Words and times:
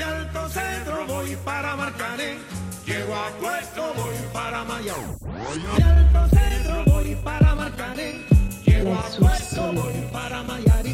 De 0.00 0.06
Alto 0.06 0.48
Centro 0.48 1.06
voy 1.06 1.36
para 1.44 1.76
Marcané. 1.76 2.38
Llego 2.86 3.14
a 3.14 3.28
Puerto, 3.38 3.92
voy 3.94 4.14
para 4.32 4.64
Mayao. 4.64 5.18
De 5.76 5.82
Alto 5.84 6.36
Centro 6.36 6.84
voy 6.86 7.14
para 7.16 7.54
Marcané. 7.54 8.24
Llego 8.64 8.94
a 8.94 9.02
Puerto, 9.18 9.72
voy 9.74 10.08
para 10.10 10.42
Mayarín. 10.42 10.89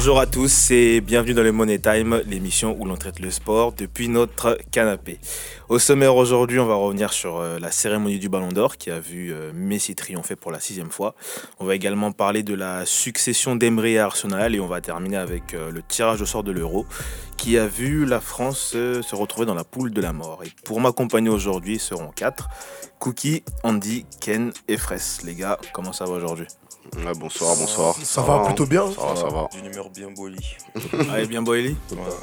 Bonjour 0.00 0.18
à 0.18 0.24
tous 0.24 0.70
et 0.70 1.02
bienvenue 1.02 1.34
dans 1.34 1.42
le 1.42 1.52
Money 1.52 1.78
Time, 1.78 2.22
l'émission 2.24 2.74
où 2.80 2.86
l'on 2.86 2.96
traite 2.96 3.18
le 3.18 3.30
sport 3.30 3.74
depuis 3.74 4.08
notre 4.08 4.56
canapé. 4.70 5.18
Au 5.68 5.78
sommaire 5.78 6.16
aujourd'hui, 6.16 6.58
on 6.58 6.64
va 6.64 6.74
revenir 6.74 7.12
sur 7.12 7.36
euh, 7.36 7.58
la 7.58 7.70
cérémonie 7.70 8.18
du 8.18 8.30
Ballon 8.30 8.48
d'Or 8.48 8.78
qui 8.78 8.90
a 8.90 8.98
vu 8.98 9.30
euh, 9.30 9.52
Messi 9.54 9.94
triompher 9.94 10.36
pour 10.36 10.52
la 10.52 10.58
sixième 10.58 10.90
fois. 10.90 11.14
On 11.58 11.66
va 11.66 11.74
également 11.74 12.12
parler 12.12 12.42
de 12.42 12.54
la 12.54 12.86
succession 12.86 13.56
d'Emery 13.56 13.98
à 13.98 14.06
Arsenal 14.06 14.54
et 14.54 14.60
on 14.60 14.66
va 14.66 14.80
terminer 14.80 15.18
avec 15.18 15.52
euh, 15.52 15.70
le 15.70 15.82
tirage 15.82 16.22
au 16.22 16.26
sort 16.26 16.44
de 16.44 16.52
l'Euro 16.52 16.86
qui 17.36 17.58
a 17.58 17.66
vu 17.66 18.06
la 18.06 18.22
France 18.22 18.70
se 18.70 19.14
retrouver 19.14 19.44
dans 19.44 19.54
la 19.54 19.64
poule 19.64 19.90
de 19.90 20.00
la 20.00 20.14
mort. 20.14 20.40
Et 20.46 20.52
pour 20.64 20.80
m'accompagner 20.80 21.28
aujourd'hui 21.28 21.78
seront 21.78 22.08
quatre 22.08 22.48
Cookie, 23.00 23.42
Andy, 23.64 24.06
Ken 24.18 24.50
et 24.66 24.78
Fraisse. 24.78 25.20
Les 25.24 25.34
gars, 25.34 25.58
comment 25.74 25.92
ça 25.92 26.06
va 26.06 26.12
aujourd'hui? 26.12 26.46
Ouais, 26.96 27.12
bonsoir, 27.18 27.54
bonsoir. 27.56 27.94
Ça 28.02 28.20
va 28.22 28.40
plutôt 28.44 28.66
bien. 28.66 28.82
Ça 28.92 29.00
va, 29.06 29.16
ça 29.16 29.26
va. 29.28 29.48
D'une 29.52 29.70
humeur 29.72 29.88
bien 29.90 30.08
boilie. 30.14 30.56
Allez, 31.12 31.26
bien 31.26 31.42
Boily 31.42 31.76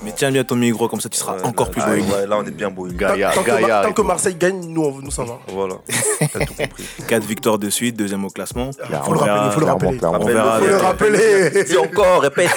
Mais 0.03 0.11
tiens 0.15 0.31
bien 0.31 0.43
ton 0.43 0.55
micro, 0.55 0.87
comme 0.87 1.01
ça 1.01 1.09
tu 1.09 1.17
seras 1.17 1.35
Ouais, 1.37 1.45
encore 1.45 1.67
là, 1.67 1.71
plus 1.73 1.81
ah, 1.83 1.87
boily. 1.87 2.01
ouais, 2.11 2.27
là, 2.27 2.37
on 2.39 2.45
est 2.45 2.51
bien 2.51 2.69
boilie. 2.69 2.95
Gaïa, 2.95 3.31
tant 3.33 3.43
que, 3.43 3.47
Gaïa. 3.47 3.81
tant 3.85 3.93
que. 3.93 4.01
Marseille 4.01 4.35
gagne, 4.35 4.61
nous, 4.67 4.83
on- 4.83 5.01
nous 5.01 5.11
ça 5.11 5.23
va. 5.23 5.39
Voilà, 5.49 5.75
t'as 6.33 6.45
tout 6.45 6.53
compris. 6.53 6.83
4 7.07 7.23
victoires 7.25 7.57
de 7.59 7.69
suite, 7.69 7.95
deuxième 7.97 8.23
au 8.25 8.29
classement. 8.29 8.69
Faut 9.03 9.13
le 9.13 9.19
rappeler, 9.19 9.51
faut 9.53 9.59
le 9.59 9.65
rappeler. 9.65 9.99
On 10.03 10.25
verra. 10.25 10.59
Faut 10.59 10.65
le 10.67 10.77
rappeler. 10.77 11.63
Dis 11.67 11.77
encore, 11.77 12.21
répète. 12.21 12.49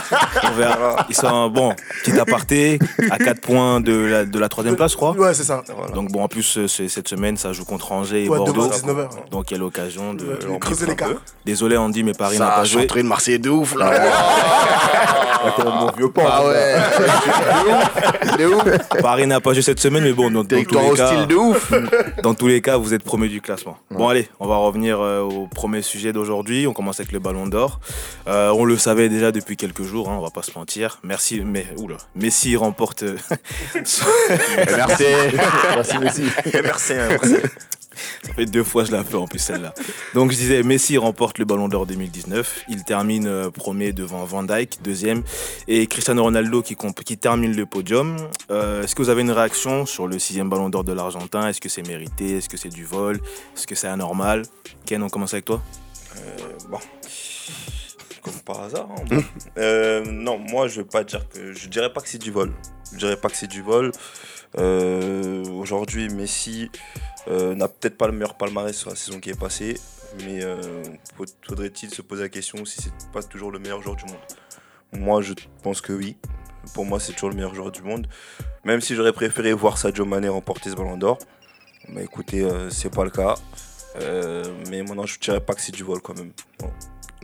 on 0.44 0.54
verra. 0.56 1.06
Ils 1.08 1.14
sont 1.16 1.48
bon, 1.48 1.74
petit 2.04 2.18
aparté, 2.18 2.78
à 3.10 3.18
4 3.18 3.40
points 3.40 3.80
de 3.80 3.92
la, 3.94 4.24
de 4.24 4.38
la 4.38 4.48
troisième 4.48 4.76
place, 4.76 4.92
je 4.92 4.96
crois. 4.96 5.12
Ouais, 5.12 5.34
c'est 5.34 5.44
ça. 5.44 5.62
Voilà. 5.76 5.92
Donc 5.92 6.10
bon, 6.10 6.22
en 6.22 6.28
plus, 6.28 6.58
euh, 6.58 6.66
cette 6.68 7.08
semaine, 7.08 7.36
ça 7.36 7.52
joue 7.52 7.64
contre 7.64 7.92
Angers 7.92 8.24
et 8.24 8.28
Ouais, 8.28 8.36
Bordeaux. 8.38 8.68
demain, 8.68 8.68
19h. 9.02 9.30
Donc 9.30 9.50
il 9.50 9.54
y 9.54 9.56
a 9.56 9.60
l'occasion 9.60 10.14
de... 10.14 10.24
Ouais, 10.48 10.58
creuser 10.58 10.86
peu. 10.94 11.16
Désolé 11.58 11.76
Andy, 11.76 12.04
mais 12.04 12.12
Paris 12.12 12.38
n'a 12.38 12.44
Ça 12.46 12.50
pas 12.52 12.60
a 12.60 12.64
joué. 12.64 12.82
chanté 12.86 13.02
de 13.02 13.08
Marseille 13.08 13.38
de 13.40 13.50
ouf 13.50 13.74
là. 13.74 13.90
mon 15.64 15.90
vieux 15.90 16.08
port. 16.08 16.30
Ah 16.30 16.46
ouais. 16.46 16.74
De 18.38 18.46
ouf. 18.46 18.64
De 18.64 18.70
ouf. 18.76 18.88
Paris 19.02 19.26
n'a 19.26 19.40
pas 19.40 19.54
joué 19.54 19.62
cette 19.62 19.80
semaine, 19.80 20.04
mais 20.04 20.12
bon, 20.12 20.30
dans, 20.30 20.44
dans 20.44 20.46
tous 20.46 20.54
les 20.54 20.64
cas, 20.96 21.26
de 21.26 21.34
ouf. 21.34 21.72
dans 22.22 22.34
tous 22.34 22.46
les 22.46 22.60
cas, 22.60 22.76
vous 22.76 22.94
êtes 22.94 23.02
premier 23.02 23.26
du 23.26 23.40
classement. 23.40 23.76
Bon 23.90 24.08
allez, 24.08 24.28
on 24.38 24.46
va 24.46 24.54
revenir 24.58 25.00
euh, 25.00 25.22
au 25.22 25.48
premier 25.48 25.82
sujet 25.82 26.12
d'aujourd'hui. 26.12 26.68
On 26.68 26.72
commence 26.72 27.00
avec 27.00 27.10
le 27.10 27.18
Ballon 27.18 27.48
d'Or. 27.48 27.80
Euh, 28.28 28.50
on 28.50 28.64
le 28.64 28.76
savait 28.78 29.08
déjà 29.08 29.32
depuis 29.32 29.56
quelques 29.56 29.82
jours, 29.82 30.08
hein, 30.10 30.16
on 30.16 30.22
va 30.22 30.30
pas 30.30 30.42
se 30.42 30.56
mentir. 30.56 31.00
Merci, 31.02 31.42
mais 31.44 31.66
oula, 31.76 31.96
Messi 32.14 32.54
remporte. 32.56 33.02
euh, 33.02 33.16
Merci. 33.74 35.04
Merci, 35.74 35.98
Messi. 35.98 36.22
Merci, 36.62 36.92
merci. 36.94 37.34
Ça 38.24 38.32
fait 38.34 38.46
deux 38.46 38.64
fois 38.64 38.82
que 38.82 38.88
je 38.90 38.92
la 38.94 39.04
fais 39.04 39.14
en 39.16 39.26
plus 39.26 39.38
celle-là. 39.38 39.74
Donc 40.14 40.30
je 40.32 40.36
disais, 40.36 40.62
Messi 40.62 40.98
remporte 40.98 41.38
le 41.38 41.44
Ballon 41.44 41.68
d'Or 41.68 41.86
2019. 41.86 42.64
Il 42.68 42.84
termine 42.84 43.26
euh, 43.26 43.50
premier 43.50 43.92
devant 43.92 44.24
Van 44.24 44.42
Dijk, 44.42 44.82
deuxième, 44.82 45.22
et 45.66 45.86
Cristiano 45.86 46.22
Ronaldo 46.22 46.62
qui, 46.62 46.76
termine 47.18 47.54
le 47.56 47.66
podium. 47.66 48.16
Euh, 48.50 48.82
Est-ce 48.82 48.94
que 48.94 49.02
vous 49.02 49.08
avez 49.10 49.22
une 49.22 49.30
réaction 49.30 49.86
sur 49.86 50.06
le 50.06 50.18
sixième 50.18 50.48
Ballon 50.48 50.68
d'Or 50.70 50.84
de 50.84 50.92
l'Argentin? 50.92 51.48
Est-ce 51.48 51.60
que 51.60 51.68
c'est 51.68 51.86
mérité? 51.86 52.38
Est-ce 52.38 52.48
que 52.48 52.56
c'est 52.56 52.68
du 52.68 52.84
vol? 52.84 53.16
Est-ce 53.56 53.66
que 53.66 53.74
c'est 53.74 53.88
anormal? 53.88 54.42
Ken, 54.86 55.02
on 55.02 55.08
commence 55.08 55.32
avec 55.34 55.44
toi 55.44 55.62
Euh, 56.16 56.20
bon. 56.68 56.78
Comme 58.22 58.32
par 58.44 58.62
hasard. 58.62 58.88
hein, 58.90 59.02
bon. 59.08 59.24
Euh, 59.58 60.04
non, 60.06 60.38
moi, 60.38 60.68
je 60.68 60.80
vais 60.80 60.86
pas 60.86 61.04
dire 61.04 61.28
que. 61.28 61.52
Je 61.52 61.68
dirais 61.68 61.92
pas 61.92 62.00
que 62.00 62.08
c'est 62.08 62.18
du 62.22 62.30
vol. 62.30 62.52
Je 62.92 62.98
dirais 62.98 63.16
pas 63.16 63.28
que 63.28 63.36
c'est 63.36 63.46
du 63.48 63.62
vol. 63.62 63.90
Euh, 64.58 65.44
Aujourd'hui, 65.50 66.08
Messi 66.08 66.70
euh, 67.28 67.54
n'a 67.54 67.68
peut-être 67.68 67.96
pas 67.96 68.06
le 68.06 68.12
meilleur 68.12 68.36
palmarès 68.36 68.76
sur 68.76 68.90
la 68.90 68.96
saison 68.96 69.20
qui 69.20 69.30
est 69.30 69.38
passée. 69.38 69.78
Mais 70.24 70.42
euh, 70.42 70.82
faudrait-il 71.46 71.92
se 71.92 72.02
poser 72.02 72.22
la 72.22 72.28
question 72.28 72.64
si 72.64 72.80
c'est 72.80 73.10
pas 73.12 73.22
toujours 73.22 73.50
le 73.50 73.58
meilleur 73.58 73.82
joueur 73.82 73.96
du 73.96 74.04
monde? 74.04 74.20
Moi, 74.92 75.20
je 75.20 75.34
pense 75.62 75.80
que 75.80 75.92
oui. 75.92 76.16
Pour 76.74 76.84
moi, 76.84 76.98
c'est 76.98 77.12
toujours 77.12 77.30
le 77.30 77.36
meilleur 77.36 77.54
joueur 77.54 77.70
du 77.70 77.82
monde. 77.82 78.06
Même 78.64 78.80
si 78.80 78.94
j'aurais 78.94 79.12
préféré 79.12 79.52
voir 79.52 79.78
Sadio 79.78 80.04
Mané 80.04 80.28
remporter 80.28 80.70
ce 80.70 80.74
ballon 80.74 80.96
d'or. 80.96 81.18
Bah 81.90 82.02
écoutez, 82.02 82.42
euh, 82.42 82.70
c'est 82.70 82.92
pas 82.92 83.04
le 83.04 83.10
cas. 83.10 83.34
Mais 84.70 84.82
maintenant, 84.82 85.06
je 85.06 85.18
dirais 85.18 85.40
pas 85.40 85.54
que 85.54 85.60
c'est 85.60 85.72
du 85.72 85.82
vol 85.82 86.00
quand 86.00 86.16
même. 86.16 86.32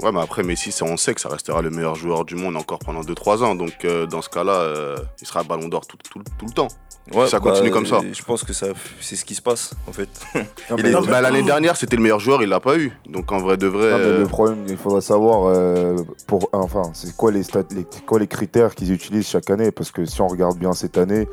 Ouais, 0.03 0.10
mais 0.12 0.21
après, 0.21 0.43
Messi, 0.43 0.72
ça, 0.72 0.84
on 0.84 0.97
sait 0.97 1.15
que 1.15 1.21
ça 1.21 1.28
restera 1.28 1.62
le 1.62 1.71
meilleur 1.71 1.94
joueur 1.94 2.25
du 2.25 2.34
monde 2.34 2.56
encore 2.56 2.81
pendant 2.81 3.03
2-3 3.03 3.43
ans. 3.44 3.55
Donc, 3.55 3.84
euh, 3.84 4.06
dans 4.06 4.22
ce 4.22 4.28
cas-là, 4.28 4.53
euh, 4.53 4.97
il 5.21 5.27
sera 5.27 5.44
ballon 5.44 5.69
d'or 5.69 5.87
tout, 5.87 5.97
tout- 6.10 6.22
tout 6.38 6.47
le 6.47 6.53
temps. 6.53 6.69
Ouais, 7.12 7.28
Ça 7.28 7.38
continue 7.38 7.69
bah, 7.69 7.75
comme 7.75 7.87
ça. 7.87 8.00
Je 8.12 8.22
pense 8.22 8.44
que 8.44 8.55
ça, 8.55 8.69
c'est 9.03 9.15
ce 9.15 9.27
qui 9.27 9.34
se 9.34 9.43
passe 9.43 9.75
en 9.87 9.93
fait. 9.93 10.09
Est- 10.34 11.06
Bah, 11.06 11.21
L'année 11.21 11.43
dernière, 11.43 11.77
c'était 11.77 11.97
le 11.97 12.03
meilleur 12.03 12.19
joueur, 12.19 12.43
il 12.43 12.49
l'a 12.49 12.60
pas 12.60 12.78
eu. 12.78 12.93
Donc, 13.06 13.31
en 13.31 13.38
vrai 13.38 13.56
de 13.59 13.66
vrai. 13.66 13.91
non, 13.91 13.97
euh, 13.99 14.19
le 14.21 14.27
problème, 14.27 14.65
il 14.69 14.77
faudrait 14.78 15.03
savoir 15.03 15.44
euh, 15.49 15.97
pour, 16.26 16.49
enfin, 16.53 16.82
c'est 16.94 17.15
quoi 17.15 17.31
les, 17.31 17.43
stat- 17.43 17.62
les, 17.72 17.84
quoi 18.06 18.19
les 18.19 18.26
critères 18.26 18.75
qu'ils 18.75 18.91
utilisent 18.91 19.28
chaque 19.28 19.50
année? 19.50 19.71
Parce 19.71 19.91
que 19.91 20.06
si 20.06 20.21
on 20.22 20.28
regarde 20.28 20.56
bien 20.59 20.72
cette 20.72 20.97
année, 20.97 21.28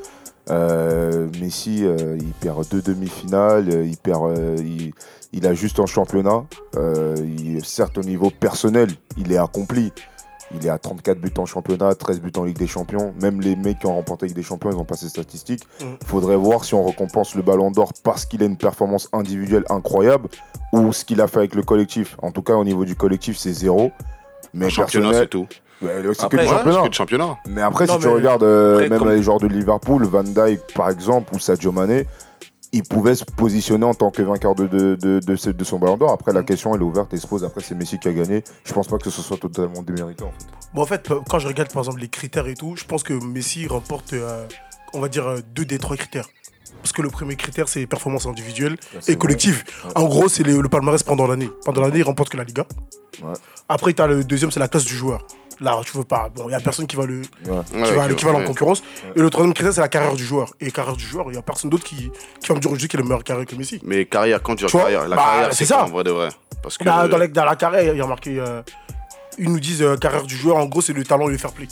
euh, 0.50 1.28
Messi, 1.40 1.86
euh, 1.86 2.18
il 2.20 2.34
perd 2.34 2.68
deux 2.70 2.82
demi-finales, 2.82 3.70
il, 3.88 3.96
perd, 3.98 4.24
euh, 4.38 4.56
il, 4.60 4.92
il 5.34 5.48
a 5.48 5.54
juste 5.54 5.80
un 5.80 5.86
championnat. 5.86 6.44
Euh, 6.76 7.16
il- 7.20 7.64
certes, 7.66 7.98
au 7.98 8.02
niveau 8.04 8.30
personnel, 8.30 8.90
il 9.18 9.32
est 9.32 9.38
accompli. 9.38 9.92
Il 10.54 10.66
est 10.66 10.70
à 10.70 10.78
34 10.78 11.20
buts 11.22 11.32
en 11.38 11.46
championnat, 11.46 11.96
13 11.96 12.20
buts 12.20 12.34
en 12.38 12.44
Ligue 12.44 12.58
des 12.58 12.68
Champions. 12.68 13.14
Même 13.22 13.40
les 13.40 13.56
mecs 13.56 13.80
qui 13.80 13.86
ont 13.86 13.96
remporté 13.96 14.26
la 14.26 14.28
Ligue 14.28 14.36
des 14.36 14.44
Champions, 14.44 14.70
ils 14.72 14.76
ont 14.78 14.84
pas 14.84 14.98
ces 14.98 15.08
statistiques. 15.08 15.64
Mm. 15.80 15.86
Faudrait 16.06 16.36
voir 16.36 16.66
si 16.66 16.74
on 16.74 16.84
récompense 16.84 17.36
le 17.36 17.42
Ballon 17.42 17.72
d'Or 17.72 17.94
parce 18.04 18.26
qu'il 18.26 18.44
a 18.44 18.46
une 18.46 18.58
performance 18.58 19.08
individuelle 19.14 19.64
incroyable 19.70 20.28
ou 20.74 20.92
ce 20.92 21.06
qu'il 21.06 21.22
a 21.22 21.28
fait 21.28 21.38
avec 21.38 21.56
le 21.56 21.64
collectif. 21.64 22.18
En 22.22 22.32
tout 22.32 22.42
cas, 22.42 22.56
au 22.56 22.66
niveau 22.66 22.84
du 22.84 22.96
collectif, 22.96 23.38
c'est 23.38 23.54
zéro. 23.54 23.92
Mais 24.54 24.66
un 24.66 24.70
championnat, 24.70 25.14
c'est 25.14 25.28
tout. 25.30 25.48
C'est 25.80 25.88
que 25.88 25.88
Après, 25.88 26.02
le 26.04 26.10
Ouais, 26.10 26.16
championnat. 26.16 26.44
c'est 26.74 26.82
que 26.82 26.88
le 26.88 26.92
championnat. 26.94 27.38
Mais 27.48 27.62
après, 27.62 27.86
Non, 27.88 27.94
si 27.94 28.00
tu 28.02 28.08
regardes 28.10 28.44
euh, 28.44 28.88
même 28.90 29.00
comme- 29.00 29.10
les 29.10 29.24
joueurs 29.24 29.40
de 29.40 29.48
Liverpool, 29.48 30.04
Van 30.04 30.22
Dijk 30.24 30.60
par 30.76 30.90
exemple, 30.90 31.34
ou 31.34 31.40
Sadio 31.40 31.72
Mané, 31.72 32.06
ils 32.74 32.84
pouvaient 32.84 33.16
se 33.16 33.26
positionner 33.26 33.86
en 33.86 33.94
tant 33.94 34.12
que 34.12 34.22
vainqueur 34.22 34.56
de, 34.56 34.66
de, 34.68 34.96
de, 34.96 35.20
de, 35.20 35.36
ce- 35.36 35.50
de 35.50 35.64
son 35.64 35.78
ballon 35.80 35.98
d'or. 35.98 36.12
Après, 36.12 36.32
la 36.32 36.44
question, 36.44 36.74
elle 36.74 36.82
est 36.82 36.86
ouverte 36.86 37.14
et 37.14 37.18
se 37.18 37.28
pose. 37.28 37.44
Après, 37.44 37.62
c'est 37.62 37.76
Messi 37.76 38.00
qui 38.00 38.08
a 38.08 38.14
gagné. 38.14 38.44
Je 38.64 38.74
pense 38.74 38.88
pas 38.88 38.98
que 38.98 39.10
ce 39.10 39.22
soit 39.22 39.38
totalement 39.38 39.82
démérité, 39.84 40.24
en 40.24 40.32
fait. 40.32 40.46
Bon, 40.74 40.82
en 40.82 40.86
fait, 40.86 41.10
quand 41.30 41.40
je 41.40 41.48
regarde 41.48 41.72
par 41.74 41.82
exemple 41.84 42.00
les 42.00 42.08
critères 42.08 42.48
et 42.48 42.54
tout, 42.56 42.76
je 42.78 42.86
pense 42.86 43.04
que 43.04 43.14
Messi 43.14 43.68
remporte, 43.68 44.14
euh, 44.14 44.46
on 44.94 45.02
va 45.02 45.10
dire, 45.10 45.28
euh, 45.28 45.40
deux 45.54 45.66
des 45.66 45.80
trois 45.80 45.98
critères. 45.98 46.28
Parce 46.82 46.94
que 46.94 47.02
le 47.02 47.10
premier 47.10 47.36
critère, 47.36 47.68
c'est 47.68 47.86
performance 47.86 48.26
individuelle 48.26 48.78
et 49.08 49.16
collective. 49.16 49.64
Ouais. 49.86 49.92
En 49.96 50.06
gros, 50.06 50.30
c'est 50.30 50.44
le, 50.44 50.62
le 50.62 50.70
palmarès 50.70 51.04
pendant 51.04 51.28
l'année. 51.28 51.50
Pendant 51.66 51.82
l'année, 51.82 52.00
il 52.00 52.04
remporte 52.04 52.30
que 52.30 52.38
la 52.38 52.44
Liga. 52.44 52.66
Ouais. 53.22 53.34
Après, 53.70 54.00
as 54.00 54.08
le 54.08 54.24
deuxième, 54.24 54.50
c'est 54.50 54.60
la 54.62 54.68
classe 54.68 54.86
du 54.86 54.96
joueur. 54.96 55.28
Là, 55.62 55.80
tu 55.86 55.96
veux 55.96 56.04
pas. 56.04 56.30
Bon, 56.36 56.46
il 56.46 56.48
n'y 56.50 56.56
a 56.56 56.60
personne 56.60 56.88
qui 56.88 56.96
va 56.96 57.06
le, 57.06 57.22
Ouais. 57.46 57.52
Ouais, 57.52 57.64
qui 57.84 57.92
va, 57.94 58.06
ok, 58.06 58.16
qui 58.16 58.26
va 58.26 58.32
en 58.32 58.40
ouais. 58.40 58.46
concurrence. 58.46 58.82
Et 59.16 59.20
le 59.22 59.30
troisième 59.30 59.54
critère, 59.54 59.72
c'est 59.74 59.82
la 59.82 59.88
carrière 59.90 60.16
du 60.16 60.26
joueur. 60.26 60.52
Et 60.60 60.72
carrière 60.72 60.96
du 60.96 61.06
joueur, 61.06 61.26
il 61.28 61.34
n'y 61.34 61.38
a 61.38 61.42
personne 61.44 61.70
d'autre 61.70 61.84
qui, 61.84 62.12
qui 62.40 62.48
va 62.48 62.56
me 62.56 62.60
dire 62.60 62.70
aujourd'hui 62.72 62.88
qu'il 62.88 63.00
est 63.00 63.04
le 63.04 63.08
meilleur 63.08 63.24
carrière 63.24 63.46
que 63.46 63.56
Messi. 63.56 63.80
Mais 63.84 64.06
carrière, 64.06 64.42
quand 64.42 64.56
tu 64.56 64.66
dis 64.66 64.72
carrière, 64.72 65.08
la 65.08 65.16
bah, 65.16 65.24
carrière, 65.24 65.54
c'est 65.54 65.66
ça. 65.66 65.84
En 65.84 65.90
vrai 65.90 66.04
de 66.04 66.12
vrai? 66.12 66.30
Parce 66.64 66.78
que. 66.78 66.84
Dans, 66.84 67.08
dans 67.08 67.18
la, 67.18 67.28
dans 67.28 67.46
la 67.46 67.56
carrière, 67.56 67.94
il 67.94 67.98
y 68.00 68.02
a 68.02 68.08
marqué. 68.08 68.40
euh, 68.40 68.64
ils 69.38 69.50
nous 69.52 69.60
disent 69.60 69.82
euh, 69.84 69.96
carrière 69.98 70.24
du 70.24 70.36
joueur, 70.36 70.58
en 70.58 70.66
gros, 70.66 70.82
c'est 70.82 70.94
le 70.94 71.04
talent 71.04 71.28
et 71.30 71.32
le 71.32 71.38
fair 71.38 71.52
play. 71.52 71.68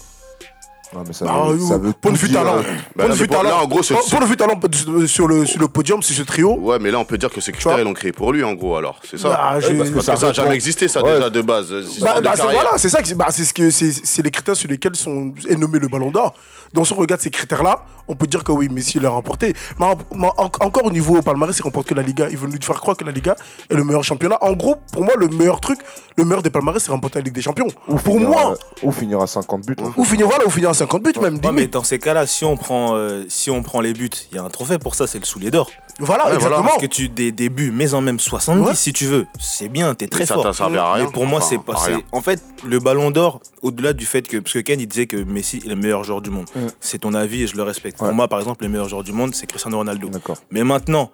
Ouais, 0.94 1.02
mais 1.06 1.14
ça, 1.14 1.26
Bah, 1.26 1.44
veut, 1.50 1.60
ça 1.60 1.76
euh, 1.76 1.78
veut 1.78 1.90
de 1.90 1.94
tout 2.02 2.16
vue 2.16 2.28
dire, 2.30 2.40
talent. 2.40 2.58
euh, 2.58 2.62
Bah, 2.64 2.74
Point 2.96 3.04
de 3.06 3.10
là, 3.10 3.16
vue 3.16 3.28
pour- 3.28 3.44
là, 3.44 3.50
talent. 3.52 3.62
en 3.64 3.68
gros, 3.68 3.82
talent 3.84 4.60
sur 5.06 5.28
le, 5.28 5.46
sur 5.46 5.60
le 5.60 5.68
podium, 5.68 6.02
c'est 6.02 6.14
ce 6.16 6.24
trio. 6.24 6.58
Ouais, 6.60 6.80
mais 6.80 6.90
là, 6.90 6.98
on 7.00 7.06
peut 7.06 7.18
dire 7.20 7.30
que 7.30 7.40
ces 7.42 7.52
critères, 7.52 7.78
ils 7.80 7.84
l'ont 7.84 7.94
créé 7.94 8.12
pour 8.12 8.34
lui, 8.34 8.44
en 8.44 8.54
gros, 8.54 8.76
alors. 8.76 9.00
C'est 9.08 9.18
ça. 9.20 9.30
Bah, 9.30 9.60
je- 9.60 9.74
Parce 9.74 9.90
que 9.92 10.02
ça 10.02 10.16
n'a 10.16 10.34
jamais 10.34 10.56
existé, 10.56 10.88
ça, 10.88 11.04
Ouais. 11.04 11.14
déjà, 11.16 11.30
de 11.30 11.42
base. 11.42 11.72
Bah, 12.02 12.20
bah, 12.22 12.34
voilà, 12.42 12.72
c'est 12.78 12.90
ça, 12.90 13.02
que 13.04 13.08
c'est- 13.08 13.14
bah, 13.16 13.28
ce 13.30 13.54
que 13.54 13.70
c'est 13.70 14.22
les 14.24 14.32
critères 14.32 14.56
sur 14.56 14.68
lesquels 14.70 14.96
sont 14.96 15.32
est 15.48 15.56
nommé 15.56 15.78
le 15.78 15.88
Ballon 15.88 16.10
d'Or. 16.12 16.34
Donc 16.74 16.86
si 16.86 16.94
on 16.94 16.98
regarde 16.98 17.20
ces 17.22 17.32
critères-là, 17.32 17.84
on 18.08 18.16
peut 18.16 18.28
dire 18.28 18.44
que 18.44 18.52
oui, 18.52 18.70
Messi 18.70 19.00
l'a 19.00 19.10
remporté. 19.10 19.54
Mais, 19.80 19.88
mais 20.16 20.28
en- 20.38 20.44
encore 20.60 20.86
au 20.86 20.92
niveau 20.92 21.20
palmarès, 21.22 21.58
il 21.58 21.62
remporte 21.64 21.88
que 21.88 21.96
la 21.96 22.04
Liga. 22.04 22.28
Ils 22.30 22.38
veulent 22.38 22.52
nous 22.52 22.62
faire 22.62 22.80
croire 22.80 22.96
que 22.96 23.04
la 23.04 23.12
Liga 23.12 23.36
est 23.70 23.74
le 23.74 23.84
meilleur 23.84 24.04
championnat. 24.04 24.38
En 24.42 24.54
gros, 24.54 24.76
pour 24.94 25.04
moi, 25.04 25.14
le 25.18 25.28
meilleur 25.30 25.60
truc, 25.62 25.80
le 26.16 26.26
meilleur 26.26 26.44
des 26.44 26.52
palmarès, 26.52 26.82
c'est 26.84 26.92
remporter 26.92 27.20
la 27.20 27.26
Ligue 27.26 27.34
des 27.34 27.42
Champions. 27.42 27.68
Ou 27.88 27.96
pour 27.96 28.14
finir, 28.16 28.30
moi, 28.30 28.54
Ou 28.84 28.92
finir 28.92 29.20
à 29.20 29.26
50 29.28 29.66
buts. 29.66 29.76
hein. 29.84 29.92
ou 29.98 30.04
finir 30.04 30.28
voilà, 30.28 30.46
ou 30.46 30.50
finir 30.52 30.70
à 30.70 30.74
50 30.80 31.04
buts 31.04 31.14
même. 31.22 31.36
Ouais, 31.36 31.40
mais 31.44 31.50
limite. 31.52 31.74
dans 31.74 31.84
ces 31.84 32.00
cas-là, 32.00 32.26
si 32.28 32.44
on 32.46 32.58
prend, 32.58 32.96
euh, 32.96 33.24
si 33.30 33.50
on 33.52 33.62
prend 33.64 33.82
les 33.82 33.94
buts, 33.94 34.10
il 34.32 34.36
y 34.36 34.40
a 34.40 34.44
un 34.44 34.50
trophée 34.50 34.78
pour 34.80 34.96
ça, 34.96 35.08
c'est 35.08 35.20
le 35.20 35.26
soulier 35.26 35.52
d'or. 35.52 35.70
Voilà, 36.00 36.28
Ouais, 36.28 36.36
exactement. 36.36 36.64
Parce 36.64 36.78
que 36.78 36.86
tu 36.86 37.10
des, 37.10 37.32
des 37.32 37.50
buts, 37.50 37.72
mais 37.74 37.94
en 37.94 38.02
même 38.02 38.20
70 38.20 38.66
Ouais. 38.68 38.74
si 38.76 38.94
tu 38.94 39.06
veux. 39.06 39.28
C'est 39.40 39.68
bien, 39.68 39.94
t'es 39.96 40.08
très 40.08 40.22
Mais 40.22 40.26
ça 40.26 40.36
fort. 40.36 40.44
t'a 40.44 40.54
servi 40.54 40.78
à 40.78 40.94
rien. 40.94 41.06
Mais 41.06 41.12
pour 41.12 41.26
moi, 41.26 41.40
Enfin, 41.40 41.48
c'est 41.50 41.58
pas. 41.62 41.78
En 42.14 42.22
fait, 42.22 42.42
le 42.66 42.80
ballon 42.80 43.12
d'or, 43.12 43.42
au-delà 43.62 43.92
du 43.94 44.06
fait 44.06 44.22
que. 44.28 44.38
Parce 44.38 44.54
que 44.54 44.60
Ken, 44.60 44.80
il 44.80 44.88
disait 44.88 45.08
que 45.08 45.18
Messi 45.18 45.58
est 45.58 45.68
le 45.68 45.76
meilleur 45.76 46.04
joueur 46.06 46.22
du 46.22 46.30
monde. 46.30 46.46
Mm. 46.56 46.68
C'est 46.80 47.00
ton 47.00 47.14
avis 47.14 47.44
et 47.44 47.48
je 47.48 47.56
le 47.58 47.64
respecte. 47.64 48.00
Ouais. 48.00 48.08
Pour 48.08 48.16
moi, 48.16 48.28
par 48.30 48.40
exemple, 48.40 48.64
le 48.64 48.70
meilleur 48.70 48.88
joueur 48.88 49.04
du 49.04 49.12
monde, 49.12 49.36
c'est 49.36 49.46
Cristiano 49.48 49.78
Ronaldo. 49.78 50.08
D'accord. 50.10 50.38
Mais 50.52 50.64
maintenant, 50.64 51.12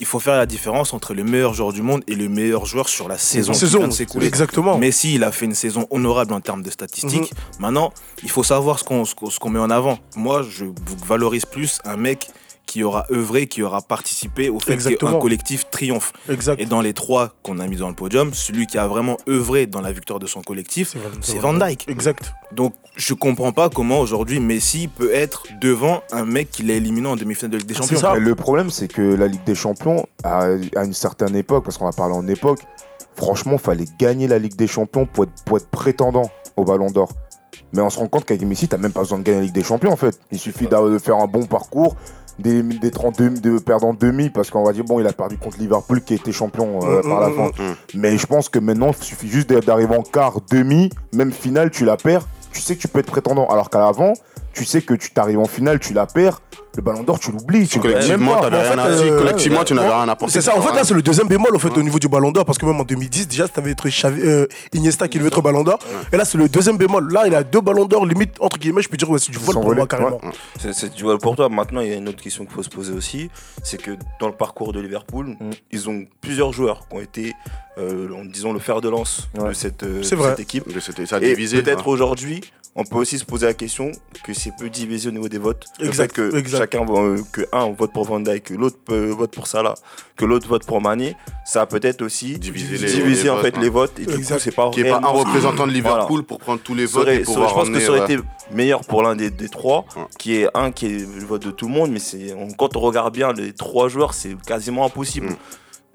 il 0.00 0.06
faut 0.06 0.18
faire 0.18 0.36
la 0.36 0.46
différence 0.46 0.94
entre 0.94 1.14
le 1.14 1.22
meilleur 1.22 1.54
joueur 1.54 1.72
du 1.72 1.82
monde 1.82 2.02
et 2.08 2.14
le 2.14 2.28
meilleur 2.28 2.66
joueur 2.66 2.88
sur 2.88 3.08
la 3.08 3.18
saison, 3.18 3.52
qui 3.52 3.58
saison, 3.60 3.78
vient 3.80 3.88
de 3.88 3.92
s'écouler. 3.92 4.26
exactement. 4.26 4.78
Messi, 4.78 5.14
il 5.14 5.24
a 5.24 5.32
fait 5.32 5.44
une 5.44 5.54
saison 5.54 5.86
honorable 5.90 6.32
en 6.34 6.40
termes 6.40 6.62
de 6.62 6.70
statistiques. 6.70 7.32
Mhm. 7.32 7.60
Maintenant, 7.60 7.92
il 8.22 8.30
faut 8.30 8.42
savoir 8.42 8.84
qu'on 8.84 9.04
ce 9.04 9.14
qu'on 9.14 9.50
met 9.50 9.58
en 9.58 9.70
avant. 9.70 9.98
Moi, 10.16 10.42
je 10.42 10.64
valorise 11.06 11.44
plus 11.44 11.78
un 11.84 11.96
mec 11.96 12.30
qui 12.66 12.84
aura 12.84 13.04
œuvré, 13.10 13.46
qui 13.46 13.62
aura 13.62 13.82
participé 13.82 14.48
au 14.48 14.58
fait 14.60 14.76
qu'un 14.96 15.18
collectif 15.18 15.68
triomphe. 15.70 16.12
Exact. 16.28 16.60
Et 16.60 16.64
dans 16.66 16.80
les 16.80 16.94
trois 16.94 17.34
qu'on 17.42 17.58
a 17.58 17.66
mis 17.66 17.76
dans 17.76 17.88
le 17.88 17.94
podium, 17.94 18.32
celui 18.32 18.66
qui 18.66 18.78
a 18.78 18.86
vraiment 18.86 19.16
œuvré 19.28 19.66
dans 19.66 19.80
la 19.80 19.92
victoire 19.92 20.18
de 20.18 20.26
son 20.26 20.40
collectif, 20.42 20.96
c'est 21.20 21.38
Van 21.38 21.52
Dyke. 21.54 21.84
Exact. 21.88 22.32
Donc, 22.52 22.74
je 22.96 23.14
comprends 23.14 23.52
pas 23.52 23.68
comment 23.68 24.00
aujourd'hui 24.00 24.40
Messi 24.40 24.88
peut 24.88 25.12
être 25.12 25.44
devant 25.60 26.02
un 26.12 26.24
mec 26.24 26.50
qui 26.50 26.62
l'a 26.62 26.74
éliminé 26.74 27.08
en 27.08 27.16
demi-finale 27.16 27.50
de 27.52 27.56
Ligue 27.58 27.66
des 27.66 27.74
C'est 27.74 27.80
Champions. 27.82 27.98
ça. 27.98 28.16
Et 28.16 28.20
Le 28.20 28.34
problème, 28.34 28.70
c'est 28.70 28.88
que 28.88 29.02
la 29.02 29.26
Ligue 29.26 29.44
des 29.44 29.54
Champions, 29.54 30.06
à, 30.24 30.44
à 30.76 30.84
une 30.84 30.92
certaine 30.94 31.34
époque, 31.36 31.64
parce 31.64 31.78
qu'on 31.78 31.86
va 31.86 31.92
parler 31.92 32.14
en 32.14 32.26
époque, 32.28 32.60
franchement, 33.16 33.58
fallait 33.58 33.86
gagner 33.98 34.28
la 34.28 34.38
Ligue 34.38 34.56
des 34.56 34.66
Champions 34.66 35.06
pour 35.06 35.24
être, 35.24 35.44
pour 35.44 35.56
être 35.56 35.68
prétendant 35.68 36.30
au 36.56 36.64
Ballon 36.64 36.90
d'Or. 36.90 37.10
Mais 37.74 37.80
on 37.80 37.88
se 37.90 37.98
rend 37.98 38.08
compte 38.08 38.24
qu'avec 38.26 38.42
Messi, 38.42 38.68
t'as 38.68 38.76
même 38.76 38.92
pas 38.92 39.00
besoin 39.00 39.18
de 39.18 39.22
gagner 39.24 39.38
la 39.38 39.44
Ligue 39.46 39.54
des 39.54 39.62
Champions 39.64 39.92
en 39.92 39.96
fait. 39.96 40.18
Il 40.30 40.38
suffit 40.38 40.66
de 40.66 40.98
faire 40.98 41.16
un 41.16 41.26
bon 41.26 41.46
parcours, 41.46 41.96
des, 42.38 42.62
des 42.62 42.90
32, 42.90 43.30
de 43.40 43.58
perdre 43.58 43.86
en 43.86 43.94
demi, 43.94 44.30
parce 44.30 44.50
qu'on 44.50 44.64
va 44.64 44.72
dire, 44.72 44.84
bon, 44.84 45.00
il 45.00 45.06
a 45.06 45.12
perdu 45.12 45.36
contre 45.36 45.58
Liverpool 45.58 46.02
qui 46.02 46.14
était 46.14 46.32
champion 46.32 46.80
euh, 46.82 47.00
Mm, 47.02 47.08
par 47.08 47.20
la 47.20 47.28
mm, 47.28 47.34
fin. 47.34 47.46
mm. 47.62 47.74
Mais 47.94 48.16
je 48.16 48.26
pense 48.26 48.48
que 48.48 48.58
maintenant, 48.58 48.92
il 48.98 49.04
suffit 49.04 49.28
juste 49.28 49.52
d'arriver 49.52 49.96
en 49.96 50.02
quart, 50.02 50.38
demi, 50.50 50.90
même 51.12 51.32
finale, 51.32 51.70
tu 51.70 51.84
la 51.84 51.96
perds, 51.96 52.26
tu 52.52 52.60
sais 52.60 52.76
que 52.76 52.80
tu 52.80 52.88
peux 52.88 52.98
être 53.00 53.10
prétendant. 53.10 53.46
Alors 53.48 53.70
qu'à 53.70 53.78
l'avant, 53.80 54.12
tu 54.52 54.64
sais 54.64 54.82
que 54.82 54.94
tu 54.94 55.10
t'arrives 55.10 55.38
en 55.38 55.46
finale, 55.46 55.78
tu 55.80 55.92
la 55.92 56.06
perds, 56.06 56.40
le 56.76 56.82
ballon 56.82 57.02
d'or, 57.02 57.18
tu 57.20 57.32
l'oublies. 57.32 57.68
tu 57.68 57.80
Collectivement, 57.80 58.40
rien 58.40 58.78
à 58.78 58.90
dire. 58.90 59.12
euh, 59.12 59.18
Collectivement, 59.18 59.64
tu 59.64 59.74
n'avais 59.74 59.88
ouais. 59.88 59.94
rien 59.94 60.08
à. 60.08 60.16
C'est 60.28 60.40
ça, 60.40 60.56
en 60.56 60.62
fait, 60.62 60.74
là, 60.74 60.84
c'est 60.84 60.94
le 60.94 61.02
deuxième 61.02 61.28
bémol 61.28 61.54
en 61.54 61.58
fait, 61.58 61.76
au 61.76 61.82
niveau 61.82 61.98
du 61.98 62.08
Ballon 62.08 62.32
d'Or, 62.32 62.44
parce 62.44 62.58
que 62.58 62.64
même 62.66 62.80
en 62.80 62.84
2010, 62.84 63.28
déjà, 63.28 63.46
c'était 63.46 63.68
être 63.70 63.88
Xavi- 63.88 64.22
euh, 64.24 64.46
Iniesta 64.72 65.08
qui 65.08 65.18
devait 65.18 65.28
être 65.28 65.42
Ballon 65.42 65.62
d'Or. 65.64 65.78
Et 66.12 66.16
là, 66.16 66.24
c'est 66.24 66.38
le 66.38 66.48
deuxième 66.48 66.76
bémol. 66.78 67.12
Là, 67.12 67.26
il 67.26 67.34
a 67.34 67.42
deux 67.42 67.60
Ballons 67.60 67.84
d'Or, 67.84 68.06
limite, 68.06 68.36
entre 68.40 68.58
guillemets, 68.58 68.82
je 68.82 68.88
peux 68.88 68.96
dire, 68.96 69.10
ouais, 69.10 69.18
c'est 69.18 69.32
du 69.32 69.38
vol 69.38 69.54
pour 69.54 69.74
moi, 69.74 69.86
carrément. 69.86 70.20
C'est 70.58 70.94
du 70.94 71.02
vol 71.02 71.18
pour 71.18 71.36
toi. 71.36 71.48
Maintenant, 71.48 71.80
il 71.80 71.88
y 71.88 71.92
a 71.92 71.96
une 71.96 72.08
autre 72.08 72.22
question 72.22 72.44
qu'il 72.44 72.54
faut 72.54 72.62
se 72.62 72.70
poser 72.70 72.92
aussi. 72.92 73.30
C'est 73.62 73.80
que 73.80 73.92
dans 74.20 74.28
le 74.28 74.34
parcours 74.34 74.72
de 74.72 74.80
Liverpool, 74.80 75.36
Mm. 75.40 75.50
ils 75.72 75.88
ont 75.88 76.04
plusieurs 76.20 76.52
joueurs 76.52 76.86
qui 76.88 76.96
ont 76.96 77.00
été, 77.00 77.32
euh, 77.78 78.08
en 78.14 78.24
disant, 78.24 78.52
le 78.52 78.58
fer 78.58 78.80
de 78.80 78.88
lance 78.88 79.28
de 79.34 79.52
cette, 79.52 79.82
euh, 79.82 80.02
équipe. 80.38 80.64
Et 81.20 81.34
divisé. 81.34 81.62
peut-être 81.62 81.88
aujourd'hui, 81.88 82.40
on 82.74 82.84
peut 82.84 82.96
aussi 82.96 83.18
se 83.18 83.24
poser 83.24 83.46
la 83.46 83.54
question 83.54 83.92
que 84.24 84.32
c'est 84.32 84.52
peu 84.58 84.70
divisé 84.70 85.08
au 85.08 85.12
niveau 85.12 85.28
des 85.28 85.36
votes. 85.38 85.66
Exact, 85.78 86.16
Le 86.16 86.24
fait 86.24 86.32
que 86.32 86.38
exact. 86.38 86.58
chacun, 86.72 86.86
euh, 86.88 87.18
que 87.32 87.42
un 87.52 87.70
vote 87.72 87.92
pour 87.92 88.04
Van 88.04 88.18
Dijk, 88.20 88.44
que 88.44 88.54
l'autre 88.54 88.78
peut- 88.84 89.10
vote 89.10 89.30
pour 89.34 89.46
Salah, 89.46 89.74
que 90.16 90.24
l'autre 90.24 90.48
vote 90.48 90.64
pour 90.64 90.80
Mané, 90.80 91.14
ça 91.44 91.60
a 91.62 91.66
peut-être 91.66 92.00
aussi 92.02 92.38
Diviser 92.38 92.68
divisé, 92.78 93.02
les- 93.04 93.14
les 93.24 93.30
en 93.30 93.34
votes, 93.34 93.42
fait 93.44 93.56
hein. 93.56 93.60
les 93.60 93.68
votes. 93.68 93.98
Et 94.00 94.06
du 94.06 94.14
Exact. 94.14 94.36
coup, 94.36 94.40
c'est 94.44 94.54
pas 94.54 94.70
Qui 94.70 94.80
est 94.80 94.88
pas 94.90 94.96
un 95.02 95.06
représentant 95.08 95.66
de 95.66 95.72
Voilà. 95.80 95.96
Liverpool 95.98 96.22
pour 96.24 96.38
prendre 96.38 96.60
tous 96.62 96.74
les 96.74 96.86
votes 96.86 97.08
et 97.08 97.20
je 97.20 97.24
pense 97.24 97.68
que 97.68 97.78
ça 97.80 97.90
aurait 97.90 98.00
ouais. 98.00 98.12
été 98.14 98.22
meilleur 98.52 98.80
pour 98.86 99.02
l'un 99.02 99.16
des, 99.16 99.30
des 99.30 99.48
trois, 99.50 99.84
Ouais. 99.96 100.02
qui 100.18 100.36
est 100.36 100.48
un 100.54 100.70
qui 100.72 100.86
est 100.86 100.98
le 101.00 101.24
vote 101.26 101.42
de 101.44 101.50
tout 101.50 101.66
le 101.68 101.72
monde, 101.74 101.90
mais 101.90 101.98
c'est 101.98 102.34
quand 102.56 102.74
on 102.76 102.80
regarde 102.80 103.12
bien 103.12 103.32
les 103.34 103.52
trois 103.52 103.88
joueurs, 103.88 104.14
c'est 104.14 104.34
quasiment 104.46 104.86
impossible 104.86 105.26
Mm. 105.28 105.36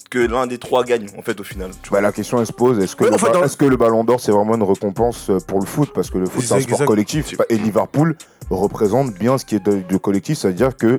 Que 0.10 0.20
l'un 0.20 0.48
des 0.48 0.58
trois 0.58 0.84
gagne 0.84 1.08
en 1.18 1.22
fait 1.22 1.40
au 1.40 1.44
final. 1.44 1.72
tu 1.84 1.90
vois. 1.90 2.00
Bah, 2.00 2.02
la 2.02 2.12
question 2.12 2.40
elle 2.40 2.46
se 2.46 2.52
pose 2.54 2.80
est-ce 2.80 2.96
que, 2.96 3.04
Ouais, 3.04 3.10
le 3.10 3.16
en 3.16 3.18
fait, 3.20 3.28
ba- 3.28 3.34
dans- 3.34 3.44
est-ce 3.44 3.58
que 3.58 3.66
le 3.66 3.78
ballon 3.78 4.04
d'or 4.04 4.20
c'est 4.20 4.32
vraiment 4.32 4.56
une 4.56 4.64
récompense 4.64 5.30
euh, 5.30 5.40
pour 5.40 5.60
le 5.60 5.66
foot? 5.66 5.92
Parce 5.94 6.10
que 6.10 6.18
le 6.18 6.26
foot 6.28 6.44
c'est 6.44 6.54
un 6.54 6.60
sport 6.62 6.74
exact. 6.74 6.86
collectif 6.86 7.36
et 7.50 7.58
Liverpool 7.58 8.16
représente 8.50 9.14
bien 9.14 9.38
ce 9.38 9.46
qui 9.46 9.56
est 9.56 9.66
de, 9.66 9.82
de 9.88 9.98
collectif, 9.98 10.38
c'est-à-dire 10.40 10.76
que 10.78 10.98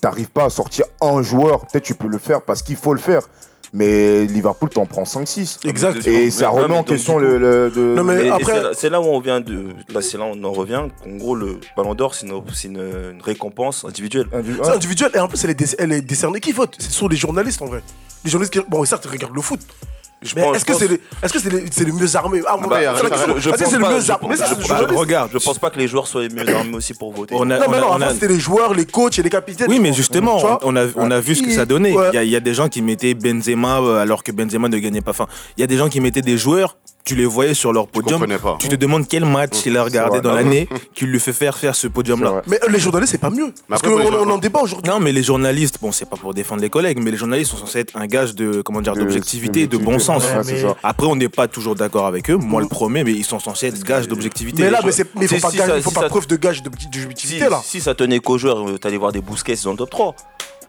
t'arrives 0.00 0.30
pas 0.30 0.44
à 0.44 0.50
sortir 0.50 0.84
un 1.00 1.22
joueur, 1.22 1.60
peut-être 1.66 1.84
tu 1.84 1.94
peux 1.94 2.08
le 2.08 2.18
faire 2.18 2.42
parce 2.42 2.62
qu'il 2.62 2.76
faut 2.76 2.92
le 2.94 3.00
faire, 3.00 3.22
mais 3.72 4.24
Liverpool 4.26 4.68
t'en 4.70 4.86
prend 4.86 5.04
5-6. 5.04 5.60
Exact. 5.66 6.06
Et 6.06 6.30
ça 6.30 6.48
remet 6.48 6.76
en 6.76 6.82
question 6.84 7.18
le, 7.18 7.38
le- 7.38 7.70
de- 7.70 7.94
Non, 7.96 8.04
mais 8.04 8.26
Et- 8.26 8.30
après- 8.30 8.62
c'est 8.74 8.90
là- 8.90 9.00
où 9.00 9.04
on 9.04 9.20
vient 9.20 9.40
de. 9.40 9.66
Là, 9.92 10.02
c'est 10.02 10.18
là 10.18 10.24
où 10.24 10.32
on 10.34 10.44
en 10.44 10.52
revient. 10.52 10.82
qu'en 11.02 11.10
gros, 11.16 11.34
le 11.34 11.58
Ballon 11.76 11.94
d'Or, 11.94 12.14
c'est 12.14 12.26
une, 12.26 12.40
c'est 12.52 12.68
une- 12.68 12.78
une 12.78 13.22
récompense 13.22 13.84
individuelle. 13.84 14.26
Indu- 14.32 14.58
C'est 14.62 14.70
individuel, 14.72 15.10
et 15.14 15.18
en 15.20 15.28
plus, 15.28 15.42
elle 15.44 15.50
est, 15.50 15.54
dé- 15.54 15.74
elle 15.78 15.92
est 15.92 16.02
décernée 16.02 16.40
qui 16.40 16.52
vote 16.52 16.76
Ce 16.78 16.90
sont 16.90 17.08
les 17.08 17.16
journalistes 17.16 17.62
en 17.62 17.66
vrai. 17.66 17.82
Les 18.24 18.30
journalistes 18.30 18.52
qui. 18.52 18.60
Bon, 18.68 18.84
certes, 18.84 19.04
ils 19.06 19.10
regardent 19.12 19.34
le 19.36 19.42
foot. 19.42 19.60
Je 20.22 20.34
Mais 20.36 20.42
pense- 20.42 20.56
est-ce 20.56 20.64
que 20.66 20.72
je 20.74 20.78
c'est 20.78 20.88
pense- 20.88 20.98
les, 20.98 21.00
est-ce 21.22 21.32
que 21.32 21.38
c'est 21.38 21.50
les, 21.50 21.64
c'est 21.70 21.84
les 21.84 21.92
mieux 21.92 22.14
armés? 22.16 22.42
Ah, 22.46 22.56
bon, 22.58 22.68
Bah, 22.68 22.76
c'est 22.78 22.82
la 22.84 22.90
arrête, 22.90 23.02
question. 23.08 23.16
arrête, 23.30 23.36
je 23.42 23.48
Est-ce 23.48 23.56
que 23.56 23.62
pense 23.64 23.72
c'est 23.72 23.78
pas, 23.80 23.90
mieux 23.90 24.00
je 24.00 24.10
armés 24.12 24.28
Mais 24.28 24.36
ça, 24.36 24.42
pense- 24.44 24.50
c'est 24.52 24.56
les 24.56 24.62
je- 24.62 24.68
journalistes. 24.68 24.98
regarde, 25.00 25.30
Je 25.32 25.38
pense 25.38 25.58
pas 25.58 25.70
que 25.70 25.78
les 25.78 25.88
joueurs 25.88 26.06
soient 26.06 26.22
les 26.22 26.28
mieux 26.28 26.54
armés 26.54 26.76
aussi 26.76 26.92
pour 26.92 27.12
voter. 27.14 27.34
On 27.38 27.50
a- 27.50 27.58
Non, 27.58 27.66
mais 27.70 27.80
non, 27.80 27.86
on 27.88 27.92
avant, 27.94 28.06
a- 28.06 28.12
c'était 28.12 28.28
les 28.28 28.38
joueurs, 28.38 28.74
les 28.74 28.84
coachs 28.84 29.18
et 29.18 29.22
les 29.22 29.30
capitaines. 29.30 29.68
Oui, 29.70 29.78
mais 29.80 29.94
justement, 29.94 30.36
Tu 30.36 30.42
vois? 30.46 30.58
on 30.62 30.76
a, 30.76 30.84
on 30.96 31.10
a 31.10 31.20
vu 31.20 31.34
ce 31.34 31.42
que 31.42 31.50
ça 31.50 31.64
donnait. 31.64 31.92
Ouais. 31.94 32.08
Il 32.12 32.16
y, 32.16 32.18
a, 32.18 32.24
il 32.24 32.30
y 32.30 32.36
a 32.36 32.40
des 32.40 32.52
gens 32.52 32.68
qui 32.68 32.82
mettaient 32.82 33.14
Benzema 33.14 33.80
euh, 33.80 33.96
alors 34.02 34.22
que 34.22 34.30
Benzema 34.30 34.68
ne 34.68 34.76
gagnait 34.78 35.00
pas. 35.00 35.12
Enfin, 35.12 35.26
il 35.56 35.60
y 35.62 35.64
a 35.64 35.66
des 35.66 35.78
gens 35.78 35.88
qui 35.88 36.00
mettaient 36.00 36.20
des 36.20 36.36
joueurs, 36.36 36.76
tu 37.04 37.14
les 37.16 37.24
voyais 37.26 37.54
sur 37.54 37.72
leur 37.72 37.88
podium. 37.88 38.24
pas. 38.42 38.56
Tu 38.60 38.68
te 38.68 38.74
demandes 38.76 39.06
quel 39.08 39.24
match 39.24 39.66
il 39.66 39.76
a 39.76 39.82
regardé 39.82 40.20
dans 40.20 40.32
l'année 40.32 40.68
qui 40.94 41.06
lui 41.06 41.18
fait 41.18 41.32
faire 41.32 41.56
faire 41.56 41.74
ce 41.74 41.86
podium-là. 41.88 42.42
Mais 42.46 42.58
euh, 42.62 42.68
les 42.70 42.78
journalistes, 42.78 43.12
c'est 43.12 43.18
pas 43.18 43.30
mieux. 43.30 43.52
Parce 43.68 43.82
qu'on 43.82 44.30
en 44.30 44.38
débat 44.38 44.60
aujourd'hui. 44.60 44.90
Non, 44.90 45.00
mais 45.00 45.12
les 45.12 45.22
journalistes, 45.22 45.78
bon, 45.80 45.92
c'est 45.92 46.08
pas 46.08 46.16
pour 46.16 46.34
défendre 46.34 46.62
les 46.62 46.70
collègues, 46.70 46.98
mais 47.02 47.10
les 47.10 47.16
journalistes 47.16 47.50
sont 47.52 47.56
censés 47.56 47.80
être 47.80 47.96
un 47.96 48.06
gage 48.06 48.34
de, 48.34 48.62
comment 48.62 48.80
dire, 48.82 48.94
De- 48.94 49.00
d'objectivité, 49.00 49.66
de 49.66 49.76
bon 49.76 49.92
d'objectivité. 49.92 50.20
sens. 50.44 50.46
Ouais, 50.48 50.52
mais-. 50.62 50.74
Après, 50.82 51.06
on 51.06 51.16
n'est 51.16 51.28
pas 51.28 51.48
toujours 51.48 51.74
d'accord 51.74 52.06
avec 52.06 52.30
eux. 52.30 52.36
Moi, 52.36 52.60
le 52.60 52.68
premier, 52.68 53.02
mais 53.04 53.12
ils 53.12 53.24
sont 53.24 53.40
censés 53.40 53.66
être 53.68 53.82
gages 53.82 54.06
d'objectivité. 54.06 54.62
Mais 54.62 54.70
là, 54.70 54.80
mais 54.84 54.90
mais 55.16 55.22
il 55.22 55.28
faut 55.28 55.34
Si- 55.36 55.40
pas 55.40 55.50
si 55.50 55.56
gage- 55.56 55.68
ça- 55.68 55.76
il 55.78 55.82
faut 55.82 55.90
si 55.90 55.94
pas 55.94 56.00
ça- 56.02 56.08
preuve 56.08 56.26
de 56.26 56.36
gage 56.36 56.62
de- 56.62 56.70
Si, 56.78 56.86
d'objectivité 56.88 57.48
là. 57.48 57.60
si 57.64 57.80
ça 57.80 57.94
tenait 57.94 58.20
qu'aux 58.20 58.38
joueurs, 58.38 58.68
euh, 58.68 58.78
t'allais 58.78 58.96
voir 58.98 59.12
des 59.12 59.20
Busquets 59.20 59.54
dans 59.64 59.72
le 59.72 59.76
top 59.78 59.90
3. 59.90 60.14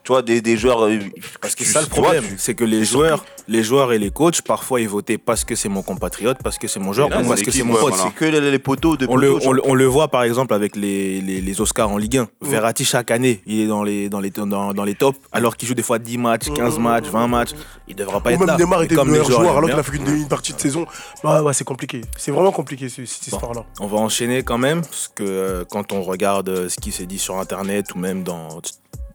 Tu 0.04 0.12
vois, 0.12 0.22
des, 0.24 0.42
des 0.42 0.58
joueurs. 0.58 0.84
euh, 0.86 0.98
Parce 1.42 1.54
que 1.54 1.64
tu- 1.64 1.70
ça 1.70 1.80
le 1.82 1.88
problème, 1.88 2.24
tu- 2.28 2.36
c'est 2.40 2.56
que 2.56 2.64
les 2.64 2.84
joueurs, 2.86 3.24
les 3.48 3.62
joueurs 3.64 3.94
et 3.94 4.00
les 4.00 4.10
coachs, 4.10 4.42
parfois 4.42 4.82
ils 4.82 4.90
votaient 4.90 5.20
parce 5.20 5.44
que 5.46 5.56
c'est 5.56 5.70
mon 5.70 5.84
compatriote, 5.84 6.38
parce 6.44 6.58
que 6.58 6.68
c'est 6.68 6.80
mon 6.80 6.92
joueur, 6.92 7.08
ou 7.08 7.12
parce 7.12 7.40
c'est 7.40 7.46
que 7.46 7.52
c'est 7.52 7.64
mon 7.64 7.74
pote. 7.76 7.94
voilà. 7.94 8.04
C'est 8.06 8.14
que 8.16 8.26
les, 8.26 8.50
les 8.52 8.60
poteaux 8.60 8.98
de 8.98 9.06
On 9.08 9.16
le, 9.16 9.32
on, 9.46 9.52
le- 9.52 9.62
on 9.64 9.76
le 9.76 9.86
voit 9.86 10.08
par 10.08 10.24
exemple 10.24 10.56
avec 10.56 10.76
les, 10.76 11.22
les, 11.22 11.40
les 11.40 11.62
Oscars 11.62 11.90
en 11.92 11.98
Ligue 11.98 12.18
1. 12.18 12.28
Verratti 12.42 12.84
chaque 12.84 13.12
année, 13.12 13.42
il 13.46 13.60
est 13.62 13.68
dans 13.68 13.84
les, 13.84 14.10
dans 14.10 14.20
les, 14.20 14.32
dans, 14.32 14.74
dans 14.74 14.84
les 14.84 14.96
tops, 14.96 15.20
alors 15.32 15.56
qu'il 15.56 15.68
joue 15.68 15.76
des 15.76 15.84
fois 15.84 16.00
10 16.00 16.18
matchs, 16.18 16.50
15 16.50 16.80
matchs, 16.80 17.06
20 17.06 17.28
matchs. 17.28 17.52
Il 17.88 17.96
devra 17.96 18.22
pas 18.22 18.32
Ou 18.32 18.34
être 18.34 18.40
même 18.40 18.48
là. 18.48 18.58
Neymar 18.58 18.82
était 18.84 18.96
le 18.96 19.04
meilleur 19.06 19.26
joueur 19.30 19.58
alors 19.58 19.70
qu'il 19.70 19.80
a 19.80 19.84
fait 19.84 19.98
une, 19.98 20.28
partie 20.28 20.54
de 20.54 20.60
saison. 20.60 20.86
Bah 21.24 21.44
ouais, 21.44 21.54
c'est 21.54 21.64
compliqué. 21.66 22.02
C'est 22.18 22.32
vraiment 22.32 22.52
compliqué 22.52 22.90
ce- 22.90 23.06
cette 23.06 23.28
histoire-là. 23.28 23.66
On 23.80 23.86
va 23.88 23.98
enchaîner 23.98 24.42
quand 24.42 24.58
même, 24.58 24.82
parce 24.82 25.10
que 25.14 25.24
euh, 25.24 25.64
quand 25.70 25.92
on 25.94 26.02
regarde 26.02 26.50
euh, 26.50 26.70
ce 26.70 26.78
qui 26.80 26.92
s'est 26.92 27.06
dit 27.06 27.20
sur 27.20 27.38
Internet 27.38 27.94
ou 27.94 28.00
même 28.00 28.24
dans, 28.24 28.48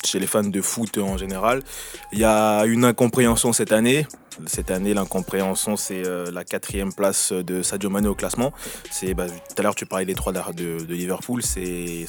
chez 0.06 0.18
les 0.18 0.26
fans 0.26 0.42
de 0.42 0.60
foot 0.60 0.98
en 0.98 1.16
général, 1.16 1.62
il 2.12 2.18
y 2.18 2.24
a 2.24 2.64
une 2.64 2.84
incompréhension 2.84 3.52
cette 3.52 3.72
année. 3.72 4.06
Cette 4.44 4.70
année, 4.70 4.92
l'incompréhension, 4.92 5.76
c'est 5.76 6.06
euh, 6.06 6.30
la 6.30 6.44
quatrième 6.44 6.92
place 6.92 7.32
de 7.32 7.62
Sadio 7.62 7.88
Mané 7.88 8.06
au 8.08 8.14
classement. 8.14 8.52
C'est 8.90 9.14
bah, 9.14 9.26
tout 9.28 9.54
à 9.56 9.62
l'heure, 9.62 9.74
tu 9.74 9.86
parlais 9.86 10.04
des 10.04 10.14
trois 10.14 10.32
de, 10.32 10.84
de- 10.84 10.94
Liverpool. 10.94 11.42
C'est 11.42 12.04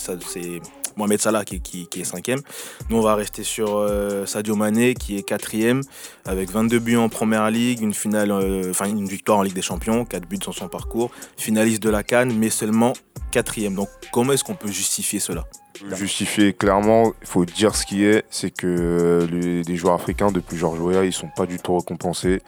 Mohamed 0.98 1.22
Salah 1.22 1.46
qui, 1.46 1.88
est 1.96 2.04
cinquième. 2.04 2.42
Nous, 2.89 2.98
on 2.98 3.01
va 3.01 3.16
rester 3.16 3.44
sur 3.44 3.77
euh, 3.77 4.25
Sadio 4.25 4.56
Mané 4.56 4.94
qui 4.94 5.18
est 5.18 5.24
quatrième 5.24 5.82
avec 6.25 6.50
22 6.50 6.80
buts 6.80 6.98
en 6.98 7.08
Première 7.08 7.50
Ligue, 7.50 7.82
une 7.82 7.94
euh, 8.13 8.72
enfin 8.72 8.89
une 8.89 9.08
victoire 9.08 9.38
en 9.38 9.44
Ligue 9.44 9.54
des 9.54 9.62
Champions, 9.62 10.04
4 10.04 10.27
buts 10.27 10.39
dans 10.39 10.51
son 10.51 10.68
parcours, 10.68 11.12
finaliste 11.38 11.82
de 11.82 11.89
la 11.89 12.04
Cannes, 12.04 12.34
mais 12.38 12.50
seulement 12.50 12.92
quatrième. 13.32 13.75
Donc, 13.75 13.89
comment 14.12 14.34
est-ce 14.34 14.44
qu'on 14.44 14.56
peut 14.56 14.72
justifier 14.72 15.20
cela? 15.20 15.46
Justifier 15.96 16.53
clairement, 16.53 17.13
il 17.22 17.27
faut 17.27 17.46
dire 17.46 17.75
ce 17.75 17.86
qui 17.86 18.05
est, 18.05 18.25
c'est 18.29 18.51
que 18.51 18.67
euh, 18.67 19.27
les, 19.27 19.63
les 19.63 19.75
joueurs 19.75 19.93
africains 19.96 20.31
depuis 20.31 20.57
Georges 20.57 20.79
Weah, 20.79 21.05
ils 21.05 21.13
sont 21.13 21.29
pas 21.36 21.46
du 21.46 21.57
tout 21.57 21.77
récompensés. 21.77 22.41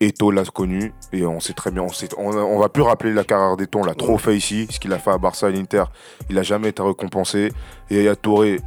Eto 0.00 0.30
l'a 0.32 0.44
connu 0.44 0.92
et 1.12 1.24
on 1.24 1.38
sait 1.38 1.52
très 1.52 1.70
bien, 1.70 1.82
on, 1.82 1.88
sait, 1.88 2.08
on, 2.18 2.26
on 2.36 2.58
va 2.58 2.68
plus 2.68 2.82
rappeler 2.82 3.12
la 3.12 3.22
carrière 3.24 3.56
d'Eto, 3.56 3.78
on 3.78 3.84
l'a 3.84 3.94
trop 3.94 4.18
fait 4.18 4.36
ici, 4.36 4.66
ce 4.68 4.80
qu'il 4.80 4.92
a 4.92 4.98
fait 4.98 5.12
à 5.12 5.18
Barça 5.18 5.48
et 5.48 5.52
l'Inter, 5.52 5.84
il 6.28 6.38
a 6.38 6.42
jamais 6.42 6.70
été 6.70 6.82
récompensé. 6.82 7.52
Et 7.90 7.96
Yaya 7.96 8.16
Touré, 8.16 8.60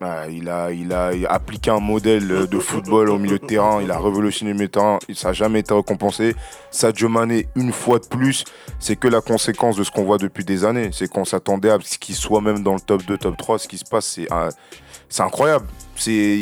bah, 0.00 0.28
il, 0.28 0.48
a, 0.50 1.10
appliqué 1.28 1.70
un 1.70 1.80
modèle 1.80 2.46
de 2.46 2.58
football 2.58 3.08
au 3.08 3.18
milieu 3.18 3.38
de 3.38 3.46
terrain, 3.46 3.80
il 3.82 3.90
a 3.90 3.98
révolutionné 3.98 4.52
le 4.52 4.68
terrain, 4.68 4.98
ça 5.14 5.28
n'a 5.28 5.32
jamais 5.32 5.60
été 5.60 5.72
récompensé. 5.72 6.34
Sadio 6.70 7.08
Mané, 7.08 7.48
une 7.56 7.72
fois 7.72 7.98
de 7.98 8.06
plus, 8.06 8.44
c'est 8.78 8.96
que 8.96 9.08
la 9.08 9.22
conséquence 9.22 9.76
de 9.76 9.84
ce 9.84 9.90
qu'on 9.90 10.04
voit 10.04 10.18
depuis 10.18 10.44
des 10.44 10.64
années. 10.64 10.90
C'est 10.92 11.08
qu'on 11.08 11.24
s'attendait 11.24 11.70
à 11.70 11.78
ce 11.82 11.98
qu'il 11.98 12.14
soit 12.14 12.42
même 12.42 12.62
dans 12.62 12.74
le 12.74 12.80
top 12.80 13.04
2, 13.04 13.16
top 13.16 13.36
3. 13.36 13.58
Ce 13.58 13.68
qui 13.68 13.78
se 13.78 13.84
passe, 13.84 14.18
c'est 15.08 15.22
incroyable. 15.22 15.66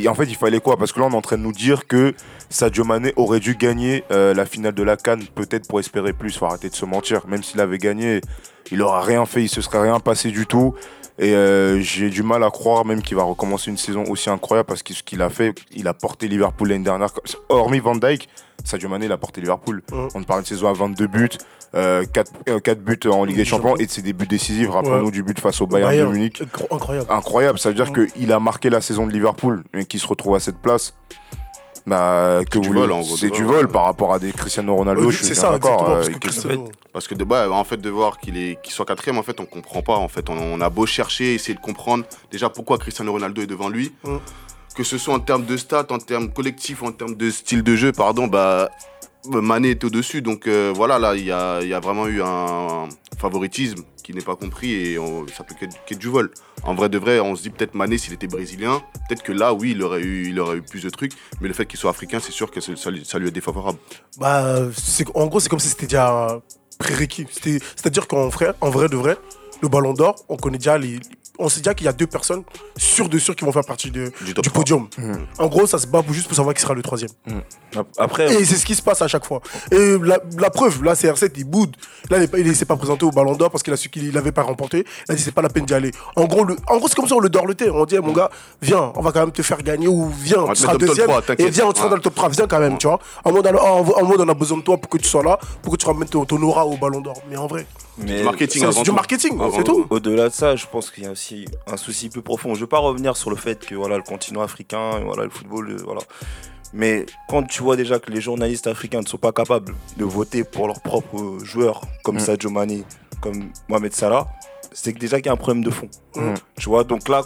En 0.09 0.15
fait, 0.15 0.25
il 0.25 0.37
fallait 0.37 0.61
quoi? 0.61 0.77
Parce 0.77 0.93
que 0.93 0.99
là, 0.99 1.07
on 1.07 1.13
est 1.13 1.17
en 1.17 1.23
train 1.23 1.37
de 1.37 1.43
nous 1.43 1.53
dire 1.53 1.87
que 1.87 2.15
Sadio 2.51 2.83
Mané 2.85 3.13
aurait 3.15 3.41
dû 3.41 3.55
gagner 3.55 4.03
euh, 4.11 4.35
la 4.35 4.47
finale 4.47 4.75
de 4.75 4.83
la 4.83 4.97
Cannes, 4.97 5.25
peut-être 5.35 5.69
pour 5.69 5.79
espérer 5.79 6.13
plus. 6.13 6.37
Faut 6.37 6.47
arrêter 6.47 6.69
de 6.69 6.75
se 6.75 6.85
mentir. 6.85 7.27
Même 7.29 7.45
s'il 7.45 7.61
avait 7.61 7.79
gagné, 7.79 8.21
il 8.73 8.83
aura 8.83 9.03
rien 9.03 9.27
fait, 9.27 9.43
il 9.43 9.49
se 9.49 9.61
serait 9.61 9.83
rien 9.83 10.01
passé 10.01 10.31
du 10.31 10.47
tout. 10.47 10.75
Et 11.19 11.33
euh, 11.35 11.81
j'ai 11.81 12.11
du 12.11 12.23
mal 12.25 12.43
à 12.43 12.51
croire 12.51 12.85
même 12.85 13.01
qu'il 13.01 13.17
va 13.17 13.23
recommencer 13.23 13.71
une 13.71 13.77
saison 13.77 14.03
aussi 14.09 14.31
incroyable 14.31 14.67
parce 14.67 14.83
que 14.83 14.93
ce 14.95 15.03
qu'il 15.03 15.23
a 15.23 15.31
fait, 15.31 15.55
il 15.73 15.87
a 15.87 15.95
porté 15.95 16.27
Liverpool 16.27 16.69
l'année 16.69 16.83
dernière. 16.85 17.11
Hormis 17.49 17.79
Van 17.79 17.95
Dyke, 17.95 18.29
Sadio 18.65 18.89
Mané, 18.89 19.07
il 19.07 19.13
a 19.13 19.17
porté 19.17 19.41
Liverpool. 19.41 19.83
On 20.15 20.23
parle 20.25 20.43
de 20.43 20.47
saison 20.49 20.69
à 20.69 20.73
22 20.73 21.07
buts, 21.07 21.29
4, 21.73 22.81
buts 22.81 22.99
en 23.11 23.25
Ligue 23.25 23.37
des 23.37 23.45
Champions 23.45 23.77
et 23.77 23.87
c'est 23.89 24.03
des 24.03 24.13
buts 24.13 24.27
décisifs. 24.27 24.69
Rappelons-nous 24.71 25.05
Ouais. 25.07 25.11
du 25.13 25.23
but 25.23 25.39
face 25.39 25.61
au 25.61 25.67
Bayern, 25.69 25.91
Bayern, 25.91 26.09
de 26.11 26.15
Munich. 26.17 26.43
incro- 26.43 26.67
Incroyable. 26.75 27.07
Incroyable, 27.11 27.59
ça 27.61 27.69
veut 27.69 27.75
dire 27.77 27.93
qu'il 27.93 28.33
a 28.33 28.41
marqué 28.41 28.69
la 28.71 28.81
saison 28.81 29.07
de 29.07 29.13
Liverpool 29.13 29.63
et 29.73 29.85
qu'il 29.85 30.01
se 30.01 30.07
retrouve 30.09 30.35
à 30.35 30.41
cette 30.41 30.59
place. 30.59 30.95
Bah, 31.87 32.41
que 32.51 32.59
du 32.59 32.69
vous 32.69 32.75
vol, 32.75 32.93
en 32.93 33.01
gros, 33.01 33.17
c'est 33.17 33.31
du 33.31 33.45
vol, 33.45 33.69
par 33.69 33.85
rapport 33.85 34.15
à 34.15 34.19
des 34.19 34.33
Cristiano 34.33 34.75
Ronaldo. 34.75 35.05
Ouais, 35.05 35.13
je 35.13 35.19
suis 35.19 35.27
c'est 35.27 35.33
bien 35.33 35.43
ça, 35.43 35.51
d'accord. 35.51 35.85
parce 35.85 36.09
euh, 36.09 36.13
que 36.13 36.71
Parce 36.93 37.09
que 37.09 37.15
de, 37.15 37.25
en 37.25 37.65
fait, 37.65 37.77
de 37.77 37.91
voir 37.91 38.19
qu'il 38.19 38.39
est, 38.39 38.59
qu'il 38.63 38.73
soit 38.73 38.87
quatrième, 38.87 39.19
en 39.19 39.23
fait, 39.23 39.39
on 39.39 39.45
comprend 39.45 39.83
pas. 39.83 39.97
En 39.97 40.09
fait, 40.09 40.31
on, 40.31 40.39
on 40.39 40.61
a 40.63 40.71
beau 40.71 40.87
chercher, 40.87 41.35
essayer 41.35 41.55
de 41.55 41.61
comprendre 41.61 42.05
déjà 42.31 42.49
pourquoi 42.49 42.79
Cristiano 42.79 43.13
Ronaldo 43.13 43.43
est 43.43 43.47
devant 43.47 43.69
lui. 43.69 43.93
Mm. 44.05 44.17
Que 44.75 44.83
ce 44.83 44.99
soit 44.99 45.15
en 45.15 45.21
termes 45.21 45.45
de 45.45 45.57
stats, 45.57 45.87
en 45.91 45.99
termes 45.99 46.33
collectifs, 46.33 46.83
en 46.83 46.91
termes 46.91 47.15
de 47.15 47.31
style 47.31 47.63
de 47.63 47.77
jeu, 47.77 47.93
pardon, 47.93 48.27
bah, 48.29 48.71
Mané 49.27 49.71
est 49.71 49.85
au-dessus. 49.85 50.23
Donc 50.23 50.47
euh, 50.47 50.73
voilà, 50.75 50.99
là, 50.99 51.15
il 51.15 51.25
y 51.25 51.33
a, 51.33 51.81
vraiment 51.81 52.07
eu 52.07 52.23
un 52.23 52.89
favoritisme 53.19 53.83
qui 54.03 54.13
n'est 54.13 54.21
pas 54.23 54.37
compris 54.37 54.73
et 54.73 54.99
ça 55.35 55.45
peut 55.45 55.55
qu'être 55.59 55.99
du 55.99 56.09
vol. 56.09 56.31
En 56.63 56.75
vrai 56.75 56.89
de 56.89 56.99
vrai, 56.99 57.21
on 57.21 57.35
se 57.37 57.43
dit 57.43 57.51
peut-être 57.51 57.75
Mané 57.75 57.99
s'il 57.99 58.13
était 58.13 58.27
brésilien, 58.27 58.83
peut-être 59.09 59.23
que 59.23 59.33
là, 59.33 59.55
oui, 59.55 59.73
il 59.73 59.83
aurait 59.83 60.03
eu, 60.03 60.63
plus 60.71 60.83
de 60.83 60.91
trucs. 60.91 61.13
Mais 61.41 61.49
le 61.49 61.55
fait 61.55 61.67
qu'il 61.67 61.79
soit 61.79 61.91
africain, 61.91 62.21
c'est 62.21 62.33
sûr 62.33 62.51
que 62.51 62.61
ça, 62.61 62.91
lui- 62.91 63.29
est 63.29 63.31
défavorable. 63.31 63.79
Bah, 64.19 64.59
en 65.15 65.27
gros, 65.27 65.41
c'est 65.41 65.49
comme 65.49 65.59
si 65.61 65.69
c'était 65.69 65.87
déjà 65.87 66.41
prérequis. 66.79 67.27
C'était- 67.31 67.61
C'est-à-dire 67.77 68.07
qu'en 68.07 68.29
vrai, 68.29 68.53
en 68.61 68.71
vrai 68.71 68.89
de 68.89 68.97
vrai, 68.97 69.17
le 69.63 69.69
Ballon 69.69 69.95
d'Or, 69.95 70.17
on 70.29 70.37
connaît 70.37 70.59
déjà 70.59 70.77
les. 70.79 70.99
On 71.39 71.49
sait 71.49 71.59
déjà 71.61 71.75
qu'il 71.75 71.87
y 71.87 71.89
a 71.89 71.93
deux 71.93 72.07
personnes 72.07 72.45
sûres 72.77 73.09
de 73.09 73.19
sûres 73.19 73.35
qui 73.35 73.45
vont 73.45 73.51
faire 73.53 73.65
partie 73.65 73.91
de- 73.91 74.13
Du 74.21 74.27
du, 74.27 74.35
top 74.35 74.45
3. 74.45 74.55
podium. 74.55 74.89
En 75.39 75.47
gros, 75.49 75.67
ça 75.67 75.79
se 75.79 75.87
bat 75.87 76.03
juste 76.11 76.29
pour 76.29 76.37
savoir 76.37 76.55
qui 76.55 76.63
sera 76.63 76.75
le 76.75 76.83
troisième. 76.83 77.11
Après, 77.99 78.33
Et 78.33 78.45
c'est 78.45 78.55
ce 78.57 78.65
qui 78.65 78.75
se 78.75 78.83
passe 78.83 79.03
à 79.03 79.09
chaque 79.09 79.25
fois. 79.27 79.41
Et 79.73 79.99
la, 79.99 80.19
la 80.39 80.51
preuve, 80.51 80.85
là, 80.85 80.95
CR7, 80.95 81.33
il 81.37 81.45
boude. 81.45 81.75
Là, 82.09 82.19
il 82.39 82.47
ne 82.47 82.53
s'est 82.53 82.65
pas 82.67 82.77
présenté 82.77 83.05
au 83.05 83.11
Ballon 83.11 83.35
d'Or 83.35 83.51
parce 83.51 83.63
qu'il 83.65 83.73
a 83.73 83.77
su 83.77 83.89
qu'il 83.89 84.13
l'avait 84.13 84.31
pas 84.33 84.43
remporté. 84.43 84.85
Il 85.09 85.13
a 85.13 85.15
dit, 85.17 85.23
c'est 85.23 85.33
pas 85.33 85.43
la 85.43 85.49
peine 85.49 85.65
d'y 85.65 85.75
aller. 85.75 85.91
En 86.15 86.27
gros, 86.27 86.45
le, 86.45 86.57
en 86.69 86.77
gros 86.79 86.87
c'est 86.89 86.95
comme 86.95 87.09
ça, 87.09 87.17
on 87.17 87.21
le 87.21 87.29
dort 87.31 87.47
le 87.47 87.55
thé. 87.55 87.69
On 87.71 87.85
dit, 87.85 87.97
eh, 87.97 88.01
mon 88.01 88.13
gars, 88.13 88.31
viens, 88.63 88.93
on 88.95 89.01
va 89.03 89.11
quand 89.11 89.21
même 89.21 89.33
te 89.33 89.43
faire 89.43 89.61
gagner 89.63 89.89
ou 89.89 90.09
viens, 90.11 90.43
va 90.43 90.49
tu 90.49 90.53
te 90.55 90.59
seras 90.59 90.77
deuxième. 90.77 91.09
3, 91.09 91.23
et 91.39 91.51
viens, 91.51 91.67
on 91.67 91.75
sera 91.75 91.85
Ouais. 91.85 91.91
dans 91.91 91.97
le 91.97 92.03
top 92.03 92.15
3. 92.15 92.29
Viens 92.29 92.47
quand 92.47 92.61
même, 92.61 92.79
tu 92.79 92.87
vois. 92.87 93.01
En 93.25 93.33
mode, 93.33 93.47
alors, 93.47 93.65
en, 93.67 94.05
mode, 94.05 94.21
on 94.21 94.29
a 94.29 94.35
besoin 94.35 94.59
de 94.59 94.63
toi 94.63 94.77
pour 94.79 94.89
que 94.89 94.99
tu 94.99 95.09
sois 95.09 95.23
là, 95.25 95.39
pour 95.63 95.73
que 95.73 95.79
tu 95.79 95.87
ramènes 95.87 96.09
ton, 96.09 96.25
ton 96.25 96.41
aura 96.43 96.65
au 96.65 96.77
Ballon 96.77 97.01
d'Or. 97.01 97.21
Mais 97.29 97.37
en 97.37 97.47
vrai, 97.49 97.67
mais 97.99 98.19
Du 98.19 98.23
marketing 98.25 98.67
c'est 98.71 98.79
du 98.79 98.85
tout. 98.85 98.93
marketing, 98.95 99.39
c'est 99.57 99.65
tout. 99.65 99.87
Au-delà 99.91 100.29
de 100.29 100.35
ça, 100.35 100.55
je 100.55 100.67
pense 100.71 100.91
qu'il 100.91 101.05
y 101.05 101.07
a 101.07 101.11
aussi 101.11 101.24
un 101.67 101.77
souci 101.77 102.09
plus 102.09 102.23
profond. 102.23 102.51
Je 102.51 102.59
ne 102.59 102.61
veux 102.61 102.69
pas 102.69 102.79
revenir 102.79 103.17
sur 103.17 103.31
le 103.31 103.37
fait 103.37 103.65
que 103.65 103.75
voilà, 103.75 103.97
le 103.97 104.03
continent 104.03 104.43
africain, 104.43 105.01
voilà, 105.05 105.25
le 105.25 105.31
football, 105.31 105.71
euh, 105.71 105.77
voilà. 105.85 106.01
Mais 106.73 107.07
quand 107.29 107.45
tu 107.45 107.63
vois 107.63 107.77
déjà 107.77 107.99
que 107.99 108.11
les 108.11 108.21
journalistes 108.21 108.67
africains 108.67 109.01
ne 109.01 109.07
sont 109.07 109.19
pas 109.19 109.33
capables 109.33 109.75
de 109.97 110.05
voter 110.05 110.43
pour 110.45 110.67
leurs 110.67 110.81
propres 110.81 111.39
joueurs, 111.45 111.83
comme 112.03 112.17
Mm. 112.17 112.21
Sadio 112.21 112.51
Mané, 112.51 112.85
comme 113.21 113.51
Mohamed 113.69 113.93
Salah, 113.93 114.27
c'est 114.73 114.93
que 114.93 114.99
déjà 114.99 115.19
qu'il 115.19 115.27
y 115.27 115.29
a 115.29 115.33
un 115.33 115.37
problème 115.37 115.63
de 115.63 115.71
fond. 115.71 115.89
Mm. 116.17 116.35
Tu 116.59 116.69
vois, 116.69 116.83
donc 116.83 117.09
là, 117.09 117.23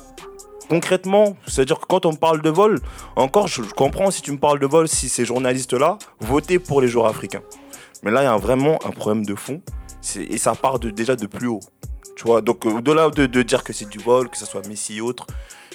concrètement, 0.68 1.36
c'est-à-dire 1.46 1.80
que 1.80 1.86
quand 1.86 2.04
on 2.04 2.14
parle 2.14 2.42
de 2.42 2.50
vol, 2.50 2.80
encore, 3.16 3.48
je, 3.48 3.62
je 3.62 3.70
comprends 3.70 4.10
si 4.10 4.20
tu 4.20 4.32
me 4.32 4.38
parles 4.38 4.58
de 4.58 4.66
vol, 4.66 4.86
si 4.86 5.08
ces 5.08 5.24
journalistes-là 5.24 5.98
votaient 6.20 6.58
pour 6.58 6.82
les 6.82 6.88
joueurs 6.88 7.06
africains. 7.06 7.42
Mais 8.02 8.10
là, 8.10 8.22
il 8.22 8.26
y 8.26 8.28
a 8.28 8.36
vraiment 8.36 8.78
un 8.84 8.90
problème 8.90 9.24
de 9.24 9.34
fond. 9.34 9.62
Et 10.16 10.38
ça 10.38 10.54
part 10.54 10.78
de, 10.78 10.90
déjà 10.90 11.16
de 11.16 11.26
plus 11.26 11.48
haut. 11.48 11.60
Tu 12.18 12.24
vois, 12.24 12.40
donc 12.40 12.66
euh, 12.66 12.70
au-delà 12.78 13.10
de, 13.10 13.26
de 13.26 13.42
dire 13.42 13.62
que 13.62 13.72
c'est 13.72 13.88
du 13.88 13.98
vol, 13.98 14.28
que 14.28 14.36
ce 14.36 14.44
soit 14.44 14.66
Messi 14.66 14.96
et 14.96 15.00
autres, 15.00 15.24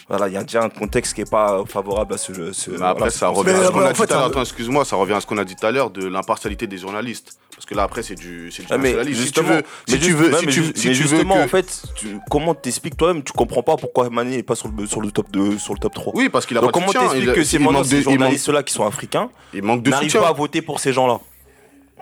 voilà, 0.10 0.28
il 0.28 0.34
y 0.34 0.38
a 0.38 0.44
déjà 0.44 0.62
un 0.62 0.68
contexte 0.70 1.14
qui 1.14 1.22
n'est 1.22 1.30
pas 1.30 1.64
favorable 1.66 2.16
à 2.16 2.18
ce 2.18 2.52
ce- 2.52 2.72
Mais 2.72 2.82
après, 2.82 2.94
voilà, 2.98 3.10
ça 3.12 3.28
revient 3.30 3.52
à 3.52 3.64
ce 3.66 3.72
qu'on 3.72 3.80
a 3.86 3.94
dit 3.94 3.98
tout 3.98 4.04
à 4.04 4.08
l'heure. 4.08 4.20
ça- 4.20 4.26
Attends, 4.26 4.42
excuse-moi, 4.42 4.84
ça 4.84 4.96
revient 4.98 5.14
à 5.14 5.22
ce 5.22 5.26
qu'on 5.26 5.38
a 5.38 5.46
dit 5.46 5.56
tout 5.56 5.66
à 5.66 5.72
l'heure 5.72 5.90
de 5.90 6.06
l'impartialité 6.06 6.68
des 6.68 6.78
journalistes. 6.78 7.38
Parce 7.56 7.66
que 7.66 7.76
là, 7.76 7.84
après, 7.84 8.04
c'est 8.04 8.16
du, 8.16 8.52
c'est 8.52 8.64
du 8.64 8.68
Ah, 8.72 8.78
mais. 8.78 8.92
Si 8.92 9.06
tu 9.06 9.16
justement, 9.16 9.48
veux, 9.50 9.64
si 9.88 10.00
tu 10.00 10.12
veux, 10.14 10.32
tu, 10.74 10.94
justement, 10.94 11.36
que- 11.36 11.44
en 11.44 11.48
fait, 11.48 11.82
tu- 11.96 12.20
comment 12.30 12.54
t'expliques 12.54 12.98
toi-même 12.98 13.24
Tu 13.24 13.32
comprends 13.32 13.64
pas 13.64 13.78
pourquoi 13.78 14.10
Mané 14.10 14.36
n'est 14.38 14.44
pas 14.44 14.56
sur 14.56 14.68
le, 14.68 14.86
sur 14.86 15.00
le 15.00 15.12
top 15.12 15.32
2, 15.32 15.58
sur 15.58 15.74
le 15.74 15.80
top 15.80 15.94
3. 15.94 16.12
Oui, 16.14 16.28
parce 16.28 16.46
qu'il 16.46 16.58
a 16.58 16.60
Donc 16.62 16.74
pas 16.74 16.80
de 16.80 16.86
comment 16.86 16.92
t'expliques 17.00 17.32
que 17.34 17.40
de- 17.40 17.44
ces 17.46 17.60
manque- 17.60 17.86
journalistes-là 17.86 18.64
qui 18.64 18.74
sont 18.74 18.86
africains 18.86 19.30
Il 19.54 19.64
manque 19.64 19.84
de 19.84 19.90
n'arrivent 19.92 20.12
pas 20.20 20.28
à 20.28 20.34
voter 20.34 20.62
pour 20.62 20.82
ces 20.82 20.92
gens-là? 20.92 21.20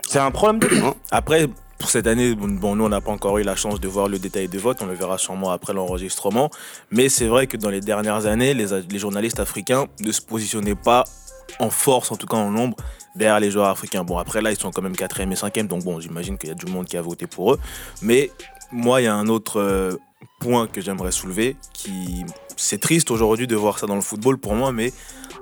C'est 0.08 0.18
un 0.20 0.32
problème 0.32 0.60
de. 0.60 0.70
Après, 1.12 1.48
pour 1.82 1.90
cette 1.90 2.06
année, 2.06 2.36
bon, 2.36 2.76
nous, 2.76 2.86
on 2.86 2.90
n'a 2.90 3.02
pas 3.02 3.12
encore 3.12 3.40
eu 3.40 3.44
la 3.44 3.56
chance 3.56 3.80
de 3.80 3.88
voir 3.88 4.08
le 4.08 4.20
détail 4.20 4.48
des 4.48 4.60
votes. 4.60 4.82
On 4.82 4.86
le 4.86 4.94
verra 4.94 5.18
sûrement 5.18 5.50
après 5.50 5.74
l'enregistrement. 5.74 6.52
Mais 6.92 7.10
c'est 7.10 7.26
vrai 7.26 7.48
que 7.48 7.58
dans 7.58 7.72
les 7.72 7.82
dernières 7.82 8.28
années, 8.28 8.54
les, 8.54 9.00
journalistes 9.00 9.40
africains 9.40 9.88
ne 10.00 10.12
se 10.12 10.22
positionnaient 10.22 10.76
pas 10.76 11.06
en 11.60 11.72
force, 11.72 12.12
en 12.12 12.18
tout 12.18 12.28
cas 12.28 12.38
en 12.38 12.52
nombre, 12.52 12.78
derrière 13.16 13.40
les 13.40 13.50
joueurs 13.50 13.70
africains. 13.70 14.04
Bon, 14.04 14.20
après, 14.20 14.44
là, 14.44 14.52
ils 14.52 14.60
sont 14.60 14.70
quand 14.70 14.84
même 14.84 14.94
4e 14.94 15.32
et 15.32 15.36
5e. 15.36 15.68
Donc, 15.68 15.84
bon, 15.84 16.00
j'imagine 16.00 16.38
qu'il 16.38 16.50
y 16.50 16.52
a 16.52 16.56
du 16.56 16.68
monde 16.68 16.86
qui 16.86 16.98
a 16.98 17.02
voté 17.02 17.26
pour 17.26 17.54
eux. 17.54 17.60
Mais 18.04 18.30
moi, 18.72 19.02
il 19.02 19.06
y 19.06 19.08
a 19.08 19.16
un 19.16 19.28
autre 19.28 19.60
euh, 19.60 19.98
point 20.40 20.68
que 20.68 20.82
j'aimerais 20.82 21.12
soulever 21.12 21.56
qui. 21.74 22.26
C'est 22.58 22.80
triste 22.80 23.12
aujourd'hui 23.12 23.48
de 23.48 23.56
voir 23.56 23.80
ça 23.80 23.88
dans 23.88 23.96
le 23.96 24.02
football 24.02 24.38
pour 24.38 24.54
moi, 24.56 24.72
mais 24.72 24.94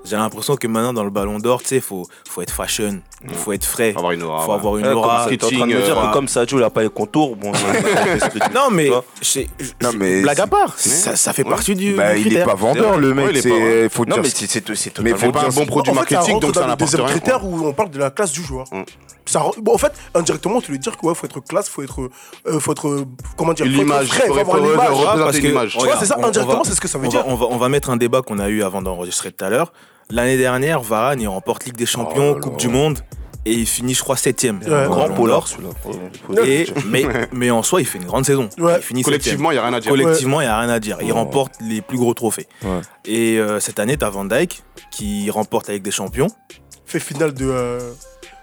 j'ai 0.06 0.16
l'impression 0.16 0.56
que 0.56 0.68
maintenant, 0.68 0.94
dans 0.94 1.04
le 1.04 1.10
ballon 1.10 1.39
d'or, 1.39 1.62
tu 1.62 1.68
sais, 1.70 1.75
il 1.78 1.82
faut, 1.82 2.08
faut 2.28 2.42
être 2.42 2.54
fashion, 2.54 3.01
il 3.28 3.34
faut 3.36 3.51
être 3.51 3.66
frais. 3.66 3.92
Faut 3.92 4.00
avoir 4.00 4.13
une 4.13 4.24
aura. 4.24 4.42
faut 4.44 4.51
ouais. 4.51 4.56
avoir 4.58 4.78
une 4.78 4.84
Ouais, 4.86 4.89
comme 4.94 4.98
aura. 5.00 5.24
ça, 5.25 5.30
t'es 5.30 5.44
en 5.44 5.48
train 5.48 5.50
de 5.50 5.56
me 5.56 5.60
marketing, 5.66 5.86
dire 5.86 6.00
euh, 6.00 6.08
que 6.08 6.13
comme 6.13 6.28
Sadio 6.30 6.58
il 6.60 6.63
a 6.63 6.70
pas 6.70 6.84
les 6.84 6.89
contours, 6.89 7.36
bon, 7.36 7.51
que 7.51 8.54
Non, 8.54 8.70
mais, 8.72 8.89
Non, 9.82 9.92
mais 9.98 10.22
blague 10.22 10.39
à 10.39 10.48
part, 10.48 10.70
Ouais. 10.70 10.74
ça, 10.78 11.16
ça 11.16 11.34
fait 11.34 11.44
Ouais. 11.44 11.50
partie 11.50 11.75
du. 11.75 11.94
Bah, 11.96 12.13
du 12.13 12.22
il 12.22 12.28
est 12.28 12.30
critère. 12.30 12.46
pas 12.48 12.54
vendeur, 12.56 12.98
le 12.98 13.13
mec. 13.13 13.25
Ouais, 13.34 13.42
c'est- 13.42 13.50
pas- 13.50 13.89
faut 13.89 14.06
Non, 14.06 14.16
dire- 14.16 14.24
mais 14.24 14.30
c'est 14.30 14.48
c'est- 14.50 14.75
c'est 14.75 15.00
Mais 15.00 15.12
totalement 15.12 15.18
faut 15.18 15.32
pas 15.32 15.46
un 15.46 15.50
bon 15.50 15.66
produit 15.66 15.92
en 15.92 15.96
marketing, 15.96 16.39
donc 16.39 16.56
ça 16.56 16.62
n'apporte 16.62 16.80
deuxième 16.92 17.01
rien. 17.06 17.12
critère 17.18 17.46
où 17.46 17.68
on 17.68 17.74
parle 17.74 17.89
de 17.92 18.00
la 18.00 18.10
classe 18.12 18.32
du 18.32 18.42
joueur. 18.44 18.66
Mm. 18.72 18.84
Ça, 19.25 19.44
bon, 19.62 19.75
en 19.75 19.78
fait, 19.78 19.92
indirectement, 20.16 20.60
tu 20.60 20.72
veux 20.72 20.80
dire 20.80 20.98
que 20.98 21.06
ouais, 21.06 21.13
faut 21.13 21.28
être 21.28 21.39
classe, 21.42 21.70
faut 21.70 21.84
être, 21.84 22.10
euh, 22.48 22.60
faut 22.60 22.72
être, 22.72 22.88
euh, 22.88 23.06
comment 23.38 23.54
dire, 23.54 23.66
faut 23.68 23.72
être 23.72 23.78
L'image, 23.78 24.08
frais, 24.08 24.25
faut 24.28 24.38
avoir 24.39 24.58
être 24.58 24.72
l'image. 24.72 24.89
représenter 24.89 25.42
l'image. 25.42 25.78
Tu 25.78 25.86
vois, 25.86 25.98
c'est 26.00 26.06
ça, 26.08 26.16
indirectement, 26.16 26.63
va- 26.63 26.63
c'est 26.66 26.74
ce 26.75 26.82
que 26.82 26.88
ça 26.88 26.98
veut 27.00 27.08
on 27.08 27.10
dire. 27.10 27.22
va, 27.24 27.27
on, 27.29 27.36
va, 27.36 27.46
on 27.50 27.58
va 27.58 27.70
mettre 27.70 27.89
un 27.89 27.98
débat 27.98 28.22
qu'on 28.22 28.39
a 28.39 28.48
eu 28.50 28.63
avant 28.63 28.82
d'enregistrer 28.82 29.32
tout 29.32 29.44
à 29.44 29.50
l'heure. 29.50 29.74
L'année 30.10 30.38
dernière, 30.38 30.82
Varane, 30.82 31.22
il 31.22 31.27
remporte 31.27 31.65
Ligue 31.65 31.77
des 31.77 31.86
Champions, 31.86 32.36
Oh 32.38 32.39
Coupe 32.39 32.58
du 32.58 32.68
Monde, 32.68 33.00
et 33.46 33.53
il 33.53 33.65
finit, 33.68 33.94
je 33.94 34.01
crois, 34.01 34.15
7ème. 34.15 34.60
Ouais. 34.68 34.86
Grand 34.88 35.10
polar, 35.10 35.46
Et, 36.46 36.65
mais, 36.86 37.03
mais 37.32 37.51
en 37.51 37.63
soi, 37.63 37.82
il 37.82 37.86
fait 37.88 37.98
une 38.00 38.06
grande 38.06 38.25
saison. 38.25 38.50
Ouais. 38.58 38.77
Il 38.77 38.84
finit 38.84 39.01
Collectivement, 39.03 39.51
il 39.51 39.56
n'y 39.56 39.60
a 39.60 39.63
rien 39.65 39.74
à 39.74 39.79
dire. 39.79 39.91
Collectivement, 39.91 40.41
il 40.41 40.46
n'y 40.46 40.50
a 40.50 40.60
rien 40.60 40.70
à 40.70 40.79
dire. 40.79 40.98
Il 41.01 41.08
Ouais. 41.08 41.12
remporte 41.12 41.53
les 41.62 41.82
plus 41.82 41.98
gros 41.98 42.13
trophées. 42.13 42.48
Ouais. 42.63 42.82
Et 43.06 43.38
euh, 43.39 43.60
cette 43.60 43.79
année, 43.79 43.98
tu 43.98 44.06
as 44.06 44.10
Van 44.10 44.25
Dyke 44.25 44.63
qui 44.91 45.29
remporte 45.29 45.68
la 45.68 45.75
Ligue 45.75 45.84
des 45.84 45.91
Champions. 45.91 46.27
Fait 46.86 47.00
finale 47.00 47.34
de. 47.34 47.46
euh, 47.48 47.79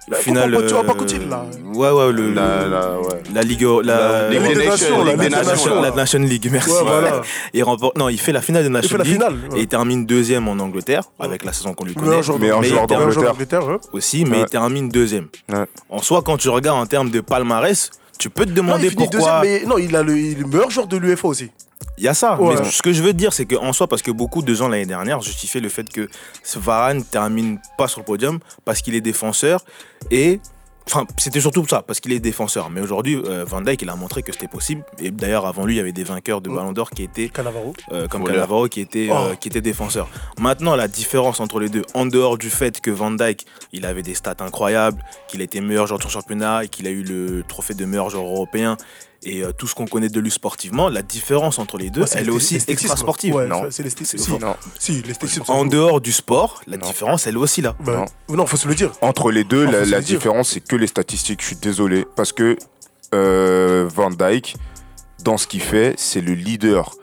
la 0.08 0.16
Finale. 0.18 0.52
Coupe- 0.54 0.66
tu 0.66 0.74
vois, 0.74 0.84
pas 0.84 0.92
euh, 0.92 1.28
là. 1.28 1.46
Ouais, 1.74 1.90
ouais, 1.90 2.12
le, 2.12 2.32
La- 2.32 2.66
la- 2.66 2.98
ouais. 3.00 3.22
la 3.34 3.42
Ligue. 3.42 3.62
La, 3.82 4.28
Ligue 4.30 4.42
Ligue 4.42 4.56
des 4.58 4.66
Nations, 4.66 5.04
la 5.04 5.14
Ligue 5.16 5.30
Nations. 5.30 5.80
la 5.82 5.90
Nation 5.90 6.18
League, 6.20 6.48
merci. 6.50 6.70
Ouais, 6.70 6.82
voilà. 6.84 7.22
Il 7.52 7.64
remporte. 7.64 7.96
Non, 7.98 8.08
il 8.08 8.18
fait 8.20 8.32
la 8.32 8.40
finale 8.42 8.62
de 8.64 8.68
Il 8.68 8.72
Nation 8.72 8.90
fait 8.90 8.98
la 8.98 9.04
League. 9.04 9.12
finale. 9.14 9.36
Et 9.56 9.60
il 9.62 9.66
termine 9.68 10.06
deuxième 10.06 10.46
en 10.48 10.52
Angleterre, 10.58 11.02
avec 11.18 11.44
la 11.44 11.52
saison 11.52 11.74
qu'on 11.74 11.84
lui 11.84 11.94
connaît 11.94 12.08
Meilleur 12.08 12.22
joueur 12.22 12.38
Mais 12.38 12.52
en 12.52 12.60
Mais 12.60 12.68
joueur 12.68 12.84
il 12.84 12.86
d'Angleterre. 13.24 13.78
aussi, 13.92 14.24
mais 14.24 14.36
Ouais. 14.38 14.42
il 14.42 14.46
termine 14.50 14.88
deuxième. 14.88 15.26
Ouais. 15.52 15.64
En 15.90 16.00
soi, 16.02 16.22
quand 16.24 16.36
tu 16.36 16.48
regardes 16.48 16.78
en 16.78 16.86
termes 16.86 17.10
de 17.10 17.20
palmarès, 17.20 17.90
tu 18.18 18.30
peux 18.30 18.44
te 18.44 18.50
Non, 18.50 18.56
demander 18.56 18.88
il 18.88 18.94
pourquoi. 18.96 19.40
deuxième, 19.40 19.40
mais 19.42 19.66
non, 19.66 19.78
il 19.78 19.94
a 19.96 20.02
le, 20.02 20.18
il 20.18 20.32
est 20.32 20.40
le 20.40 20.46
meilleur 20.46 20.70
joueur 20.70 20.86
de 20.86 20.96
l'UEFA 20.96 21.28
aussi. 21.28 21.50
Il 21.98 22.04
y 22.04 22.08
a 22.08 22.14
ça. 22.14 22.40
Ouais. 22.40 22.54
Mais 22.58 22.70
ce 22.70 22.82
que 22.82 22.92
je 22.92 23.02
veux 23.02 23.12
dire, 23.12 23.32
c'est 23.32 23.46
qu'en 23.46 23.72
soi, 23.72 23.86
parce 23.86 24.02
que 24.02 24.10
beaucoup 24.10 24.42
de 24.42 24.54
gens 24.54 24.68
l'année 24.68 24.86
dernière 24.86 25.20
justifiaient 25.20 25.60
le 25.60 25.68
fait 25.68 25.88
que 25.90 26.08
Varane 26.56 27.04
termine 27.04 27.58
pas 27.78 27.88
sur 27.88 28.00
le 28.00 28.04
podium 28.04 28.38
parce 28.64 28.80
qu'il 28.82 28.94
est 28.94 29.00
défenseur 29.00 29.64
et. 30.10 30.40
Enfin, 30.88 31.04
c'était 31.18 31.40
surtout 31.40 31.66
ça, 31.66 31.82
parce 31.82 31.98
qu'il 31.98 32.12
est 32.12 32.20
défenseur. 32.20 32.70
Mais 32.70 32.80
aujourd'hui, 32.80 33.16
euh, 33.16 33.44
Van 33.44 33.60
Dijk, 33.60 33.82
il 33.82 33.88
a 33.90 33.96
montré 33.96 34.22
que 34.22 34.30
c'était 34.32 34.46
possible. 34.46 34.84
Et 35.00 35.10
d'ailleurs, 35.10 35.44
avant 35.44 35.64
lui, 35.66 35.74
il 35.74 35.78
y 35.78 35.80
avait 35.80 35.92
des 35.92 36.04
vainqueurs 36.04 36.40
de 36.40 36.48
Mm. 36.48 36.54
Ballon 36.54 36.72
d'Or 36.72 36.90
qui 36.90 37.02
étaient 37.02 37.28
Cannavaro. 37.28 37.74
euh, 37.90 38.06
comme 38.06 38.20
Voleur. 38.22 38.36
Cannavaro 38.36 38.68
qui 38.68 38.80
était, 38.80 39.08
euh, 39.10 39.32
Oh. 39.32 39.36
qui 39.40 39.48
était 39.48 39.60
défenseur. 39.60 40.08
Maintenant, 40.38 40.76
la 40.76 40.86
différence 40.86 41.40
entre 41.40 41.58
les 41.58 41.68
deux, 41.70 41.82
en 41.94 42.06
dehors 42.06 42.38
du 42.38 42.50
fait 42.50 42.80
que 42.80 42.92
Van 42.92 43.10
Dijk, 43.10 43.46
il 43.72 43.84
avait 43.84 44.02
des 44.02 44.14
stats 44.14 44.36
incroyables, 44.38 45.02
qu'il 45.26 45.40
était 45.42 45.60
meilleur 45.60 45.88
joueur 45.88 45.98
de 45.98 46.04
son 46.04 46.08
championnat 46.10 46.64
et 46.64 46.68
qu'il 46.68 46.86
a 46.86 46.90
eu 46.90 47.02
le 47.02 47.42
trophée 47.42 47.74
de 47.74 47.84
meilleur 47.84 48.08
joueur 48.10 48.24
européen 48.24 48.76
et 49.26 49.42
euh, 49.42 49.52
tout 49.52 49.66
ce 49.66 49.74
qu'on 49.74 49.86
connaît 49.86 50.08
de 50.08 50.20
lui 50.20 50.30
sportivement, 50.30 50.88
la 50.88 51.02
différence 51.02 51.58
entre 51.58 51.76
les 51.78 51.90
deux, 51.90 52.02
Ouais, 52.02 52.08
elle 52.14 52.28
est 52.28 52.30
aussi 52.30 52.54
l'esthétisme. 52.54 52.86
extra 52.86 52.96
sportive. 52.96 53.34
Ouais, 53.34 53.46
Non. 53.48 53.64
c'est 53.70 53.82
l'esthétisme. 53.82 54.18
C'est 54.18 54.24
Si, 54.32 54.38
Non. 54.38 54.56
si, 54.78 55.02
l'esthétisme. 55.02 55.44
ça 55.44 55.52
En 55.52 55.64
dehors 55.66 56.00
du 56.00 56.12
sport, 56.12 56.60
la 56.66 56.76
Non. 56.76 56.86
différence, 56.86 57.26
elle 57.26 57.34
est 57.34 57.38
aussi 57.38 57.60
là. 57.60 57.74
Bah, 57.80 58.04
non, 58.28 58.46
faut 58.46 58.56
se 58.56 58.68
le 58.68 58.74
dire. 58.76 58.92
Entre 59.00 59.30
les 59.32 59.42
deux, 59.44 59.66
Non, 59.66 59.72
la, 59.72 60.00
différence, 60.00 60.50
c'est 60.50 60.60
que 60.60 60.76
les 60.76 60.86
statistiques. 60.86 61.40
Je 61.42 61.46
suis 61.48 61.56
désolé. 61.56 62.06
Parce 62.14 62.32
que 62.32 62.56
euh, 63.14 63.88
Van 63.92 64.10
Dyke, 64.10 64.56
dans 65.24 65.36
ce 65.36 65.46
qu'il 65.46 65.60
fait, 65.62 65.94
c'est 65.98 66.20
le 66.20 66.34
leader. 66.34 66.94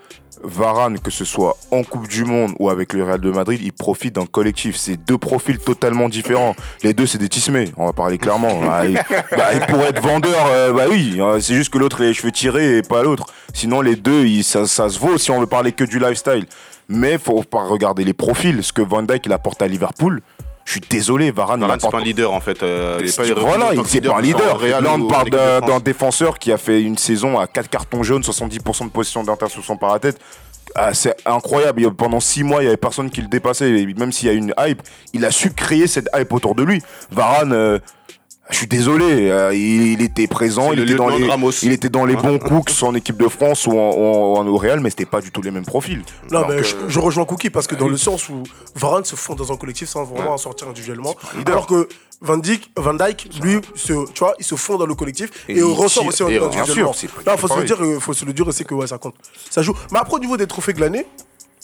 Varane, 0.43 0.99
que 0.99 1.09
ce 1.11 1.25
soit 1.25 1.57
en 1.71 1.83
Coupe 1.83 2.07
du 2.07 2.25
Monde 2.25 2.53
ou 2.59 2.69
avec 2.69 2.93
le 2.93 3.03
Real 3.03 3.19
de 3.19 3.31
Madrid, 3.31 3.59
il 3.63 3.71
profite 3.73 4.15
d'un 4.15 4.25
collectif. 4.25 4.75
C'est 4.75 4.97
deux 4.97 5.17
profils 5.17 5.57
totalement 5.57 6.09
différents. 6.09 6.55
Les 6.83 6.93
deux, 6.93 7.05
c'est 7.07 7.17
des 7.17 7.29
tismés, 7.29 7.71
on 7.77 7.85
va 7.85 7.93
parler 7.93 8.17
clairement. 8.17 8.59
Bah, 8.63 8.85
il, 8.85 8.95
bah, 9.35 9.53
il 9.53 9.59
pourrait 9.61 9.89
être 9.89 10.01
vendeur, 10.01 10.45
euh, 10.47 10.73
bah 10.73 10.83
oui, 10.89 11.17
euh, 11.19 11.39
c'est 11.39 11.53
juste 11.55 11.71
que 11.71 11.77
l'autre 11.77 12.01
a 12.01 12.05
les 12.05 12.13
cheveux 12.13 12.31
tirés 12.31 12.77
et 12.77 12.81
pas 12.81 13.03
l'autre. 13.03 13.25
Sinon, 13.53 13.81
les 13.81 13.95
deux, 13.95 14.25
il- 14.25 14.43
ça, 14.43 14.65
ça 14.67 14.89
se 14.89 14.99
vaut 14.99 15.17
si 15.17 15.31
on 15.31 15.39
veut 15.39 15.47
parler 15.47 15.71
que 15.71 15.83
du 15.83 15.99
lifestyle. 15.99 16.45
Mais 16.89 17.17
faut 17.17 17.43
pas 17.43 17.63
regarder 17.63 18.03
les 18.03 18.13
profils. 18.13 18.61
Ce 18.63 18.73
que 18.73 18.81
Van 18.81 19.03
Dyke 19.03 19.25
il 19.25 19.33
apporte 19.33 19.61
à 19.61 19.67
Liverpool, 19.67 20.21
je 20.65 20.71
suis 20.71 20.81
désolé, 20.81 21.31
Varane. 21.31 21.59
Varane, 21.59 21.79
c'est 21.79 21.91
pas 21.91 21.99
un 21.99 22.03
leader 22.03 22.31
en 22.31 22.39
fait. 22.39 22.63
Euh, 22.63 22.99
il 23.03 23.33
voilà, 23.33 23.73
il 23.73 23.81
n'est 23.81 24.01
pas 24.07 24.17
un 24.17 24.21
leader. 24.21 24.81
Là, 24.81 24.93
on 24.93 25.07
parle 25.07 25.29
d'un 25.29 25.79
défenseur 25.79 26.39
qui 26.39 26.51
a 26.51 26.57
fait 26.57 26.81
une 26.81 26.97
saison 26.97 27.39
à 27.39 27.47
4 27.47 27.69
cartons 27.69 28.03
jaunes, 28.03 28.21
70% 28.21 28.85
de 28.85 28.89
position 28.89 29.23
d'interception 29.23 29.77
par 29.77 29.93
la 29.93 29.99
tête. 29.99 30.19
Ah, 30.75 30.93
c'est 30.93 31.15
incroyable. 31.25 31.93
Pendant 31.93 32.19
six 32.19 32.43
mois, 32.43 32.61
il 32.61 32.63
n'y 32.63 32.67
avait 32.67 32.77
personne 32.77 33.09
qui 33.09 33.21
le 33.21 33.27
dépassait. 33.27 33.85
Même 33.97 34.11
s'il 34.11 34.27
y 34.27 34.31
a 34.31 34.33
une 34.33 34.53
hype, 34.59 34.81
il 35.13 35.23
a 35.25 35.31
su 35.31 35.51
créer 35.51 35.87
cette 35.87 36.09
hype 36.15 36.31
autour 36.33 36.55
de 36.55 36.63
lui. 36.63 36.81
Varane, 37.11 37.53
euh, 37.53 37.79
je 38.49 38.57
suis 38.57 38.67
désolé, 38.67 39.29
euh, 39.31 39.55
il, 39.55 40.01
était 40.01 40.27
présent, 40.27 40.73
il 40.73 40.79
était, 40.81 40.95
dans 40.95 41.07
les, 41.07 41.25
il 41.63 41.71
était, 41.71 41.87
dans 41.87 42.05
les, 42.05 42.15
bons 42.15 42.39
cooks 42.39 42.83
en 42.83 42.93
équipe 42.93 43.15
de 43.15 43.29
France 43.29 43.65
ou 43.67 43.71
en, 43.71 43.75
en, 43.75 44.39
en 44.39 44.47
au 44.47 44.57
Real, 44.57 44.81
mais 44.81 44.89
c'était 44.89 45.05
pas 45.05 45.21
du 45.21 45.31
tout 45.31 45.41
les 45.41 45.49
mêmes 45.49 45.65
profils. 45.65 46.01
Non, 46.29 46.45
mais 46.49 46.55
euh, 46.55 46.63
je, 46.89 46.99
rejoins 46.99 47.23
Cookie 47.23 47.49
parce 47.49 47.67
que 47.67 47.75
dans 47.75 47.85
ah 47.85 47.89
le 47.89 47.97
sens 47.97 48.27
où 48.27 48.43
Varane 48.75 49.05
se 49.05 49.15
fond 49.15 49.33
dans 49.33 49.53
un 49.53 49.55
collectif 49.55 49.87
sans 49.87 50.03
vraiment 50.03 50.33
en 50.33 50.37
sortir 50.37 50.67
individuellement, 50.67 51.15
alors 51.45 51.67
que 51.67 51.87
Van 52.19 52.37
Dijk, 52.37 52.69
Van 52.75 52.93
Dijk 52.93 53.29
lui, 53.41 53.61
tu 53.75 53.93
vois, 54.19 54.33
il 54.37 54.45
se 54.45 54.55
fond 54.55 54.77
dans 54.77 54.85
le 54.85 54.95
collectif 54.95 55.29
et, 55.47 55.61
ressort 55.61 56.05
aussi 56.05 56.23
en 56.23 56.27
individuellement. 56.27 56.93
Sûr, 56.93 57.09
Là, 57.25 57.37
faut 57.37 57.47
se, 57.47 57.57
le 57.57 57.63
dire, 57.63 57.81
euh, 57.81 57.99
faut 57.99 58.13
se 58.13 58.25
le 58.25 58.33
dire, 58.33 58.45
c'est 58.51 58.65
que 58.65 58.73
ouais, 58.73 58.87
ça 58.87 58.97
compte, 58.97 59.15
ça 59.49 59.61
joue. 59.61 59.75
Mais 59.91 59.99
après 59.99 60.15
au 60.15 60.19
niveau 60.19 60.35
des 60.35 60.47
trophées 60.47 60.73
de 60.73 60.81
l'année 60.81 61.05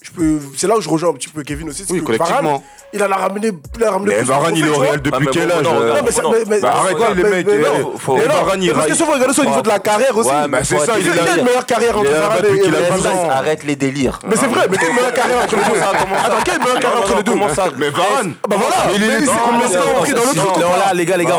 je 0.01 0.11
peux, 0.11 0.39
c'est 0.55 0.67
là 0.67 0.77
où 0.77 0.81
je 0.81 0.89
rejoins 0.89 1.09
un 1.09 1.13
petit 1.13 1.27
peu 1.27 1.43
Kevin 1.43 1.69
aussi. 1.69 1.85
Oui, 1.89 2.01
collectivement. 2.01 2.63
Il 2.93 3.03
a 3.03 3.07
ramené, 3.07 3.51
il 3.75 3.83
a 3.83 3.91
ramené. 3.91 4.15
Mais 4.15 4.23
Varane, 4.23 4.55
il 4.55 4.65
est 4.65 4.69
au 4.69 4.77
Real 4.77 5.01
depuis 5.01 5.27
quel 5.31 5.51
âge 5.51 5.63
Non, 5.63 5.79
euh 5.79 6.01
mais 6.47 6.59
bah, 6.59 6.73
arrêtez 6.75 7.21
les 7.21 7.29
mecs. 7.29 7.47
Euh, 7.47 7.83
Varane, 8.27 8.63
il 8.63 8.73
Parce 8.73 8.87
que 8.87 8.95
souvent, 8.95 9.13
regardez 9.13 9.39
au 9.39 9.45
niveau 9.45 9.61
de 9.61 9.67
la 9.67 9.79
carrière 9.79 10.17
aussi. 10.17 10.29
mais 10.49 10.63
c'est 10.63 10.79
ça, 10.79 10.93
il 10.99 11.09
a 11.09 11.37
une 11.37 11.43
meilleure 11.43 11.65
carrière 11.65 11.97
entre 11.97 12.09
Varane 12.09 12.41
bah, 12.41 12.47
et 12.49 13.29
Arrête 13.29 13.63
les 13.63 13.75
délires. 13.75 14.19
Mais 14.27 14.35
c'est 14.35 14.47
vrai, 14.47 14.67
mais 14.69 14.77
quelle 14.77 14.93
meilleure 14.93 15.13
carrière 15.13 15.43
entre 15.43 15.55
les 15.55 15.63
deux 15.63 15.79
Attends, 15.79 16.41
quelle 16.45 16.59
meilleure 16.59 16.79
carrière 16.79 16.99
entre 17.01 17.17
les 17.17 17.23
deux 17.23 17.35
Mais 17.77 17.89
Varane 17.89 18.33
ah, 18.43 18.47
Bah 18.47 18.55
voilà 18.57 18.95
Il 18.95 19.03
est 19.03 19.25
dans 19.25 20.77
là, 20.77 20.93
les 20.93 21.05
gars, 21.05 21.17
les 21.17 21.25
gars, 21.25 21.37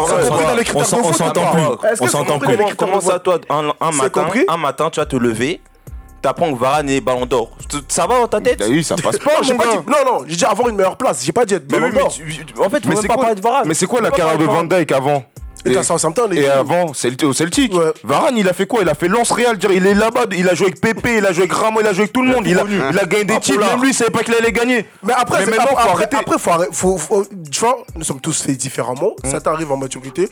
on 0.75 0.85
s'entend 0.85 1.50
plus. 1.50 1.62
On 2.00 2.07
s'entend 2.07 2.38
plus. 2.38 2.57
Comment 2.76 3.00
ça, 3.00 3.19
toi, 3.19 3.38
un 3.49 4.57
matin, 4.57 4.90
tu 4.90 5.00
vas 5.00 5.07
te 5.07 5.17
lever 5.17 5.61
t'apprends 6.20 6.52
que 6.52 6.58
Varane 6.58 6.88
est 6.88 7.00
Ballon 7.00 7.26
d'Or. 7.26 7.50
Ça 7.88 8.06
va 8.06 8.20
dans 8.20 8.28
ta 8.28 8.40
tête 8.40 8.62
Oui, 8.68 8.84
ça 8.84 8.96
passe 8.96 9.18
non, 9.24 9.96
non, 10.04 10.24
j'ai 10.26 10.36
dit 10.36 10.44
avoir 10.44 10.68
une 10.68 10.76
meilleure 10.76 10.96
place. 10.96 11.24
J'ai 11.24 11.32
pas 11.32 11.44
dit 11.44 11.54
être 11.54 11.66
Ballon 11.66 11.90
d'Or. 11.90 12.12
En 12.58 12.70
fait, 12.70 12.84
mais 12.86 12.96
c'est 12.96 13.08
quoi, 13.08 13.34
Varane. 13.34 13.68
Mais 13.68 13.74
c'est 13.74 13.86
quoi 13.86 14.00
la 14.00 14.10
carrière 14.10 14.38
de 14.38 14.44
Van 14.44 14.64
Dijk 14.64 14.92
avant 14.92 15.24
et, 15.66 15.72
et, 15.72 15.76
à 15.76 15.82
Southampton, 15.82 16.30
et 16.32 16.48
avant, 16.48 16.94
Celtic, 16.94 17.28
au 17.28 17.34
Celtic. 17.34 17.72
Varane, 18.02 18.38
il 18.38 18.48
a 18.48 18.54
fait 18.54 18.66
quoi? 18.66 18.80
Il 18.82 18.88
a 18.88 18.94
fait 18.94 19.08
lance 19.08 19.30
Real. 19.30 19.58
Il 19.70 19.86
est 19.86 19.94
là-bas, 19.94 20.24
il 20.32 20.48
a 20.48 20.54
joué 20.54 20.68
avec 20.68 20.80
Pépé, 20.80 21.18
il 21.18 21.26
a 21.26 21.32
joué 21.32 21.42
avec 21.42 21.52
Ramon, 21.52 21.80
il 21.80 21.86
a 21.86 21.92
joué 21.92 22.02
avec 22.02 22.12
tout 22.12 22.22
le 22.22 22.28
monde. 22.28 22.46
Il 22.46 22.58
a, 22.58 23.04
gagné 23.04 23.24
des 23.24 23.38
titres. 23.40 23.58
Même 23.58 23.82
lui, 23.82 23.90
il 23.90 23.94
savait 23.94 24.10
pas 24.10 24.22
qu'il 24.22 24.34
allait 24.34 24.52
gagner. 24.52 24.86
Mais 25.02 25.12
après, 25.12 25.44
Mais 25.46 25.58
après, 25.58 25.74
faut 25.74 25.90
arrêter. 25.90 26.16
Après, 26.16 26.38
faut, 26.38 26.50
arrêter, 26.50 26.72
tu 27.50 27.60
vois, 27.60 27.78
nous 27.94 28.04
sommes 28.04 28.20
tous 28.20 28.42
faits 28.42 28.56
différemment. 28.56 29.14
Ça 29.24 29.40
t'arrive 29.40 29.70
en 29.70 29.76
maturité 29.76 30.28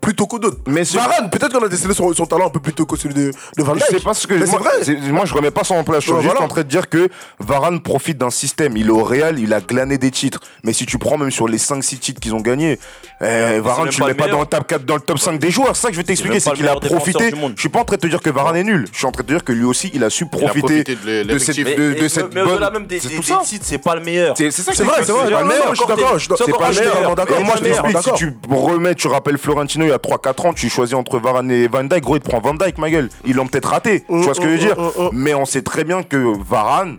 plutôt 0.00 0.26
que 0.26 0.38
d'autres. 0.38 0.58
Varane, 0.66 1.30
peut-être 1.30 1.52
qu'on 1.52 1.64
a 1.64 1.68
décelé 1.68 1.94
son, 1.94 2.12
talent 2.26 2.46
un 2.46 2.50
peu 2.50 2.60
plus 2.60 2.72
tôt 2.72 2.86
que 2.86 2.96
celui 2.96 3.14
de, 3.14 3.32
de 3.56 3.62
Van 3.62 3.74
C'est 3.78 4.02
pas 4.02 4.12
que 4.14 4.34
moi, 4.34 4.58
vrai. 4.58 5.10
moi 5.10 5.24
je 5.24 5.34
remets 5.34 5.50
pas 5.50 5.64
ça 5.64 5.74
en 5.74 5.84
place. 5.84 6.04
Je 6.04 6.12
suis 6.12 6.28
euh, 6.28 6.32
en 6.40 6.48
train 6.48 6.62
de 6.62 6.68
dire 6.68 6.88
que 6.88 7.08
Varane 7.38 7.80
profite 7.80 8.18
d'un 8.18 8.30
système. 8.30 8.76
Il 8.76 8.88
est 8.88 8.90
au 8.90 9.04
Real, 9.04 9.38
il 9.38 9.52
a 9.52 9.60
glané 9.60 9.98
des 9.98 10.10
titres. 10.10 10.40
Mais 10.64 10.72
si 10.72 10.86
tu 10.86 10.98
prends 10.98 11.18
même 11.18 11.30
sur 11.30 11.48
les 11.48 11.58
5-6 11.58 11.98
titres 11.98 12.20
qu'ils 12.20 12.34
ont 12.34 12.40
gagnés, 12.40 12.78
eh, 13.20 13.60
Varane, 13.60 13.88
tu 13.88 14.00
le 14.00 14.08
mets 14.08 14.14
pas, 14.14 14.28
dans 14.28 14.40
le 14.40 14.46
top 14.46 14.66
4, 14.66 14.84
dans 14.84 14.94
le 14.96 15.00
top 15.00 15.18
5 15.18 15.38
des 15.38 15.50
joueurs. 15.50 15.76
C'est 15.76 15.82
ça 15.82 15.88
que 15.88 15.94
je 15.94 16.00
vais 16.00 16.04
t'expliquer, 16.04 16.40
c'est 16.40 16.52
qu'il 16.52 16.68
a 16.68 16.76
profité. 16.76 17.32
Je 17.54 17.60
suis 17.60 17.68
pas 17.68 17.80
en 17.80 17.84
train 17.84 17.96
de 17.96 18.02
te 18.02 18.06
dire 18.06 18.20
que 18.20 18.30
Varane 18.30 18.56
est 18.56 18.64
nul. 18.64 18.86
Je 18.92 18.98
suis 18.98 19.06
en 19.06 19.12
train 19.12 19.22
de 19.22 19.28
te 19.28 19.32
dire 19.32 19.44
que 19.44 19.52
lui 19.52 19.64
aussi, 19.64 19.90
il 19.94 20.04
a 20.04 20.10
su 20.10 20.26
profiter 20.26 20.84
de 20.84 21.38
cette 21.38 22.34
mais 22.34 22.42
au-delà 22.42 22.70
même 22.70 22.86
des 22.86 22.98
titres, 22.98 23.42
c'est 23.62 23.78
pas 23.78 23.94
le 23.94 24.02
meilleur. 24.02 24.36
C'est 24.36 24.50
ça 24.50 24.72
c'est 24.74 24.84
vrai, 24.84 25.04
c'est 25.04 25.12
vrai. 25.12 25.28
Je 25.70 25.76
suis 25.76 25.86
d'accord. 25.86 26.16
C'est 26.18 26.52
pas 26.52 26.70
le 26.70 26.78
meilleur. 26.78 27.44
Moi 27.44 27.54
je 27.56 27.64
t'explique 27.64 27.98
si 27.98 28.12
tu 28.14 28.36
remets, 28.48 28.94
tu 28.94 29.08
rappelles 29.08 29.38
Florentino 29.38 29.87
il 29.88 29.92
y 29.92 29.94
a 29.94 29.98
3-4 29.98 30.48
ans, 30.48 30.52
tu 30.52 30.68
choisis 30.68 30.94
entre 30.94 31.18
Varane 31.18 31.50
et 31.50 31.66
Van 31.66 31.84
Dyke, 31.84 32.02
gros, 32.02 32.16
il 32.16 32.20
prend 32.20 32.40
Van 32.40 32.54
Dyke, 32.54 32.78
ma 32.78 32.90
gueule. 32.90 33.08
Ils 33.24 33.34
l'ont 33.34 33.46
peut-être 33.46 33.70
raté, 33.70 34.04
tu 34.08 34.20
vois 34.20 34.34
ce 34.34 34.40
que 34.40 34.46
je 34.46 34.52
veux 34.52 34.58
dire? 34.58 34.74
Oh, 34.78 34.92
oh, 34.96 35.02
oh, 35.06 35.10
Mais 35.12 35.34
on 35.34 35.44
sait 35.44 35.62
très 35.62 35.84
bien 35.84 36.02
que 36.02 36.32
Varane, 36.46 36.98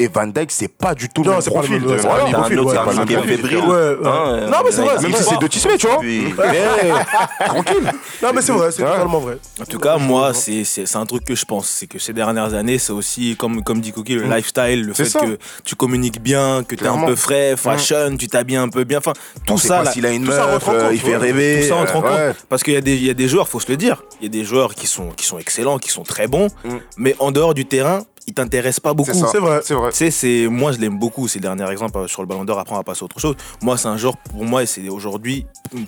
et 0.00 0.08
Van 0.08 0.26
Dyke, 0.26 0.52
c'est 0.52 0.68
pas 0.68 0.94
du 0.94 1.08
tout 1.08 1.22
le 1.24 1.30
même 1.30 1.42
profil. 1.42 1.82
Non, 1.82 1.94
c'est 1.96 2.06
pas 2.06 2.18
le 2.18 2.24
même 2.24 2.32
profil. 2.32 3.04
qui 3.06 3.14
est 3.14 3.22
fébrile. 3.22 3.58
Non, 3.58 4.58
mais 4.64 4.70
c'est 4.70 4.82
vrai. 4.82 5.02
Même 5.02 5.12
si 5.12 5.24
c'est 5.24 5.40
de 5.40 5.46
Tismé, 5.46 5.76
tu 5.76 5.86
vois. 5.86 5.96
Tranquille. 7.46 7.92
Non, 8.22 8.30
mais 8.34 8.42
c'est 8.42 8.52
vrai, 8.52 8.70
c'est 8.70 8.82
totalement 8.82 9.20
vrai. 9.20 9.38
En 9.60 9.64
tout 9.64 9.78
cas, 9.78 9.96
moi, 9.96 10.32
c'est 10.34 10.96
un 10.96 11.06
truc 11.06 11.24
que 11.24 11.34
je 11.34 11.44
pense. 11.44 11.68
C'est 11.68 11.86
que 11.86 11.98
ces 11.98 12.12
dernières 12.12 12.54
années, 12.54 12.78
c'est 12.78 12.92
aussi, 12.92 13.36
comme 13.36 13.80
dit 13.80 13.92
Cookie, 13.92 14.14
le 14.14 14.26
mm. 14.26 14.34
lifestyle, 14.34 14.84
le 14.84 14.94
fait 14.94 15.12
que 15.12 15.38
tu 15.64 15.74
communiques 15.74 16.20
bien, 16.20 16.64
que 16.64 16.74
t'es 16.74 16.86
un 16.86 17.04
peu 17.04 17.16
frais, 17.16 17.54
mm. 17.54 17.56
fashion, 17.56 18.16
tu 18.18 18.28
t'habilles 18.28 18.56
un 18.56 18.68
peu 18.68 18.84
bien. 18.84 18.98
Enfin, 18.98 19.12
tout 19.46 19.58
ça. 19.58 19.84
S'il 19.86 20.06
a 20.06 20.10
une 20.10 20.24
meuf, 20.24 20.68
euh, 20.68 20.90
il 20.92 21.00
fait 21.00 21.16
rêver. 21.16 21.62
Tout 21.62 21.68
ça, 21.68 21.76
on 21.76 21.84
te 21.84 21.92
rend 21.92 22.02
compte. 22.02 22.36
Parce 22.48 22.62
qu'il 22.62 22.74
y 22.74 23.10
a 23.10 23.14
des 23.14 23.28
joueurs, 23.28 23.48
faut 23.48 23.60
se 23.60 23.68
le 23.68 23.76
dire. 23.76 24.02
Il 24.20 24.24
y 24.24 24.26
a 24.26 24.30
des 24.30 24.44
joueurs 24.44 24.74
qui 24.74 24.86
sont 24.86 25.12
excellents, 25.38 25.78
qui 25.78 25.90
sont 25.90 26.02
très 26.02 26.26
bons. 26.26 26.48
Mm. 26.64 26.76
Mais 26.98 27.16
en 27.18 27.32
dehors 27.32 27.54
du 27.54 27.64
terrain, 27.64 28.02
il 28.28 28.34
t'intéresse 28.34 28.78
pas 28.78 28.92
beaucoup. 28.92 29.10
C'est 29.14 29.38
vrai, 29.38 29.60
c'est 29.64 29.74
vrai. 29.74 29.90
c'est 30.10 30.46
moi 30.48 30.72
je 30.72 30.78
l'aime 30.78 30.98
beaucoup 30.98 31.26
ces 31.28 31.40
derniers 31.40 31.68
exemples 31.70 31.98
euh, 31.98 32.06
sur 32.06 32.20
le 32.20 32.28
Ballon 32.28 32.44
d'Or. 32.44 32.58
Après 32.58 32.74
on 32.74 32.78
va 32.78 32.84
passer 32.84 33.02
à 33.02 33.04
autre 33.06 33.18
chose. 33.18 33.34
Moi 33.62 33.78
c'est 33.78 33.88
un 33.88 33.96
genre 33.96 34.18
pour 34.18 34.44
moi 34.44 34.62
et 34.62 34.66
c'est 34.66 34.86
aujourd'hui 34.90 35.46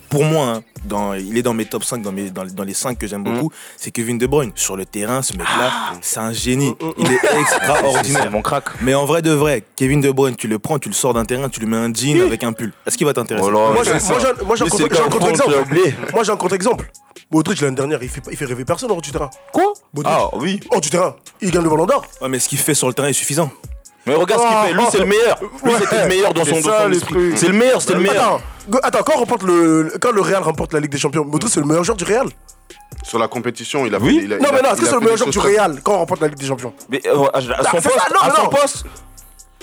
pour 0.09 0.23
moi 0.23 0.47
hein, 0.47 0.63
dans, 0.85 1.13
il 1.13 1.37
est 1.37 1.43
dans 1.43 1.53
mes 1.53 1.65
top 1.65 1.83
5 1.83 2.01
dans 2.01 2.11
mes 2.11 2.31
dans, 2.31 2.63
les 2.63 2.73
5 2.73 2.97
que 2.97 3.05
j'aime 3.05 3.21
mm. 3.21 3.33
beaucoup, 3.33 3.51
c'est 3.77 3.91
Kevin 3.91 4.17
De 4.17 4.25
Bruyne 4.25 4.51
sur 4.55 4.75
le 4.75 4.85
terrain 4.85 5.21
ce 5.21 5.33
mec 5.33 5.45
là, 5.45 5.69
ah. 5.71 5.93
c'est 6.01 6.19
un 6.19 6.33
génie. 6.33 6.71
Mm, 6.71 6.85
mm, 6.85 6.93
il 6.97 7.11
est 7.11 7.19
extraordinaire. 7.41 8.31
mon 8.31 8.41
crack. 8.41 8.65
Mais 8.81 8.95
en 8.95 9.05
vrai 9.05 9.21
de 9.21 9.31
vrai, 9.31 9.63
Kevin 9.75 10.01
De 10.01 10.09
Bruyne, 10.09 10.35
tu 10.35 10.47
le 10.47 10.57
prends, 10.57 10.79
tu 10.79 10.89
le 10.89 10.95
sors 10.95 11.13
d'un 11.13 11.25
terrain, 11.25 11.47
tu 11.47 11.59
lui 11.59 11.67
mets 11.67 11.77
un 11.77 11.93
jean 11.93 12.21
avec 12.21 12.43
un 12.43 12.53
pull. 12.53 12.73
Est-ce 12.87 12.97
qu'il 12.97 13.05
va 13.05 13.13
t'intéresser? 13.13 13.51
Moi 13.51 13.83
j'ai 13.83 13.91
un 13.91 15.09
contre-exemple. 15.09 15.53
Moi 16.11 16.23
j'ai 16.23 16.31
un 16.31 16.37
contre-exemple. 16.37 16.91
L'année 17.61 17.75
dernière, 17.75 18.03
il 18.03 18.09
fait 18.09 18.21
il 18.29 18.37
fait 18.37 18.45
rêver 18.45 18.65
personne 18.65 18.91
en. 18.91 18.99
Quoi? 19.53 19.70
Ah 20.05 20.29
oui. 20.33 20.59
Oh, 20.71 20.79
du 20.79 20.89
terrain. 20.89 21.15
Il 21.41 21.51
gagne 21.51 21.63
le 21.63 21.69
Ballon 21.69 21.85
d'Or. 21.85 22.05
Ouais, 22.21 22.29
mais 22.29 22.39
ce 22.39 22.47
qu'il 22.47 22.57
fait 22.57 22.73
sur 22.73 22.87
le 22.87 22.93
terrain 22.93 23.07
est 23.07 23.13
suffisant. 23.13 23.49
Mais 24.05 24.15
regarde 24.15 24.41
ce 24.41 24.47
qu'il 24.47 24.57
ah, 24.57 24.65
fait. 24.65 24.73
Lui, 24.73 24.83
ah, 24.83 24.89
c'est 24.91 24.99
le 24.99 25.05
meilleur. 25.05 25.39
Ah, 25.41 25.67
Lui, 25.67 25.73
c'était 25.79 26.01
le 26.01 26.07
meilleur 26.07 26.33
dans 26.33 26.45
son, 26.45 26.59
dans 26.61 26.91
esprit. 26.91 27.37
C'est 27.37 27.47
le 27.47 27.53
meilleur, 27.53 27.81
c'était 27.81 27.93
le 27.93 27.99
meilleur. 27.99 28.41
Attends, 28.83 29.03
quand, 29.03 29.17
remporte 29.19 29.43
le, 29.43 29.93
quand 30.01 30.11
le 30.11 30.21
Real 30.21 30.43
remporte 30.43 30.73
la 30.73 30.79
Ligue 30.79 30.91
des 30.91 30.97
Champions, 30.97 31.25
Modric, 31.25 31.51
c'est 31.51 31.59
le 31.59 31.65
meilleur 31.65 31.83
joueur 31.83 31.97
du 31.97 32.03
Real? 32.03 32.27
Sur 33.03 33.19
la 33.19 33.27
compétition, 33.27 33.85
il 33.85 33.93
a 33.93 33.99
oui. 33.99 34.27
fait. 34.27 34.39
Non, 34.39 34.49
mais 34.53 34.61
non, 34.61 34.71
est-ce 34.71 34.81
que 34.81 34.85
c'est 34.85 34.93
le 34.93 34.99
meilleur 35.01 35.17
joueur 35.17 35.29
du 35.29 35.39
Real 35.39 35.81
quand 35.83 35.95
on 35.95 35.99
remporte 35.99 36.21
la 36.21 36.27
Ligue 36.27 36.39
des 36.39 36.45
Champions? 36.45 36.73
Mais 36.89 37.01
euh, 37.05 37.25
à, 37.33 37.41
bah, 37.41 37.79
son 37.81 38.25
à 38.27 38.35
son 38.35 38.47
poste, 38.47 38.85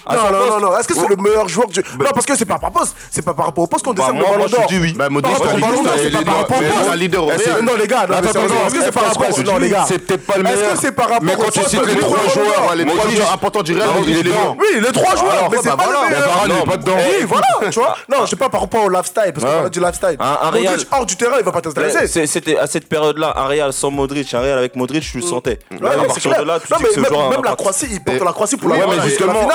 ah, 0.09 0.17
non, 0.17 0.39
non, 0.39 0.47
non, 0.49 0.61
non, 0.61 0.79
Est-ce 0.79 0.89
que 0.89 0.95
c'est 0.95 1.09
le 1.09 1.17
meilleur 1.17 1.49
joueur 1.49 1.69
du. 1.69 1.81
Non, 1.81 2.11
parce 2.15 2.25
que 2.25 2.37
c'est 2.37 2.47
pas 2.47 2.59
par 2.59 2.71
poste. 2.73 2.97
C'est 3.11 3.23
pas 3.23 3.35
par 3.35 3.47
rapport 3.47 3.65
au 3.65 3.67
poste 3.67 3.85
qu'on 3.85 3.93
bah, 3.93 4.05
décerne 4.05 4.19
bah, 4.19 4.25
le 4.31 4.37
ballon 4.37 4.49
d'or. 4.49 4.63
Je 4.69 4.75
dis 4.75 4.81
oui. 4.81 4.93
Bah, 4.97 5.09
Modric, 5.11 5.37
c'est 5.37 6.11
pas 6.11 6.23
par 6.25 6.37
rapport 6.39 6.59
au 6.59 6.63
poste. 6.63 6.97
leader 6.97 7.27
Non, 7.63 7.73
les 7.79 7.87
gars, 7.87 8.07
est-ce 8.09 8.75
que 8.75 8.83
c'est 8.83 8.93
par 8.93 9.05
rapport 9.05 9.39
Non, 9.45 9.59
les 9.59 9.69
gars. 9.69 9.85
C'est 9.87 9.99
peut-être 9.99 10.27
pas 10.27 10.37
le 10.37 10.43
meilleur. 10.43 10.59
Est-ce 10.59 10.73
que 10.73 10.79
c'est 10.79 10.93
par 10.93 11.09
rapport 11.09 11.25
Mais 11.25 11.37
quand 11.37 11.51
tu 11.51 11.63
cites 11.65 11.87
les 11.87 11.97
trois 11.97 12.19
joueurs, 12.33 12.75
les 12.75 12.87
trois 12.87 13.11
joueurs 13.11 13.33
importants 13.33 13.63
du 13.63 13.75
Real, 13.75 13.89
il 14.07 14.19
est 14.19 14.23
dedans. 14.23 14.57
Oui, 14.59 14.81
les 14.81 14.93
trois 14.93 15.17
joueurs. 15.17 15.49
Mais 15.51 15.59
c'est 15.63 15.69
bah, 15.69 15.77
pas 15.77 15.85
bah, 15.85 16.07
le 16.09 16.47
meilleur. 16.47 16.65
pas 16.65 16.77
dedans. 16.77 16.97
Oui, 16.97 17.25
voilà, 17.27 17.71
tu 17.71 17.79
vois. 17.79 17.97
Non, 18.09 18.25
je 18.25 18.31
sais 18.31 18.37
pas 18.37 18.49
par 18.49 18.63
rapport 18.63 18.85
au 18.85 18.89
lifestyle, 18.89 19.33
parce 19.35 19.45
qu'on 19.45 19.63
ah. 19.63 19.67
a 19.67 19.69
du 19.69 19.81
lifestyle. 19.81 20.19
Modric, 20.19 20.87
hors 20.91 21.07
du 21.07 21.17
terrain, 21.17 21.37
il 21.39 21.45
va 21.45 21.53
pas 21.53 21.61
t'intéresser. 21.61 22.27
C'était 22.27 22.57
à 22.57 22.67
cette 22.67 22.89
période-là, 22.89 23.35
un 23.37 23.47
Real 23.47 23.73
sans 23.73 23.91
Modric, 23.91 24.33
un 24.35 24.41
Real 24.41 24.59
avec 24.59 24.77
Modric, 24.77 25.03
tu 25.03 25.19
le 25.19 25.25
mm. 25.25 25.29
sentais. 25.29 25.59
Là, 25.81 25.91
à. 25.91 27.31
Même 27.31 27.45
la 27.45 27.57
Croatie, 27.57 27.89
il 27.91 28.03
porte 28.03 28.25
la 28.25 28.33
Croatie 28.33 28.57
pour 28.57 28.71
la 28.71 28.79
justement, 29.05 29.49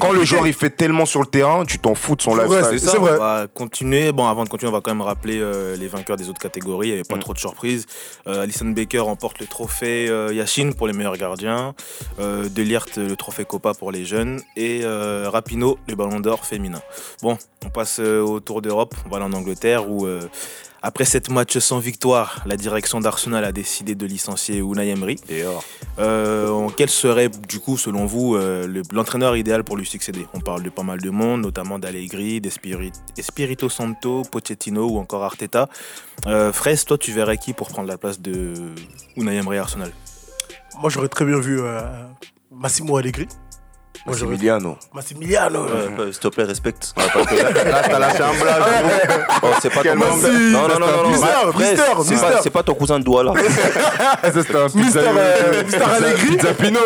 quand 0.00 0.12
le 0.12 0.24
joueur 0.24 0.46
il 0.46 0.52
fait 0.52 0.70
tellement 0.70 1.06
sur 1.06 1.20
le 1.20 1.26
terrain, 1.26 1.64
tu 1.64 1.78
t'en 1.78 1.94
fous 1.94 2.16
de 2.16 2.22
son 2.22 2.36
lifestyle. 2.36 2.80
C'est 2.80 2.96
vrai. 2.96 3.12
On 3.14 3.18
va 3.18 3.46
continuer. 3.52 4.12
Bon, 4.12 4.26
avant 4.26 4.44
de 4.44 4.48
continuer, 4.48 4.70
on 4.70 4.74
va 4.74 4.80
quand 4.80 4.90
même 4.90 5.02
rappeler 5.02 5.38
euh, 5.40 5.76
les 5.76 5.88
vainqueurs 5.88 6.16
des 6.16 6.28
autres 6.28 6.40
catégories. 6.40 6.88
Il 6.88 6.90
n'y 6.90 6.98
avait 6.98 7.08
pas 7.08 7.16
mm. 7.16 7.20
trop 7.20 7.34
de 7.34 7.38
surprises. 7.38 7.86
Euh, 8.26 8.42
Alison 8.42 8.66
Baker 8.66 9.00
remporte 9.00 9.40
le 9.40 9.46
trophée 9.46 10.08
euh, 10.08 10.32
Yashin 10.32 10.72
pour 10.76 10.86
les 10.86 10.92
meilleurs 10.92 11.16
gardiens. 11.16 11.74
Deliert, 12.18 12.86
le 12.96 13.16
trophée 13.16 13.44
Copa 13.44 13.74
pour 13.74 13.92
les 13.92 14.04
jeunes. 14.04 14.40
Et 14.56 14.82
Rapino, 14.84 15.78
le 15.88 15.94
ballon 15.94 16.20
d'or 16.20 16.44
féminin. 16.44 16.80
Bon, 17.22 17.38
on 17.64 17.70
passe 17.70 17.98
au 17.98 18.40
Tour 18.40 18.62
d'Europe. 18.62 18.94
On 19.06 19.08
va 19.10 19.16
aller 19.16 19.26
en 19.26 19.32
Angleterre 19.32 19.88
où 19.88 20.06
après 20.80 21.04
sept 21.04 21.28
matchs 21.28 21.58
sans 21.58 21.80
victoire, 21.80 22.42
la 22.46 22.56
direction 22.56 23.00
d'Arsenal 23.00 23.44
a 23.44 23.50
décidé 23.50 23.96
de 23.96 24.06
licencier 24.06 24.58
Unai 24.58 24.90
Emery. 24.90 25.16
Euh, 25.98 26.68
quel 26.76 26.88
serait, 26.88 27.28
du 27.28 27.58
coup, 27.58 27.76
selon 27.76 28.06
vous, 28.06 28.36
euh, 28.36 28.82
l'entraîneur 28.92 29.36
idéal 29.36 29.64
pour 29.64 29.76
lui 29.76 29.86
succéder? 29.86 30.26
On 30.34 30.40
parle 30.40 30.62
de 30.62 30.70
pas 30.70 30.84
mal 30.84 31.00
de 31.00 31.10
monde, 31.10 31.42
notamment 31.42 31.80
d'Allegri, 31.80 32.40
d'Espirito 32.40 33.68
Santo, 33.68 34.22
Pochettino 34.30 34.88
ou 34.88 34.98
encore 34.98 35.24
Arteta. 35.24 35.68
Euh, 36.26 36.52
toi, 36.86 36.96
tu 36.96 37.12
verrais 37.12 37.38
qui 37.38 37.54
pour 37.54 37.68
prendre 37.68 37.88
la 37.88 37.98
place 37.98 38.20
de 38.20 38.54
Unai 39.16 39.36
Emery 39.36 39.58
à 39.58 39.62
Arsenal? 39.62 39.90
Moi, 40.80 40.90
j'aurais 40.90 41.08
très 41.08 41.24
bien 41.24 41.40
vu 41.40 41.60
euh, 41.60 41.80
Massimo 42.52 42.96
Allegri. 42.96 43.26
Massimiliano. 44.08 44.76
Massimiliano. 44.92 45.66
S'il 46.12 46.18
te 46.18 46.28
plaît, 46.28 46.44
respecte. 46.44 46.94
Là, 46.96 47.82
t'as 47.82 47.98
lâché 47.98 48.22
un 48.22 48.32
blague. 48.40 48.62
C'est 49.60 49.72
pas 49.72 49.82
ton 49.82 49.98
cousin. 49.98 50.28
Non, 50.50 50.68
non, 50.68 50.78
non, 50.78 51.02
non. 51.02 51.08
Mister, 51.10 52.26
C'est 52.42 52.50
pas 52.50 52.62
ton 52.62 52.74
cousin 52.74 52.98
de 52.98 53.04
doigt, 53.04 53.24
là. 53.24 53.32
C'est 54.22 54.54
un 54.54 54.68
Mister, 54.74 55.00
euh, 55.00 55.62
Mister 55.64 55.82
Allegri. 55.82 56.38
Zapino. 56.40 56.80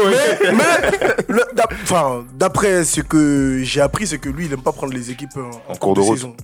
Mais, 1.28 1.42
enfin, 1.82 2.24
d'après 2.34 2.84
ce 2.84 3.00
que 3.00 3.60
j'ai 3.62 3.80
appris, 3.80 4.06
c'est 4.06 4.18
que 4.18 4.28
lui, 4.28 4.46
il 4.46 4.52
aime 4.52 4.62
pas 4.62 4.72
prendre 4.72 4.92
les 4.92 5.10
équipes 5.10 5.38
en, 5.68 5.74
cours 5.76 5.94
de, 5.94 6.02
saison. 6.02 6.34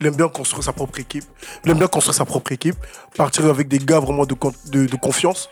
Il 0.00 0.06
aime 0.06 0.16
bien 0.16 0.28
construire 0.28 0.64
sa 0.64 0.72
propre 0.72 0.98
équipe. 0.98 1.24
Il 1.64 1.70
aime 1.70 1.78
bien 1.78 1.86
construire 1.86 2.14
sa 2.14 2.24
propre 2.24 2.52
équipe. 2.52 2.76
Partir 3.16 3.46
avec 3.46 3.68
des 3.68 3.78
gars 3.78 4.00
vraiment 4.00 4.24
de 4.24 4.96
confiance 4.96 5.48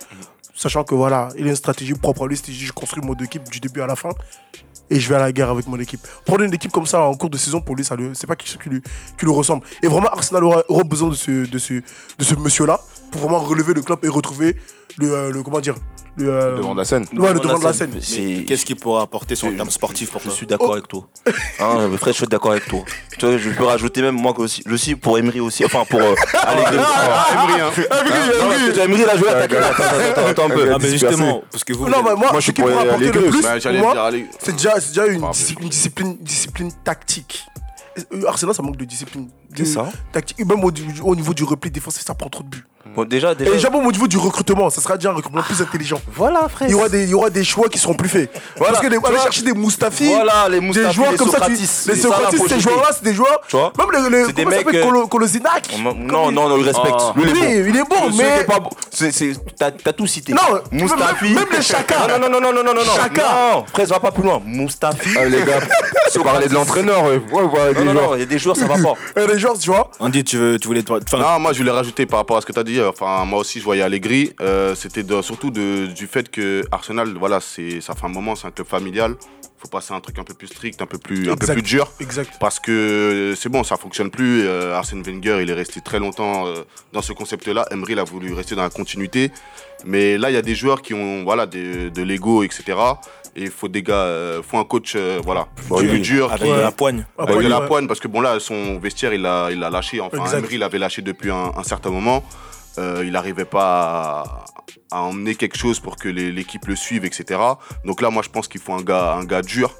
sachant 0.59 0.83
que 0.83 0.95
voilà, 0.95 1.29
il 1.39 1.47
a 1.47 1.51
une 1.51 1.57
stratégie 1.57 1.95
propre 1.95 2.25
à 2.25 2.27
lui, 2.27 2.37
c'est 2.37 2.53
je 2.53 2.73
construis 2.73 3.05
mon 3.05 3.15
équipe 3.15 3.49
du 3.49 3.61
début 3.61 3.81
à 3.81 3.87
la 3.87 3.95
fin 3.95 4.11
et 4.91 4.99
je 4.99 5.09
vais 5.09 5.15
à 5.15 5.21
la 5.21 5.31
guerre 5.31 5.51
avec 5.51 5.69
mon 5.69 5.79
équipe. 5.79 6.01
Prendre 6.25 6.43
une 6.43 6.53
équipe 6.53 6.73
comme 6.73 6.87
ça 6.87 7.03
en 7.03 7.15
cours 7.15 7.31
de 7.31 7.39
saison 7.39 7.61
pour 7.61 7.77
lui, 7.77 7.85
ça 7.85 7.97
c'est 8.15 8.27
pas 8.27 8.35
quelque 8.35 8.49
chose 8.49 8.59
qui 8.63 8.69
lui, 8.69 8.83
qui 9.17 9.25
lui 9.25 9.33
ressemble. 9.33 9.65
Et 9.83 9.87
vraiment, 9.87 10.09
Arsenal 10.09 10.43
aura, 10.43 10.65
aura 10.69 10.83
besoin 10.83 11.11
de 11.11 11.15
ce, 11.15 11.49
de 11.49 11.59
ce, 11.59 11.75
de 11.75 12.25
ce 12.25 12.35
monsieur-là 12.35 12.81
pour 13.13 13.21
vraiment 13.21 13.39
relever 13.39 13.73
le 13.73 13.83
club 13.83 14.01
et 14.03 14.09
retrouver 14.09 14.57
le, 14.99 15.13
euh, 15.13 15.31
le 15.33 15.43
comment 15.43 15.61
dire, 15.61 15.75
le, 16.17 16.29
euh, 16.29 16.57
Devant 16.57 16.75
la 16.75 16.85
scène. 16.85 17.07
ouais, 17.17 17.33
le 17.33 17.39
devant 17.41 17.59
de 17.59 17.65
la 17.65 17.73
scène. 17.73 17.91
Qu'est-ce 18.47 18.65
qu'il 18.67 18.77
pourra 18.77 19.03
apporter 19.03 19.35
sur 19.37 19.49
le 19.49 19.57
terme 19.57 19.71
sportif 19.71 20.11
pour 20.11 20.21
Je 20.21 20.27
toi 20.27 20.35
suis 20.35 20.47
d'accord 20.47 20.73
avec 20.73 20.89
toi. 20.89 21.07
Hein, 21.61 21.91
Fred, 21.97 22.15
je 22.15 22.19
suis 22.19 22.27
d'accord 22.27 22.53
avec 22.53 22.67
toi. 22.67 22.81
Tu 23.19 23.27
vois, 23.27 23.37
je 23.39 23.51
peux 23.51 23.65
rajouter 23.65 24.01
même 24.03 24.15
moi 24.15 24.33
aussi, 24.39 24.63
je 24.67 24.73
aussi 24.75 24.95
pour 24.95 25.19
Emery 25.19 25.41
aussi, 25.41 25.65
enfin 25.65 25.85
pour 25.89 26.01
euh, 26.01 26.15
Allegri. 26.35 26.77
Emery, 26.77 27.61
hein. 27.61 27.71
Non, 27.77 28.49
parce 28.49 28.63
que 28.73 28.81
Emery, 28.81 29.03
il 29.03 29.09
a 29.09 29.17
joué 29.17 29.29
à 29.29 29.47
ta 29.47 29.59
Attends, 29.59 29.83
attends, 29.83 30.27
attends 30.27 30.45
un 30.47 30.51
peu. 30.51 30.73
Ah, 30.73 30.79
mais 30.81 30.89
justement, 30.91 31.43
parce 31.51 31.65
que 31.65 31.73
vous. 31.73 31.89
Non, 31.89 31.99
mais 32.03 32.15
moi, 32.15 32.31
Moi, 32.31 32.31
je 32.37 32.41
suis 32.41 32.53
qui 32.53 32.61
pour 32.63 32.71
pourra 32.71 32.83
apporter 32.83 33.05
le 33.05 33.11
Allegri. 33.11 33.31
plus, 33.31 33.43
c'est 34.41 34.53
déjà, 34.53 34.81
c'est 34.81 34.89
déjà 34.89 35.07
une, 35.07 35.21
Pardon. 35.21 35.31
discipline, 35.33 35.65
une 35.65 35.69
discipline, 35.71 36.17
discipline 36.21 36.71
tactique. 36.85 37.45
Euh, 38.13 38.27
Arsenal, 38.29 38.55
ça 38.55 38.63
manque 38.63 38.77
de 38.77 38.85
discipline. 38.85 39.29
C'est 39.57 39.63
de- 39.63 39.69
ça. 39.69 39.89
Tactique. 40.13 40.39
Même 40.47 40.63
au, 40.65 40.71
au 41.03 41.17
niveau 41.17 41.35
du 41.35 41.43
repli 41.45 41.71
défensif, 41.71 42.05
ça 42.05 42.15
prend 42.15 42.29
trop 42.29 42.45
de 42.45 42.49
buts. 42.49 42.65
Bon, 42.95 43.05
déjà, 43.05 43.33
Et 43.33 43.35
déjà. 43.37 43.51
déjà, 43.53 43.71
même 43.71 43.87
au 43.87 43.93
niveau 43.93 44.09
du 44.09 44.19
recrutement, 44.19 44.71
ça 44.71 44.81
sera 44.81 44.97
déjà 44.97 45.11
un 45.11 45.15
recrutement 45.15 45.43
plus 45.43 45.61
intelligent. 45.63 46.01
Voilà, 46.15 46.49
frère. 46.49 46.69
Il 46.69 46.73
y 46.73 46.75
aura 46.75 46.89
des, 46.89 47.05
il 47.05 47.11
y 47.11 47.15
aura 47.15 47.31
des 47.31 47.45
choix 47.45 47.69
qui 47.69 47.79
seront 47.79 47.95
plus 47.95 48.09
faits. 48.09 48.31
Voilà. 48.57 48.73
Parce 48.73 48.85
que 48.85 48.91
les, 48.91 48.97
aller 48.97 49.19
chercher 49.23 49.43
des 49.43 49.53
Moustafi, 49.53 50.09
Voilà, 50.09 50.49
les 50.49 50.59
des 50.61 50.67
Moustafi, 50.67 50.95
joueurs 50.95 51.13
les 51.13 51.17
comme 51.19 51.31
ça, 51.31 51.41
tu- 51.47 51.53
les 51.53 51.67
ça, 51.67 51.95
Socrates, 51.95 52.35
ces 52.49 52.61
joueurs-là, 52.61 52.89
c'est 52.93 53.05
des 53.05 53.15
joueurs. 53.15 53.41
Tu 53.49 53.57
vois 53.57 53.73
Même 53.79 54.03
le, 54.05 54.09
le 54.19 54.27
C'est 54.27 54.33
des 54.33 54.43
comment 54.45 54.51
ça 54.57 54.57
mecs, 54.59 54.67
s'appelle, 54.67 54.81
euh, 54.83 54.85
Colo- 54.91 55.07
Kolosinac. 55.09 55.69
Non, 55.81 55.95
non, 55.95 56.33
non, 56.33 56.43
on 56.53 56.57
le 56.57 56.63
respecte. 56.65 56.95
Ah. 56.99 57.13
Lui, 57.17 57.31
il 57.31 57.77
est 57.77 57.81
Oui, 57.81 57.87
bon. 57.89 57.97
il 58.11 58.17
mais. 58.17 58.47
T'as 59.59 59.71
t'as 59.71 59.93
tout 59.93 60.07
cité. 60.07 60.33
Non, 60.33 60.41
Moustafi. 60.73 61.25
même- 61.27 61.35
même 61.35 61.45
les 61.53 61.63
Chaka. 61.63 61.95
Non, 62.09 62.19
non, 62.19 62.29
non, 62.31 62.41
non, 62.41 62.53
non, 62.53 62.65
non, 62.65 62.75
non. 62.75 62.93
Chaka. 62.97 63.23
Non, 63.23 63.65
frère, 63.73 63.87
va 63.87 64.01
pas 64.01 64.11
plus 64.11 64.23
loin. 64.25 64.41
Moustafi. 64.45 65.11
Ah, 65.19 65.25
les 65.25 65.43
gars, 65.43 65.61
faut 66.13 66.23
parler 66.25 66.49
de 66.49 66.55
l'entraîneur. 66.55 67.05
Ouais, 67.05 67.21
ouais, 67.33 67.43
voilà, 67.49 67.73
Non, 67.73 67.81
des 67.85 67.93
non, 67.93 68.15
il 68.15 68.21
y 68.21 68.23
a 68.23 68.27
des 68.27 68.39
joueurs, 68.39 68.57
ça 68.57 68.67
va 68.67 68.75
pas. 68.75 68.95
Et 69.23 69.27
les 69.27 69.39
joueurs, 69.39 69.59
tu 69.59 69.71
vois. 69.71 69.91
Andy, 70.01 70.25
tu, 70.25 70.37
veux, 70.37 70.59
tu 70.59 70.67
voulais. 70.69 70.83
Non, 70.89 71.39
moi 71.39 71.53
je 71.53 71.59
voulais 71.59 71.71
rajouter 71.71 72.07
par 72.07 72.19
rapport 72.21 72.37
à 72.39 72.41
ce 72.41 72.47
que 72.47 72.53
tu 72.53 72.59
as 72.59 72.65
dit. 72.81 72.87
Enfin, 72.87 73.25
moi 73.25 73.39
aussi 73.41 73.59
je 73.61 73.65
voyais 73.65 73.83
Allegri. 73.83 74.33
euh, 74.41 74.75
C'était 74.75 75.03
de- 75.03 75.23
surtout 75.23 75.51
de- 75.51 75.87
du 75.87 76.07
fait 76.07 76.31
que 76.31 76.65
Arsenal, 76.71 77.15
voilà, 77.19 77.41
c'est 77.41 77.81
ça 77.81 77.95
fait 77.95 78.07
un 78.07 78.11
moment, 78.11 78.35
c'est 78.37 78.47
un 78.47 78.51
club 78.51 78.67
familial. 78.67 79.15
Faut 79.61 79.67
passer 79.69 79.93
à 79.93 79.97
un 79.97 80.01
truc 80.01 80.17
un 80.21 80.23
peu 80.23 80.35
plus 80.35 80.47
strict, 80.47 80.81
un 80.83 80.87
peu 80.87 80.99
plus, 80.99 81.29
un 81.29 81.35
peu 81.37 81.47
plus 81.53 81.63
dur. 81.63 81.91
Exact. 81.99 82.35
Parce 82.39 82.61
que 82.61 83.35
c'est 83.37 83.49
bon, 83.49 83.65
ça 83.65 83.77
fonctionne 83.77 84.09
plus. 84.09 84.47
Euh, 84.47 84.77
Arsène 84.77 85.03
Wenger, 85.03 85.41
il 85.43 85.51
est 85.51 85.55
resté 85.55 85.81
très 85.81 85.99
longtemps 85.99 86.47
euh, 86.47 86.63
dans 86.93 87.03
ce 87.03 87.13
concept-là. 87.13 87.67
Emery, 87.73 87.95
il 87.95 87.99
a 87.99 88.05
voulu 88.05 88.33
rester 88.35 88.55
dans 88.55 88.63
la 88.63 88.71
continuité. 88.71 89.33
Mais 89.85 90.17
là, 90.17 90.31
il 90.31 90.35
y 90.35 90.37
a 90.37 90.43
des 90.43 90.55
joueurs 90.55 90.81
qui 90.81 90.95
ont 90.95 91.25
voilà, 91.25 91.47
des- 91.47 91.91
de 91.91 92.03
l'ego, 92.03 92.45
etc. 92.45 92.63
Et 93.35 93.43
il 93.43 93.51
faut 93.51 93.67
des 93.67 93.83
gars, 93.83 93.95
euh, 93.95 94.43
faut 94.49 94.59
un 94.59 94.65
coach, 94.65 94.93
euh, 94.95 95.21
voilà, 95.25 95.49
oui. 95.71 96.01
dur, 96.03 96.33
avec 96.33 96.45
qui- 96.47 96.55
de 96.55 96.61
la 96.61 96.71
poigne. 96.73 97.05
Ah, 97.19 97.25
avec 97.25 97.37
ouais, 97.39 97.43
de 97.45 97.49
la 97.49 97.61
ouais. 97.61 97.67
poigne, 97.67 97.87
parce 97.89 97.99
que 98.01 98.07
bon 98.09 98.21
là, 98.21 98.39
son 98.39 98.79
vestiaire, 98.79 99.13
il 99.13 99.23
l'a 99.23 99.49
il 99.51 99.59
lâché. 99.59 100.01
Enfin, 100.01 100.19
Exact. 100.23 100.39
Emery 100.39 100.59
l'avait 100.59 100.79
lâché 100.79 101.03
depuis 101.03 101.31
un, 101.33 101.51
un 101.57 101.63
certain 101.65 101.91
moment. 101.91 102.23
Euh, 102.77 103.03
il 103.05 103.13
n'arrivait 103.13 103.45
pas 103.45 104.45
à, 104.91 104.97
à 104.99 105.01
emmener 105.03 105.35
quelque 105.35 105.57
chose 105.57 105.81
pour 105.81 105.97
que 105.97 106.09
l'équipe 106.09 106.67
le 106.67 106.77
suive, 106.77 107.05
etc. 107.05 107.41
Donc 107.85 108.01
là, 108.03 108.11
moi, 108.11 108.23
je 108.23 108.29
pense 108.29 108.47
qu'il 108.49 108.61
faut 108.61 108.73
un 108.75 108.83
gars, 108.83 109.15
un 109.15 109.25
gars 109.25 109.43
dur 109.43 109.75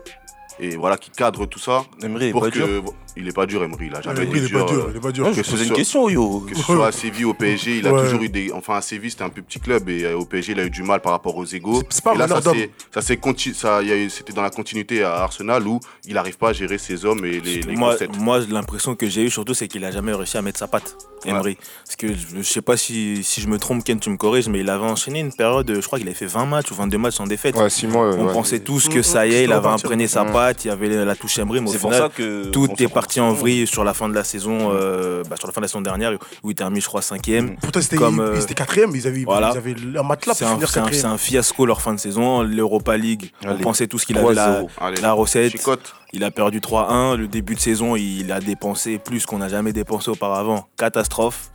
et 0.61 0.75
voilà 0.77 0.97
qui 0.97 1.11
cadre 1.11 1.47
tout 1.47 1.61
ça. 1.61 1.85
Emery, 2.03 2.27
il 2.27 2.29
est 2.31 2.41
pas 2.41 2.51
que 2.51 2.59
dur. 2.59 2.83
il 3.17 3.29
est 3.29 3.33
pas 3.33 3.47
dur, 3.47 3.63
Emery. 3.63 3.87
Il 3.87 3.95
a 3.95 4.01
jamais 4.03 4.23
Emery, 4.23 4.39
été 4.39 4.49
il 4.49 4.57
est 4.57 4.59
pas 4.59 4.65
dur. 4.65 4.67
dur. 4.73 4.85
euh, 4.87 4.91
Il 4.91 4.97
est 4.97 5.01
pas 5.01 5.13
dur. 5.13 5.25
Non, 5.27 5.33
je 5.33 5.41
que 5.43 5.49
posais 5.49 5.67
une 5.69 5.73
question, 5.73 6.09
yo. 6.09 6.41
que 6.41 6.57
ce 6.57 6.63
soit 6.65 6.89
à 6.89 6.91
Séville, 7.01 7.27
au 7.27 7.35
PSG, 7.35 7.79
il 7.79 7.87
a 7.87 7.93
Ouais. 7.93 8.03
toujours 8.03 8.21
eu 8.23 8.29
des. 8.29 8.51
Enfin, 8.51 8.75
à 8.75 8.81
Séville, 8.81 9.13
c'était 9.13 9.23
un 9.23 9.29
peu 9.29 9.41
petit 9.41 9.61
club 9.61 9.89
et 9.89 10.03
euh, 10.05 10.19
au 10.19 10.25
PSG, 10.25 10.53
il 10.55 10.59
a 10.59 10.65
eu 10.65 10.71
du 10.71 10.83
mal 10.83 11.01
par 11.01 11.13
rapport 11.13 11.37
aux 11.37 11.45
égaux. 11.45 11.77
C'est- 11.83 11.87
c'est 11.91 12.03
pas 12.05 12.15
et 12.15 12.19
là, 12.19 12.27
ça 12.27 12.43
s'est- 12.43 12.71
ça 12.93 13.03
C'était 13.03 14.33
dans 14.33 14.43
la 14.43 14.51
continuité 14.51 15.05
à 15.05 15.19
Arsenal 15.19 15.65
où 15.65 15.79
il 16.07 16.15
n'arrive 16.15 16.37
pas 16.39 16.49
à 16.49 16.53
gérer 16.53 16.79
ses 16.79 17.05
hommes 17.05 17.25
et 17.25 17.39
les, 17.41 17.63
les 17.63 17.77
moi, 17.77 17.93
concepts. 17.93 18.17
moi 18.19 18.41
l'impression 18.51 18.97
que 18.97 19.09
j'ai 19.09 19.23
eu 19.23 19.31
surtout, 19.31 19.55
c'est 19.55 19.69
qu'il 19.69 19.85
a 19.85 19.93
jamais 19.93 20.13
réussi 20.13 20.37
à 20.39 20.43
mettre 20.43 20.59
sa 20.59 20.67
patte, 20.67 20.97
Emery. 21.25 21.57
Parce 21.85 21.97
que 21.97 22.09
je, 22.09 22.37
je 22.39 22.43
sais 22.43 22.63
pas 22.63 22.77
si, 22.77 23.23
si 23.25 23.41
je 23.41 23.49
me 23.49 23.59
trompe, 23.59 23.85
Ken, 23.85 23.99
tu 23.99 24.11
me 24.11 24.17
corriges, 24.17 24.49
mais 24.49 24.61
il 24.61 24.71
avait 24.71 24.85
enchaîné 24.85 25.21
une 25.21 25.33
période, 25.33 25.71
je 25.81 25.87
crois 25.87 25.99
qu'il 25.99 26.07
avait 26.09 26.17
fait 26.17 26.27
20 26.27 26.47
matchs 26.47 26.71
ou 26.71 26.75
22 26.75 26.99
matchs 26.99 27.15
sans 27.17 27.27
défaite. 27.27 27.57
Ouais, 27.57 27.69
six 27.71 27.87
mois. 27.87 28.15
On 28.15 28.27
ouais. 28.27 28.33
pensait 28.33 28.61
tous 28.61 28.89
que 28.89 28.99
Mm, 29.01 29.03
ça 29.03 29.27
y 29.27 29.31
mm, 29.31 29.33
est, 29.35 29.45
il 29.45 29.53
avait 29.53 29.69
imprégné 29.69 30.07
sa 30.09 30.25
Mm. 30.25 30.33
patte, 30.33 30.65
il 30.65 30.69
y 30.69 30.71
avait 30.71 31.05
la 31.05 31.17
touche 31.17 31.39
Emery, 31.39 31.61
mais 31.61 31.69
au 31.69 31.73
C'est 31.73 31.79
pour 31.79 31.93
final, 31.93 32.09
ça 32.11 32.15
que. 32.17 32.45
tout 32.51 32.69
est 32.83 32.89
parti 32.89 33.21
en 33.21 33.33
vrille 33.33 33.67
sur 33.67 33.85
la 33.85 33.95
fin 33.95 34.09
de 34.09 34.15
la 34.15 34.25
saison, 34.25 34.71
euh, 34.73 35.23
bah, 35.29 35.37
sur 35.37 35.47
la 35.49 35.53
fin 35.53 35.61
de 35.61 35.65
la 35.65 35.69
saison 35.69 35.81
dernière, 35.81 36.13
où 36.43 36.51
il 36.51 36.55
termine, 36.55 36.81
je 36.81 36.87
crois, 36.87 37.03
cinquième. 37.03 37.57
Pourtant, 37.57 37.81
c'était 37.81 37.97
euh, 38.03 38.41
ils 38.49 38.55
quatrième. 38.55 38.91
Ils 38.95 39.07
avaient, 39.07 39.25
voilà. 39.25 39.53
ils 39.55 39.59
avaient 39.59 39.99
un 39.99 40.03
matelas 40.03 40.35
C'est 40.35 40.45
pour 40.45 40.53
un, 40.53 40.55
finir 40.57 40.69
c'est 40.71 40.79
un- 40.81 40.85
c'est 40.85 40.91
quatrième. 40.93 41.13
un 41.15 41.19
fiasco 41.19 41.67
leur 41.67 41.81
fin 41.83 41.95
de 41.95 42.01
saison. 42.01 42.43
L'Europa 42.43 42.97
League, 42.97 43.33
on 43.47 43.57
pensait 43.59 43.87
tous 43.87 44.05
qu'il 44.05 44.17
avait 44.19 44.35
la, 44.35 44.63
3-0. 44.63 44.69
Allez, 44.81 45.01
la 45.01 45.13
recette. 45.13 45.53
Il 46.13 46.25
a 46.25 46.31
perdu 46.31 46.61
3-1. 46.61 47.17
Le 47.17 47.29
début 47.29 47.55
de 47.55 47.61
saison, 47.61 47.95
il 47.97 48.33
a 48.33 48.41
dépensé 48.41 48.99
plus 48.99 49.27
qu'on 49.27 49.39
n'a 49.39 49.49
jamais 49.49 49.73
dépensé 49.73 50.11
auparavant. 50.11 50.67
Catastrophe. 50.77 51.51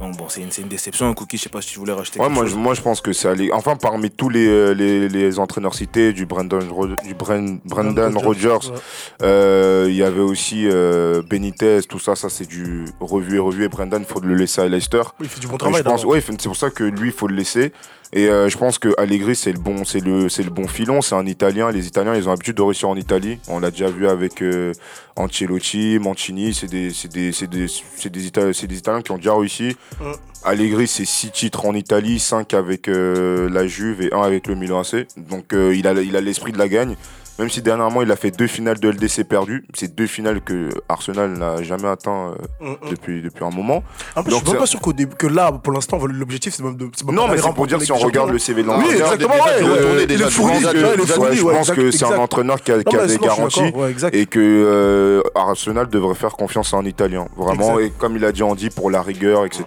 Donc 0.00 0.16
bon, 0.16 0.24
c'est 0.28 0.40
une, 0.40 0.50
c'est 0.50 0.62
une 0.62 0.68
déception. 0.68 1.06
Un 1.06 1.12
cookie, 1.14 1.36
je 1.36 1.42
sais 1.42 1.48
pas 1.50 1.60
si 1.60 1.68
tu 1.74 1.78
voulais 1.78 1.92
rajouter 1.92 2.18
Ouais, 2.18 2.24
quelque 2.26 2.34
moi, 2.34 2.44
chose. 2.44 2.52
je, 2.54 2.58
moi 2.58 2.74
je 2.74 2.80
pense 2.80 3.00
que 3.02 3.12
c'est 3.12 3.28
allé. 3.28 3.50
Enfin, 3.52 3.76
parmi 3.76 4.10
tous 4.10 4.30
les, 4.30 4.46
euh, 4.48 4.72
les, 4.72 5.08
les 5.08 5.38
entraîneurs 5.38 5.74
cités, 5.74 6.14
du 6.14 6.24
Brandon, 6.24 6.58
du 6.58 6.70
Rodgers, 6.70 8.48
Ouais. 8.70 8.78
euh, 9.22 9.86
il 9.90 9.94
y 9.94 10.02
avait 10.02 10.20
aussi 10.20 10.66
euh, 10.66 11.22
Benitez, 11.28 11.80
tout 11.88 11.98
ça, 11.98 12.16
ça 12.16 12.30
c'est 12.30 12.46
du 12.48 12.86
revu 13.00 13.36
et 13.36 13.38
revu. 13.38 13.64
Et 13.64 13.68
Brendan, 13.68 14.00
il 14.02 14.06
faut 14.12 14.20
le 14.20 14.34
laisser 14.34 14.62
à 14.62 14.68
Leicester. 14.68 15.02
Il 15.20 15.28
fait 15.28 15.40
du 15.40 15.46
bon 15.46 15.54
Et 15.56 15.58
travail. 15.58 15.78
je 15.78 15.82
pense, 15.84 16.04
ouais, 16.06 16.20
c'est 16.26 16.42
pour 16.48 16.56
ça 16.56 16.70
que 16.70 16.84
lui, 16.84 17.10
il 17.10 17.14
faut 17.14 17.28
le 17.28 17.36
laisser. 17.36 17.72
Et 18.14 18.28
euh, 18.28 18.48
je 18.50 18.58
pense 18.58 18.78
que 18.78 18.90
Allegri, 18.98 19.34
c'est 19.34 19.52
le 19.52 19.58
bon, 19.58 19.84
c'est 19.86 20.00
le, 20.00 20.28
c'est 20.28 20.42
le 20.42 20.50
bon 20.50 20.68
filon. 20.68 21.00
C'est 21.00 21.14
un 21.14 21.24
Italien. 21.26 21.70
Les 21.70 21.86
Italiens, 21.86 22.14
ils 22.14 22.26
ont 22.28 22.30
l'habitude 22.30 22.56
de 22.56 22.62
réussir 22.62 22.88
en 22.90 22.96
Italie. 22.96 23.38
On 23.48 23.58
l'a 23.58 23.70
déjà 23.70 23.88
vu 23.88 24.06
avec 24.06 24.42
euh, 24.42 24.72
Ancelotti, 25.16 25.98
Mancini. 25.98 26.52
C'est 26.52 26.66
des, 26.66 26.90
c'est 26.90 27.10
des, 27.10 27.32
c'est 27.32 27.46
des, 27.48 27.66
c'est 27.68 28.10
des, 28.10 28.28
Ita- 28.28 28.52
c'est 28.52 28.66
des 28.66 28.76
Italiens 28.76 29.00
qui 29.00 29.12
ont 29.12 29.16
déjà 29.16 29.34
réussi. 29.34 29.76
Mm. 30.00 30.04
Allegri, 30.44 30.86
c'est 30.88 31.04
6 31.06 31.30
titres 31.30 31.64
en 31.64 31.74
Italie, 31.74 32.18
5 32.18 32.52
avec 32.52 32.88
euh, 32.88 33.48
la 33.48 33.66
Juve 33.66 34.02
et 34.02 34.12
1 34.12 34.20
avec 34.20 34.46
le 34.46 34.56
Milan 34.56 34.80
AC. 34.80 35.06
Donc 35.16 35.52
il 35.52 35.86
a, 35.86 35.92
il 36.02 36.16
a 36.16 36.20
l'esprit 36.20 36.52
de 36.52 36.58
la 36.58 36.68
gagne. 36.68 36.96
Même 37.42 37.50
si 37.50 37.60
dernièrement 37.60 38.02
il 38.02 38.12
a 38.12 38.14
fait 38.14 38.30
deux 38.30 38.46
finales 38.46 38.78
de 38.78 38.88
LDC 38.88 39.24
perdues, 39.24 39.66
c'est 39.74 39.92
deux 39.96 40.06
finales 40.06 40.42
que 40.42 40.68
Arsenal 40.88 41.32
n'a 41.32 41.60
jamais 41.64 41.88
atteint 41.88 42.28
euh, 42.30 42.34
Mm, 42.60 42.70
mm. 42.86 42.90
depuis, 42.90 43.20
depuis 43.20 43.44
un 43.44 43.50
moment. 43.50 43.82
En 44.14 44.22
plus, 44.22 44.30
je 44.32 44.36
suis 44.38 44.46
même 44.50 44.58
pas 44.58 44.66
sûr 44.66 44.80
début- 44.94 45.16
que 45.16 45.26
là, 45.26 45.50
pour 45.50 45.72
l'instant, 45.72 45.98
l'objectif, 46.06 46.54
c'est 46.54 46.62
même 46.62 46.76
de. 46.76 46.84
même 46.84 47.14
Non, 47.16 47.26
mais 47.26 47.38
c'est 47.38 47.52
pour 47.52 47.66
dire 47.66 47.82
si 47.82 47.90
on 47.90 47.96
regarde 47.96 48.30
le. 48.30 48.38
CV 48.38 48.62
de 48.62 48.68
Oui, 48.68 48.74
l'entraîneur, 48.76 49.12
exactement, 49.12 49.34
déjà, 49.34 49.92
ouais. 49.92 50.04
il 50.08 50.22
est 50.22 50.30
fourni, 50.30 51.36
je 51.36 51.42
pense 51.42 51.70
que 51.72 51.90
c'est 51.90 52.04
un 52.04 52.18
entraîneur 52.18 52.62
qui 52.62 52.70
a, 52.70 52.84
qui 52.84 52.96
des 53.08 53.18
garanties 53.18 53.72
et 54.12 54.26
que 54.26 54.38
euh, 54.38 55.22
Arsenal 55.34 55.88
devrait 55.88 56.14
faire 56.14 56.32
confiance 56.36 56.72
à 56.74 56.76
un 56.76 56.84
Italien. 56.84 57.26
Vraiment, 57.36 57.80
et 57.80 57.90
comme 57.90 58.16
il 58.16 58.24
a 58.24 58.30
dit 58.30 58.44
Andy, 58.44 58.70
pour 58.70 58.88
la 58.88 59.02
rigueur, 59.02 59.44
etc. 59.46 59.64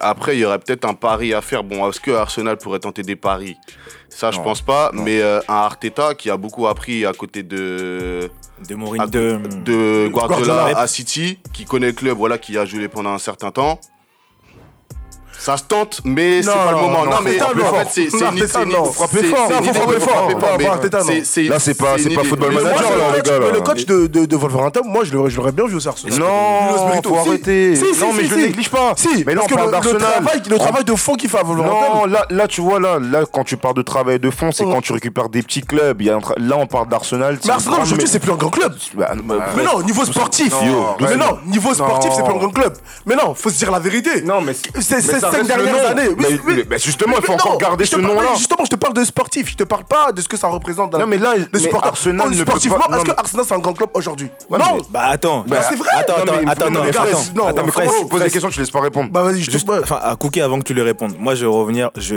après, 0.00 0.36
il 0.36 0.40
y 0.40 0.44
aurait 0.44 0.60
peut-être 0.60 0.84
un 0.84 0.94
pari 0.94 1.34
à 1.34 1.40
faire. 1.40 1.64
Bon, 1.64 1.88
est-ce 1.90 1.98
que 2.00 2.12
Arsenal 2.12 2.56
pourrait 2.56 2.78
tenter 2.78 3.02
des 3.02 3.16
paris? 3.16 3.56
Ça, 4.08 4.30
je 4.30 4.38
Non. 4.38 4.44
pense 4.44 4.62
pas. 4.62 4.90
Non. 4.92 5.02
Mais 5.02 5.20
euh, 5.20 5.40
un 5.48 5.54
Arteta 5.54 6.14
qui 6.14 6.30
a 6.30 6.36
beaucoup 6.36 6.66
appris 6.66 7.04
à 7.06 7.12
côté 7.12 7.42
de, 7.42 8.30
De 8.68 8.74
Mourinho, 8.74 9.06
de, 9.06 9.38
de 9.64 10.08
Guardiola 10.08 10.44
Guardiola. 10.46 10.78
à 10.78 10.86
City, 10.86 11.38
qui 11.52 11.64
connaît 11.64 11.88
le 11.88 11.92
club, 11.92 12.16
voilà, 12.16 12.38
qui 12.38 12.56
a 12.58 12.64
joué 12.64 12.88
pendant 12.88 13.10
un 13.12 13.18
certain 13.18 13.50
temps. 13.50 13.78
Ça 15.38 15.56
se 15.56 15.62
tente, 15.62 16.00
mais 16.04 16.42
c'est 16.42 16.48
Non, 16.48 16.54
pas 16.56 16.70
le 16.72 16.76
non, 16.76 16.82
moment. 16.82 17.04
non, 17.04 17.10
Non, 17.12 17.16
mais 17.22 17.36
non. 17.36 17.46
c'est 17.88 18.10
c'est 18.10 18.18
Non, 18.18 18.32
non. 18.32 18.38
c'est 18.38 18.48
fort. 18.48 18.66
Non, 18.66 18.82
de- 18.82 19.98
fort. 20.00 20.28
non. 20.28 21.48
Là, 21.48 21.58
c'est 21.58 21.74
pas- 21.74 21.96
c'est 21.98 22.10
pas 22.14 22.24
football 22.24 22.52
manager, 22.52 22.90
le 22.92 22.98
là, 22.98 23.04
les 23.14 23.16
coach- 23.22 23.26
gars, 23.28 23.38
là. 23.38 23.46
mais 23.46 23.52
le 23.52 23.60
coach 23.60 23.86
de, 23.86 24.06
de, 24.06 24.36
Wolverhampton, 24.36 24.82
moi, 24.84 25.04
je 25.04 25.12
l'aurais, 25.14 25.52
bien 25.52 25.66
vu 25.66 25.76
au 25.76 25.88
Arsenal. 25.88 26.18
Non, 26.18 27.02
faut 27.02 27.16
arrêter. 27.16 27.76
Si, 27.76 27.94
si, 27.94 28.00
non, 28.00 28.12
mais 28.16 28.24
je 28.24 28.34
le 28.34 28.42
néglige 28.42 28.68
pas. 28.70 28.92
Si, 28.96 29.24
mais 29.26 29.34
là, 29.34 29.40
parce 29.42 29.44
on 29.44 29.48
que 29.48 29.70
parle 29.70 29.84
le, 29.92 29.98
travail, 29.98 30.42
le 30.48 30.54
On- 30.56 30.58
travail 30.58 30.84
de 30.84 30.94
fond 30.94 31.14
qu'il 31.14 31.30
fait 31.30 31.38
à 31.38 31.42
Non, 31.42 31.48
Wolverhampton. 31.54 32.06
là, 32.06 32.26
là, 32.30 32.48
tu 32.48 32.60
vois, 32.60 32.80
là, 32.80 32.98
là, 33.00 33.20
quand 33.30 33.44
tu 33.44 33.56
parles 33.56 33.74
de 33.74 33.82
travail 33.82 34.18
de 34.18 34.30
fond, 34.30 34.50
c'est 34.52 34.64
quand 34.64 34.80
tu 34.80 34.92
récupères 34.92 35.28
des 35.28 35.42
petits 35.42 35.62
clubs. 35.62 36.00
Il 36.00 36.06
y 36.06 36.10
a 36.10 36.16
un 36.16 36.18
tra- 36.18 36.38
Là, 36.38 36.56
on 36.58 36.66
parle 36.66 36.88
d'Arsenal. 36.88 37.38
Mais 37.44 37.50
Arsenal, 37.50 37.80
aujourd'hui, 37.82 38.08
c'est 38.08 38.18
plus 38.18 38.32
un 38.32 38.36
grand 38.36 38.50
club. 38.50 38.74
Bah, 38.94 39.12
bah, 39.24 39.34
Mais 39.56 39.64
non, 39.64 39.82
niveau 39.82 40.04
sportif. 40.04 40.52
Non, 40.52 40.94
mais 41.00 41.06
ouais. 41.06 41.16
non, 41.16 41.38
niveau 41.46 41.74
sportif, 41.74 42.10
Non. 42.10 42.16
c'est 42.16 42.22
plus 42.24 42.32
un 42.34 42.38
grand 42.38 42.50
club. 42.50 42.74
Mais 43.06 43.14
non, 43.16 43.34
faut 43.34 43.50
se 43.50 43.56
dire 43.58 43.70
la 43.70 43.78
vérité. 43.78 44.22
Non, 44.22 44.40
mais 44.40 44.52
C'est 44.80 45.00
ça 45.30 45.38
cinq 45.38 45.46
reste 45.46 45.56
le 45.58 45.64
dernières 45.64 45.82
nom. 45.82 45.88
années. 46.00 46.08
Oui, 46.08 46.14
Mais- 46.18 46.28
oui. 46.46 46.54
mais- 46.58 46.64
mais 46.70 46.78
justement, 46.78 47.14
il 47.18 47.24
faut 47.24 47.32
encore 47.32 47.52
non, 47.52 47.58
garder 47.58 47.84
ce 47.86 47.96
nom-là. 47.96 48.28
Justement, 48.36 48.64
je 48.64 48.70
te 48.70 48.76
parle 48.76 48.94
de 48.94 49.04
sportif. 49.04 49.50
Je 49.50 49.56
te 49.56 49.64
parle 49.64 49.84
pas 49.84 50.12
de 50.12 50.20
ce 50.20 50.28
que 50.28 50.36
ça 50.36 50.48
représente. 50.48 50.90
dans 50.92 50.98
Non, 50.98 51.06
mais 51.06 51.18
là, 51.18 51.34
le 51.52 51.58
supporter. 51.58 51.88
Arsenal 51.88 52.30
ne 52.30 52.36
peut 52.36 52.42
sportivement, 52.42 52.78
est-ce 52.94 53.04
que 53.04 53.10
Arsenal 53.16 53.44
c'est 53.48 53.54
un 53.54 53.58
grand 53.58 53.72
club 53.74 53.90
aujourd'hui? 53.94 54.28
Non. 54.50 54.78
Bah 54.90 55.06
attends, 55.10 55.44
c'est 55.48 55.76
vrai. 55.76 55.88
Attends, 55.92 56.14
attends, 56.16 56.32
mais- 56.42 56.50
attends, 56.50 56.64
non, 56.70 56.70
non, 56.80 56.84
mais 56.84 56.90
attends, 57.48 57.64
mais 57.64 57.70
frère, 57.72 57.90
Tu 58.00 58.06
poses 58.06 58.22
des 58.22 58.30
questions, 58.30 58.50
tu 58.50 58.60
laisses 58.60 58.70
pas 58.70 58.80
répondre? 58.80 59.10
Bah 59.10 59.22
vas-y, 59.22 59.40
je 59.42 59.46
te 59.46 59.52
Juste, 59.52 59.68
enfin, 59.82 59.98
à 60.02 60.14
Cookie 60.16 60.40
avant 60.40 60.58
que 60.58 60.64
tu 60.64 60.74
lui 60.74 60.82
répondes. 60.82 61.14
Moi, 61.18 61.34
je 61.34 61.42
vais 61.46 61.50
revenir. 61.52 61.90
Je, 61.96 62.16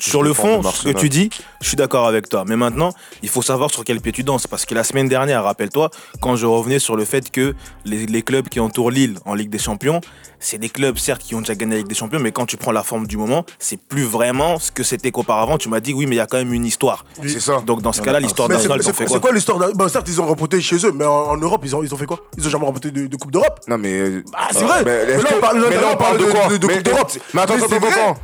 sur 0.00 0.22
le 0.22 0.32
fond, 0.32 0.62
ce 0.62 0.84
que 0.88 0.98
tu 0.98 1.08
dis, 1.08 1.30
je 1.60 1.68
suis 1.68 1.76
d'accord 1.76 2.06
avec 2.06 2.28
toi. 2.28 2.44
Mais 2.46 2.56
maintenant, 2.56 2.92
il 3.22 3.28
faut 3.28 3.42
savoir 3.42 3.70
sur 3.70 3.84
quel 3.84 4.00
pied 4.00 4.12
tu 4.12 4.22
danses. 4.22 4.46
Parce 4.46 4.64
que 4.64 4.74
la 4.74 4.84
semaine 4.84 5.08
dernière, 5.08 5.44
rappelle-toi, 5.44 5.90
quand 6.20 6.36
je 6.36 6.46
revenais 6.46 6.78
sur 6.78 6.96
le 6.96 7.04
fait 7.04 7.30
que 7.30 7.54
les, 7.84 8.06
les 8.06 8.22
clubs 8.22 8.48
qui 8.48 8.60
entourent 8.60 8.90
Lille 8.90 9.18
en 9.24 9.34
Ligue 9.34 9.50
des 9.50 9.58
Champions, 9.58 10.00
c'est 10.38 10.58
des 10.58 10.68
clubs 10.68 10.98
certes 10.98 11.22
qui 11.22 11.34
ont 11.34 11.40
déjà 11.40 11.54
gagné 11.54 11.72
la 11.72 11.78
Ligue 11.78 11.88
des 11.88 11.94
Champions, 11.94 12.20
mais 12.20 12.30
quand 12.32 12.45
quand 12.46 12.50
tu 12.50 12.56
prends 12.56 12.70
la 12.70 12.84
forme 12.84 13.08
du 13.08 13.16
moment, 13.16 13.44
c'est 13.58 13.76
plus 13.76 14.04
vraiment 14.04 14.60
ce 14.60 14.70
que 14.70 14.84
c'était 14.84 15.10
qu'auparavant. 15.10 15.58
Tu 15.58 15.68
m'as 15.68 15.80
dit, 15.80 15.92
oui, 15.92 16.06
mais 16.06 16.14
il 16.14 16.18
y 16.18 16.20
a 16.20 16.26
quand 16.26 16.36
même 16.36 16.52
une 16.52 16.64
histoire. 16.64 17.04
C'est 17.22 17.40
ça. 17.40 17.60
Donc 17.66 17.82
dans 17.82 17.92
ce 17.92 18.00
cas-là, 18.02 18.20
l'histoire 18.20 18.48
Mais 18.48 18.56
c'est 18.58 18.68
quoi 19.08 19.18
quoi 19.18 19.32
l'histoire 19.32 19.58
bah, 19.74 19.88
Certes, 19.88 20.06
ils 20.08 20.20
ont 20.20 20.26
remporté 20.26 20.60
chez 20.60 20.76
eux, 20.86 20.92
mais 20.94 21.04
en, 21.04 21.10
en 21.30 21.36
Europe, 21.36 21.62
ils 21.64 21.74
ont, 21.74 21.82
ils 21.82 21.92
ont 21.92 21.96
fait 21.96 22.06
quoi? 22.06 22.20
Ils 22.38 22.46
ont 22.46 22.50
jamais 22.50 22.64
remporté 22.66 22.92
de, 22.92 23.08
de 23.08 23.16
Coupe 23.16 23.32
d'Europe? 23.32 23.58
Non 23.66 23.78
mais 23.78 24.22
Ah, 24.32 24.48
c'est 24.52 24.62
vrai. 24.64 24.84
Mais, 24.84 25.06
là, 25.16 25.28
on 25.36 25.40
parle- 25.40 25.66
mais 25.68 25.74
là, 25.74 25.82
on 25.92 25.96
parle 25.96 26.18
de 26.18 26.24
quoi? 26.24 26.46
de- 26.56 26.66
Coupe 26.66 26.82
d'Europe. 26.84 27.10
mais 27.34 27.40
attends, 27.42 27.54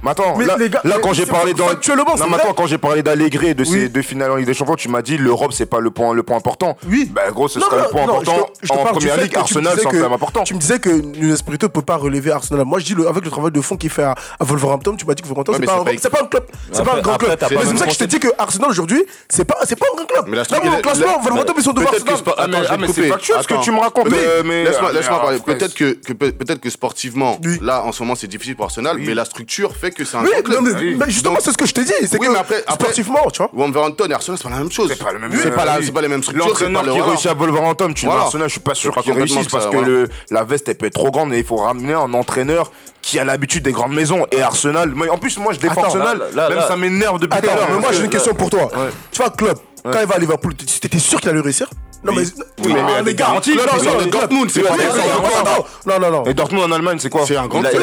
Mais 0.05 0.11
attends, 0.11 0.39
là, 0.39 0.57
les 0.57 0.71
gars, 0.71 0.81
là, 0.85 0.95
mais 0.97 1.01
quand 1.03 1.13
j'ai 1.13 1.25
c'est 1.25 1.31
parlé 1.31 1.55
dans 1.55 1.67
non, 1.67 2.27
mais 2.29 2.37
attends, 2.37 2.55
quand 2.55 2.67
j'ai 2.67 2.79
parlé 2.79 3.03
d'Allegri 3.03 3.55
de 3.57 3.65
ces 3.65 3.89
deux 3.89 4.03
finales 4.03 4.31
en 4.31 4.37
Ligue 4.37 4.47
des 4.47 4.55
Champions, 4.55 4.77
tu 4.77 4.89
m'as 4.89 5.03
dit 5.03 5.17
l'Europe 5.19 5.53
c'est 5.53 5.67
pas 5.67 5.81
le 5.81 5.91
point 5.91 6.15
le 6.15 6.23
point 6.23 6.37
important. 6.37 6.77
Oui. 6.89 7.11
Bah 7.13 7.23
gros, 7.33 7.49
ce 7.49 7.59
Non, 7.59 7.67
sera 7.67 7.77
non, 7.79 7.83
le 7.85 7.89
point 7.91 8.03
important 8.03 8.37
en 8.71 8.85
première 8.93 9.17
ligue. 9.17 9.37
Arsenal, 9.37 9.77
c'est 9.79 9.85
quand 9.85 9.93
même 9.95 10.13
important. 10.13 10.45
Tu 10.45 10.55
me 10.55 10.61
disais 10.61 10.79
que 10.79 10.91
Nuno 10.91 11.35
Espirito 11.35 11.69
peut 11.69 11.83
pas 11.83 11.97
relever 11.97 12.31
Arsenal. 12.31 12.65
Moi, 12.65 12.79
je 12.79 12.85
dis 12.85 12.95
le- 12.95 13.09
avec 13.09 13.25
le 13.25 13.31
travail 13.31 13.51
de 13.51 13.61
fond 13.61 13.77
qu'il 13.77 13.91
fait 13.91 14.05
à, 14.13 14.43
à 14.43 14.45
Wolverhampton, 14.45 14.97
tu 14.97 15.07
m'as 15.07 15.15
dit 15.15 15.23
que 15.23 15.29
Wolverhampton 15.29 15.53
Ouais, 15.53 15.59
c'est 15.61 15.67
pas, 15.67 15.73
un- 15.75 15.79
c'est 15.79 15.85
pas- 15.85 16.01
c'est 16.03 16.11
pas 16.11 16.23
un 16.23 16.27
club, 16.27 16.45
c'est 16.73 16.85
pas 16.85 16.95
un 16.97 17.01
grand 17.01 17.13
après, 17.15 17.27
club. 17.37 17.39
Mais 17.51 17.57
C'est 17.65 17.71
pour 17.71 17.79
ça 17.79 17.87
que 17.87 17.93
je 17.93 17.99
t'ai 17.99 18.07
dit 18.07 18.19
que 18.21 18.29
Arsenal 18.39 18.71
aujourd'hui, 18.71 19.03
c'est 19.29 19.45
pas, 19.45 19.57
c'est 19.65 19.77
pas 19.79 19.87
un 19.93 19.97
grand 19.97 20.07
club. 20.07 20.25
Mais 20.27 20.33
la 20.33 20.37
Là, 20.39 20.45
structure- 20.45 20.71
au 20.73 20.77
la- 20.77 20.81
classement, 20.83 21.07
la- 21.07 21.19
Wolverhampton 21.19 21.55
ils 21.57 21.63
sont 21.63 21.73
devant 21.73 21.89
Arsenal. 21.91 22.67
Ah, 22.71 22.77
mais- 22.79 22.87
te 22.87 22.93
c'est 22.93 23.09
factuel 23.09 23.37
ce 23.43 23.47
que 23.49 23.55
Attends. 23.55 23.63
tu 23.63 23.71
me 23.73 23.81
racontes, 23.81 24.09
laisse-moi 24.11 25.19
parler. 25.21 25.39
Peut-être 25.41 26.61
que, 26.61 26.71
sportivement, 26.71 27.39
là 27.61 27.83
en 27.85 27.93
ce 27.93 28.03
moment 28.03 28.15
c'est 28.15 28.27
difficile 28.27 28.57
pour 28.57 28.67
Arsenal, 28.67 28.97
mais 28.99 29.15
la 29.15 29.25
structure 29.25 29.75
fait 29.77 29.91
que 29.91 30.05
c'est 30.05 30.17
un 30.17 30.23
grand 30.23 30.43
club. 30.43 30.63
non, 30.63 30.71
mais- 30.73 30.95
mais 30.95 31.11
justement, 31.11 31.39
c'est 31.41 31.53
ce 31.53 31.59
que 31.59 31.67
je 31.67 31.75
t'ai 31.75 31.85
dit. 31.85 31.93
C'est 32.07 32.19
Oui, 32.19 32.27
que 32.27 32.33
mais 32.33 32.39
après- 32.39 32.63
après- 32.67 32.75
sportivement, 32.75 33.31
tu 33.33 33.39
vois. 33.39 33.51
Wolverhampton 33.53 34.07
et 34.09 34.13
Arsenal 34.13 34.39
c'est 34.39 34.45
pas 34.49 34.51
la 34.55 34.59
même 34.59 34.71
chose. 34.71 34.89
C'est 34.91 34.99
pas 35.03 35.13
le 35.13 35.19
même- 35.19 35.31
C'est 35.33 36.01
les 36.03 36.09
mêmes 36.09 36.23
structures. 36.23 36.57
c'est 36.57 36.69
L'entraîneur 36.69 36.95
qui 36.95 37.01
réussit 37.01 37.27
à 37.31 37.35
Wolverhampton, 37.35 37.93
tu 37.93 38.07
vois. 38.07 38.21
Arsenal, 38.23 38.49
je 38.49 38.53
suis 38.53 38.61
pas 38.61 38.75
sûr 38.75 38.91
C'est 38.93 38.95
pas 38.97 39.03
qu'il 39.03 39.13
réussisse 39.13 39.49
parce 39.49 39.67
que 39.67 40.09
la 40.31 40.45
veste 40.45 40.69
elle 40.69 40.77
peut 40.77 40.87
être 40.87 40.95
trop 40.95 41.11
grande 41.11 41.33
et 41.35 41.39
il 41.39 41.45
faut 41.45 41.57
ramener 41.57 41.95
un 41.95 42.13
entraîneur 42.15 42.71
qui 43.03 43.19
a 43.19 43.25
l'habitude 43.25 43.65
des 43.65 43.73
grandes 43.73 43.93
maisons 43.95 44.27
et 44.33 44.41
Arsenal. 44.41 44.93
mais 44.95 45.09
en 45.11 45.19
plus, 45.19 45.37
moi 45.39 45.53
je 45.53 45.59
défends 45.59 45.73
Attends, 45.83 45.85
Arsenal, 45.87 46.19
là, 46.19 46.25
là, 46.35 46.49
même 46.49 46.59
là. 46.59 46.69
ça 46.69 46.77
m'énerve 46.77 47.19
depuis 47.19 47.39
tout 47.41 47.45
Attends, 47.45 47.53
à 47.53 47.57
l'heure. 47.57 47.69
mais 47.75 47.81
moi 47.81 47.91
j'ai 47.93 48.01
une 48.01 48.07
que- 48.07 48.13
question 48.13 48.35
pour 48.35 48.49
toi. 48.49 48.71
Tu 49.11 49.19
vois, 49.21 49.31
Klopp, 49.31 49.61
quand 49.85 50.01
il 50.01 50.07
va 50.07 50.15
à 50.15 50.19
Liverpool, 50.19 50.55
t'étais 50.55 50.99
sûr 50.99 51.21
qu'il 51.21 51.29
allait 51.31 51.41
réussir 51.41 51.69
Non, 52.05 52.13
mais. 52.15 52.23
Oui, 52.23 52.33
mais 52.59 52.71
il 52.71 52.77
y 52.77 52.79
a 52.79 52.87
Ah, 52.99 53.03
des 53.03 53.11
les 53.11 53.15
gars, 53.17 53.27
garanties. 53.27 53.55
non, 53.57 53.63
non, 53.65 54.01
non, 54.01 54.07
Dortmund, 54.07 54.51
c'est 54.51 54.61
non, 54.63 54.69
pas 54.69 54.73
non, 54.73 54.79
des 54.79 54.85
non, 54.87 54.95
gens. 54.95 55.65
non, 55.87 55.99
non, 56.01 56.11
non. 56.11 56.25
Et 56.27 56.35
Dortmund 56.35 56.65
en 56.65 56.73
Allemagne, 56.73 56.99
c'est 57.01 57.11
quoi 57.11 57.23
C'est 57.27 57.37
un 57.37 57.47
grand 57.49 57.61
club. 57.63 57.75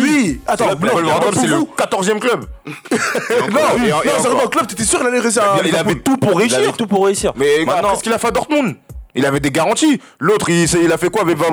Oui, 0.00 0.40
attends, 0.46 0.66
c'est 1.34 1.46
le 1.46 1.56
vous. 1.56 1.68
14e 1.76 2.18
club. 2.20 2.44
Non, 2.70 2.96
non, 3.50 3.58
encore. 3.96 4.02
sérieusement, 4.20 4.46
Klopp, 4.48 4.66
t'étais 4.68 4.84
sûr 4.84 4.98
qu'il 4.98 5.08
allait 5.08 5.20
réussir 5.20 5.42
à 5.42 5.56
Il 5.64 5.74
avait 5.76 5.94
tout 5.96 6.16
pour 6.16 6.40
Il 6.40 6.44
avait 6.46 6.54
réussir. 6.56 6.76
tout 6.76 6.86
pour 6.86 7.06
réussir. 7.06 7.32
Mais 7.36 7.64
Maintenant- 7.64 7.90
qu'est-ce 7.90 8.02
qu'il 8.02 8.12
a 8.12 8.18
fait 8.18 8.28
à 8.28 8.30
Dortmund 8.32 8.74
il 9.16 9.26
avait 9.26 9.40
des 9.40 9.50
garanties. 9.50 10.00
L'autre, 10.20 10.48
il, 10.50 10.64
il 10.82 10.92
a 10.92 10.98
fait 10.98 11.10
quoi 11.10 11.22
avec 11.22 11.36
des 11.38 11.44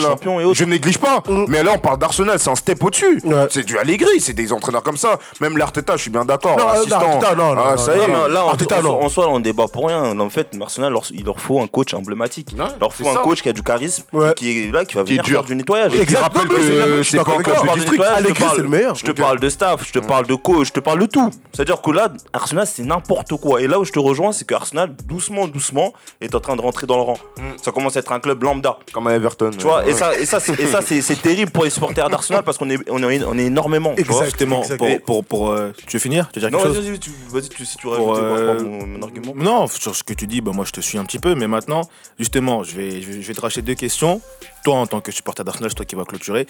là. 0.00 0.16
Je 0.52 0.64
néglige 0.64 0.98
pas. 0.98 1.22
Mais 1.48 1.62
là, 1.62 1.72
on 1.74 1.78
parle 1.78 1.98
d'Arsenal, 1.98 2.38
c'est 2.38 2.50
un 2.50 2.54
step 2.54 2.82
au-dessus. 2.82 3.20
Ouais. 3.24 3.46
C'est 3.50 3.64
du 3.64 3.78
Allegri, 3.78 4.20
c'est 4.20 4.32
des 4.32 4.52
entraîneurs 4.52 4.82
comme 4.82 4.96
ça. 4.96 5.18
Même 5.40 5.56
l'Arteta, 5.56 5.96
je 5.96 6.02
suis 6.02 6.10
bien 6.10 6.24
d'accord. 6.24 6.56
Non. 6.56 6.66
Arteta, 6.68 7.34
non, 7.36 7.54
non, 7.54 7.62
Ah, 7.64 7.70
non, 7.72 7.76
ça 7.76 7.96
y 7.96 8.00
est. 8.00 8.08
Non, 8.08 8.26
là, 8.28 8.44
en, 8.44 8.48
Arteta, 8.50 8.78
en- 8.80 8.82
non. 8.82 9.02
en 9.04 9.08
soi, 9.08 9.28
on 9.28 9.40
débat 9.40 9.66
pour 9.72 9.86
rien. 9.88 10.18
En 10.18 10.30
fait, 10.30 10.48
Arsenal, 10.60 10.92
leur- 10.92 11.04
il 11.12 11.24
leur 11.24 11.40
faut 11.40 11.60
un 11.60 11.66
coach 11.66 11.94
emblématique. 11.94 12.48
Ouais, 12.58 12.64
il 12.76 12.80
leur 12.80 12.92
faut 12.92 13.08
un 13.08 13.14
ça. 13.14 13.20
coach 13.20 13.42
qui 13.42 13.48
a 13.48 13.52
du 13.52 13.62
charisme, 13.62 14.04
Ouais. 14.12 14.32
qui 14.34 14.68
est 14.68 14.72
là, 14.72 14.84
qui 14.84 14.94
va 14.96 15.02
venir 15.02 15.22
dur. 15.22 15.38
faire 15.40 15.44
du 15.44 15.56
nettoyage. 15.56 15.92
Et 15.92 15.96
qui 15.96 16.02
Exact. 16.02 16.20
rappelle 16.20 16.48
Non, 16.48 16.54
mais 16.58 17.04
c'est 17.04 17.16
pas 17.18 17.74
district. 17.74 18.02
Allegri, 18.02 18.34
parle- 18.44 18.56
c'est 18.56 18.62
le 18.62 18.68
meilleur. 18.68 18.94
Je 18.94 19.04
te 19.04 19.10
parle 19.12 19.38
de 19.40 19.48
staff, 19.48 19.86
je 19.86 19.92
te 19.92 19.98
parle 19.98 20.26
de 20.26 20.34
coach, 20.34 20.68
je 20.68 20.72
te 20.72 20.80
parle 20.80 21.00
de 21.00 21.06
tout. 21.06 21.30
C'est-à-dire 21.52 21.80
que 21.82 21.90
là, 21.90 22.08
Arsenal, 22.32 22.66
c'est 22.66 22.82
n'importe 22.82 23.34
quoi. 23.40 23.60
Et 23.62 23.66
là 23.66 23.78
où 23.78 23.84
je 23.84 23.92
te 23.92 23.98
rejoins, 23.98 24.32
c'est 24.32 24.46
que 24.46 24.54
Arsenal, 24.54 24.94
doucement, 25.06 25.46
doucement, 25.48 25.92
est 26.20 26.34
en 26.34 26.40
train 26.40 26.56
de 26.56 26.60
rentrer 26.62 26.86
dans 26.86 26.96
le 26.96 27.02
rang. 27.14 27.18
Ça 27.62 27.72
commence 27.72 27.96
à 27.96 28.00
être 28.00 28.12
un 28.12 28.20
club 28.20 28.42
lambda. 28.42 28.78
Comme 28.92 29.06
à 29.06 29.14
Everton. 29.14 29.50
Tu 29.50 29.64
vois, 29.64 29.86
et 29.86 29.92
ça, 29.92 30.18
et 30.18 30.26
ça, 30.26 30.40
c'est, 30.40 30.58
et 30.58 30.66
ça, 30.66 30.80
c'est, 30.82 31.22
terrible 31.22 31.50
pour 31.50 31.64
les 31.64 31.70
supporters 31.70 32.08
d'Arsenal 32.10 32.42
parce 32.42 32.58
qu'on 32.58 32.70
est, 32.70 32.78
on 32.90 33.02
est, 33.08 33.24
on 33.24 33.38
est 33.38 33.44
énormément. 33.44 33.94
tu 33.94 34.02
vois. 34.04 34.16
Exact. 34.16 34.24
Justement, 34.26 34.62
exact. 34.62 35.04
pour, 35.04 35.50
euh, 35.50 35.72
tu 35.86 35.96
veux 35.96 36.00
finir? 36.00 36.28
Tu 36.32 36.40
veux 36.40 36.48
dire 36.48 36.58
Non, 36.58 36.64
quelque 36.64 36.74
chose 36.74 36.90
vas-y, 37.30 37.48
tu, 37.48 37.64
si 37.64 37.76
tu 37.76 37.86
rajoutes 37.86 38.18
euh, 38.18 38.62
mon, 38.62 39.02
argument. 39.02 39.32
Non, 39.36 39.66
sur 39.66 39.94
ce 39.94 40.02
que 40.02 40.14
tu 40.14 40.26
dis, 40.26 40.40
bah, 40.40 40.52
moi 40.54 40.64
je 40.64 40.72
te 40.72 40.80
suis 40.80 40.98
un 40.98 41.04
petit 41.04 41.18
peu, 41.18 41.34
mais 41.34 41.46
maintenant, 41.46 41.82
justement, 42.18 42.62
je 42.62 42.76
vais, 42.76 43.02
je 43.02 43.10
vais, 43.10 43.22
je 43.22 43.26
vais 43.26 43.34
te 43.34 43.40
racheter 43.40 43.62
deux 43.62 43.74
questions. 43.74 44.20
Toi, 44.64 44.76
en 44.76 44.86
tant 44.86 45.00
que 45.00 45.12
supporter 45.12 45.44
d'Arsenal, 45.44 45.70
c'est 45.70 45.76
toi 45.76 45.86
qui 45.86 45.96
vas 45.96 46.04
clôturer. 46.04 46.46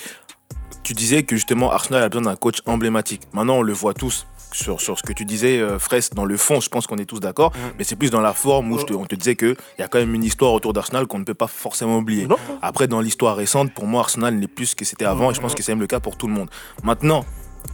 Tu 0.83 0.95
disais 0.95 1.23
que 1.23 1.37
justement, 1.37 1.71
Arsenal 1.71 2.03
a 2.03 2.09
besoin 2.09 2.31
d'un 2.31 2.37
coach 2.37 2.59
emblématique. 2.67 3.23
Maintenant, 3.33 3.57
on 3.59 3.63
le 3.63 3.73
voit 3.73 3.95
tous 3.95 4.27
sur, 4.53 4.81
sur 4.81 4.99
ce 4.99 5.03
que 5.03 5.13
tu 5.13 5.25
disais, 5.25 5.59
euh, 5.59 5.79
Fraisse, 5.79 6.11
dans 6.11 6.25
le 6.25 6.37
fond, 6.37 6.61
je 6.61 6.69
pense 6.69 6.87
qu'on 6.87 6.97
est 6.99 7.05
tous 7.05 7.21
d'accord, 7.21 7.53
mais 7.79 7.85
c'est 7.85 7.97
plus 7.97 8.11
dans 8.11 8.21
la 8.21 8.33
forme 8.33 8.73
où 8.73 8.79
je 8.79 8.85
te- 8.85 8.93
on 8.95 9.05
te 9.07 9.15
disait 9.15 9.37
qu'il 9.37 9.57
y 9.79 9.83
a 9.83 9.89
quand 9.89 9.99
même 9.99 10.15
une 10.15 10.25
histoire 10.25 10.53
autour 10.53 10.73
d'Arsenal 10.73 11.07
qu'on 11.07 11.19
ne 11.19 11.25
peut 11.25 11.35
pas 11.35 11.47
forcément 11.47 11.99
oublier. 11.99 12.27
Non. 12.27 12.37
Après, 12.63 12.87
dans 12.89 13.01
l'histoire 13.01 13.37
récente, 13.37 13.73
pour 13.73 13.87
moi, 13.87 14.01
Arsenal 14.01 14.35
n'est 14.35 14.49
plus 14.49 14.67
ce 14.67 14.77
que 14.77 14.85
c'était 14.85 15.05
avant, 15.05 15.31
et 15.31 15.35
je 15.35 15.41
pense 15.41 15.55
que 15.55 15.63
c'est 15.63 15.73
même 15.73 15.81
le 15.81 15.87
cas 15.87 16.01
pour 16.01 16.17
tout 16.17 16.27
le 16.27 16.33
monde. 16.35 16.51
Maintenant, 16.83 17.25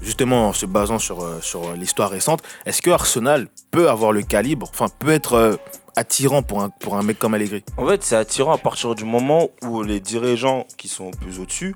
justement, 0.02 0.48
en 0.48 0.52
se 0.52 0.66
basant 0.66 0.98
sur, 0.98 1.22
euh, 1.22 1.38
sur 1.40 1.68
euh, 1.68 1.74
l'histoire 1.76 2.10
récente, 2.10 2.42
est-ce 2.66 2.82
que 2.82 2.90
Arsenal 2.90 3.48
peut 3.70 3.88
avoir 3.88 4.12
le 4.12 4.22
calibre, 4.22 4.68
enfin, 4.72 4.86
peut 4.98 5.10
être 5.10 5.34
euh, 5.34 5.56
attirant 5.96 6.42
pour 6.42 6.62
un, 6.62 6.68
pour 6.68 6.96
un 6.96 7.02
mec 7.02 7.18
comme 7.18 7.34
Allegri? 7.34 7.64
En 7.78 7.86
fait, 7.86 8.02
c'est 8.02 8.16
attirant 8.16 8.52
à 8.52 8.58
partir 8.58 8.94
du 8.94 9.04
moment 9.04 9.48
où 9.62 9.82
les 9.82 10.00
dirigeants 10.00 10.66
qui 10.76 10.88
sont 10.88 11.10
plus 11.10 11.38
au-dessus 11.40 11.74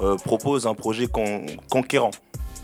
euh, 0.00 0.16
proposent 0.16 0.66
un 0.66 0.74
projet 0.74 1.06
con- 1.06 1.46
conquérant. 1.70 2.10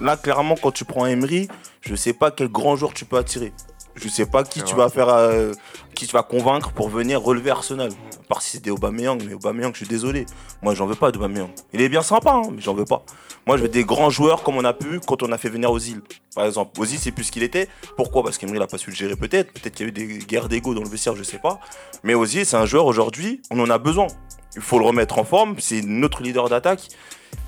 Là, 0.01 0.17
clairement, 0.17 0.55
quand 0.61 0.71
tu 0.71 0.85
prends 0.85 1.07
Emery, 1.07 1.49
je 1.81 1.95
sais 1.95 2.13
pas 2.13 2.31
quel 2.31 2.49
grand 2.49 2.77
joueur 2.77 2.95
tu 2.95 3.05
peux 3.05 3.17
attirer. 3.17 3.53
Je 4.01 4.09
sais 4.09 4.27
pas 4.27 4.45
qui 4.45 4.63
tu 4.63 4.75
vas 4.75 4.89
faire, 4.89 5.09
euh, 5.09 5.53
qui 5.95 6.07
tu 6.07 6.13
vas 6.13 6.23
convaincre 6.23 6.73
pour 6.73 6.89
venir 6.89 7.21
relever 7.21 7.51
Arsenal. 7.51 7.91
À 7.91 8.29
part 8.29 8.43
si 8.43 8.53
c'était 8.53 8.71
Aubameyang, 8.71 9.21
mais 9.27 9.35
Aubameyang, 9.35 9.73
je 9.73 9.79
suis 9.79 9.87
désolé. 9.87 10.27
Moi, 10.63 10.75
j'en 10.75 10.87
veux 10.87 10.95
pas 10.95 11.11
d'Aubameyang. 11.11 11.51
Il 11.73 11.81
est 11.81 11.89
bien 11.89 12.03
sympa, 12.03 12.33
hein, 12.33 12.51
mais 12.53 12.61
j'en 12.61 12.75
veux 12.75 12.85
pas. 12.85 13.03
Moi, 13.47 13.57
je 13.57 13.63
veux 13.63 13.69
des 13.69 13.85
grands 13.85 14.11
joueurs 14.11 14.43
comme 14.43 14.57
on 14.57 14.65
a 14.65 14.73
pu 14.73 15.01
quand 15.01 15.23
on 15.23 15.33
a 15.33 15.39
fait 15.39 15.49
venir 15.49 15.71
Ozil. 15.73 16.01
Par 16.35 16.45
exemple, 16.45 16.81
Ozil, 16.81 16.99
c'est 16.99 17.11
plus 17.11 17.25
ce 17.25 17.33
qu'il 17.33 17.43
était. 17.43 17.69
Pourquoi? 17.97 18.23
Parce 18.23 18.39
qu'Emery 18.39 18.59
n'a 18.59 18.67
pas 18.67 18.79
su 18.79 18.91
le 18.91 18.97
gérer 18.97 19.17
peut-être. 19.17 19.53
Peut-être 19.53 19.75
qu'il 19.75 19.87
y 19.87 19.89
a 19.89 19.91
eu 19.91 19.93
des 19.93 20.19
guerres 20.19 20.49
d'ego 20.49 20.75
dans 20.75 20.83
le 20.83 20.89
vestiaire, 20.89 21.17
je 21.17 21.23
sais 21.23 21.39
pas. 21.39 21.59
Mais 22.05 22.15
Ozil, 22.15 22.47
c'est 22.47 22.57
un 22.57 22.67
joueur 22.67 22.87
aujourd'hui, 22.87 23.43
on 23.51 23.59
en 23.59 23.71
a 23.71 23.79
besoin. 23.79 24.07
Il 24.55 24.63
faut 24.63 24.79
le 24.79 24.85
remettre 24.85 25.19
en 25.19 25.25
forme. 25.25 25.57
C'est 25.59 25.83
notre 25.83 26.23
leader 26.23 26.49
d'attaque. 26.49 26.89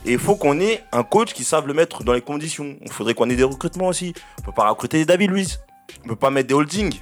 Et 0.05 0.13
il 0.13 0.19
faut 0.19 0.37
qu'on 0.37 0.61
ait 0.61 0.83
un 0.93 1.03
coach 1.03 1.33
qui 1.35 1.45
sache 1.45 1.65
le 1.65 1.75
mettre 1.75 2.05
dans 2.05 2.13
les 2.13 2.21
conditions. 2.21 2.77
Il 2.83 2.91
faudrait 2.91 3.15
qu'on 3.15 3.29
ait 3.31 3.37
des 3.37 3.45
recrutements 3.45 3.89
aussi. 3.89 4.15
On 4.39 4.43
peut 4.43 4.53
pas 4.53 4.69
recruter 4.69 5.05
David 5.05 5.31
Luiz. 5.31 5.61
On 6.05 6.09
peut 6.09 6.17
pas 6.17 6.31
mettre 6.31 6.49
des 6.49 6.55
holdings. 6.55 7.01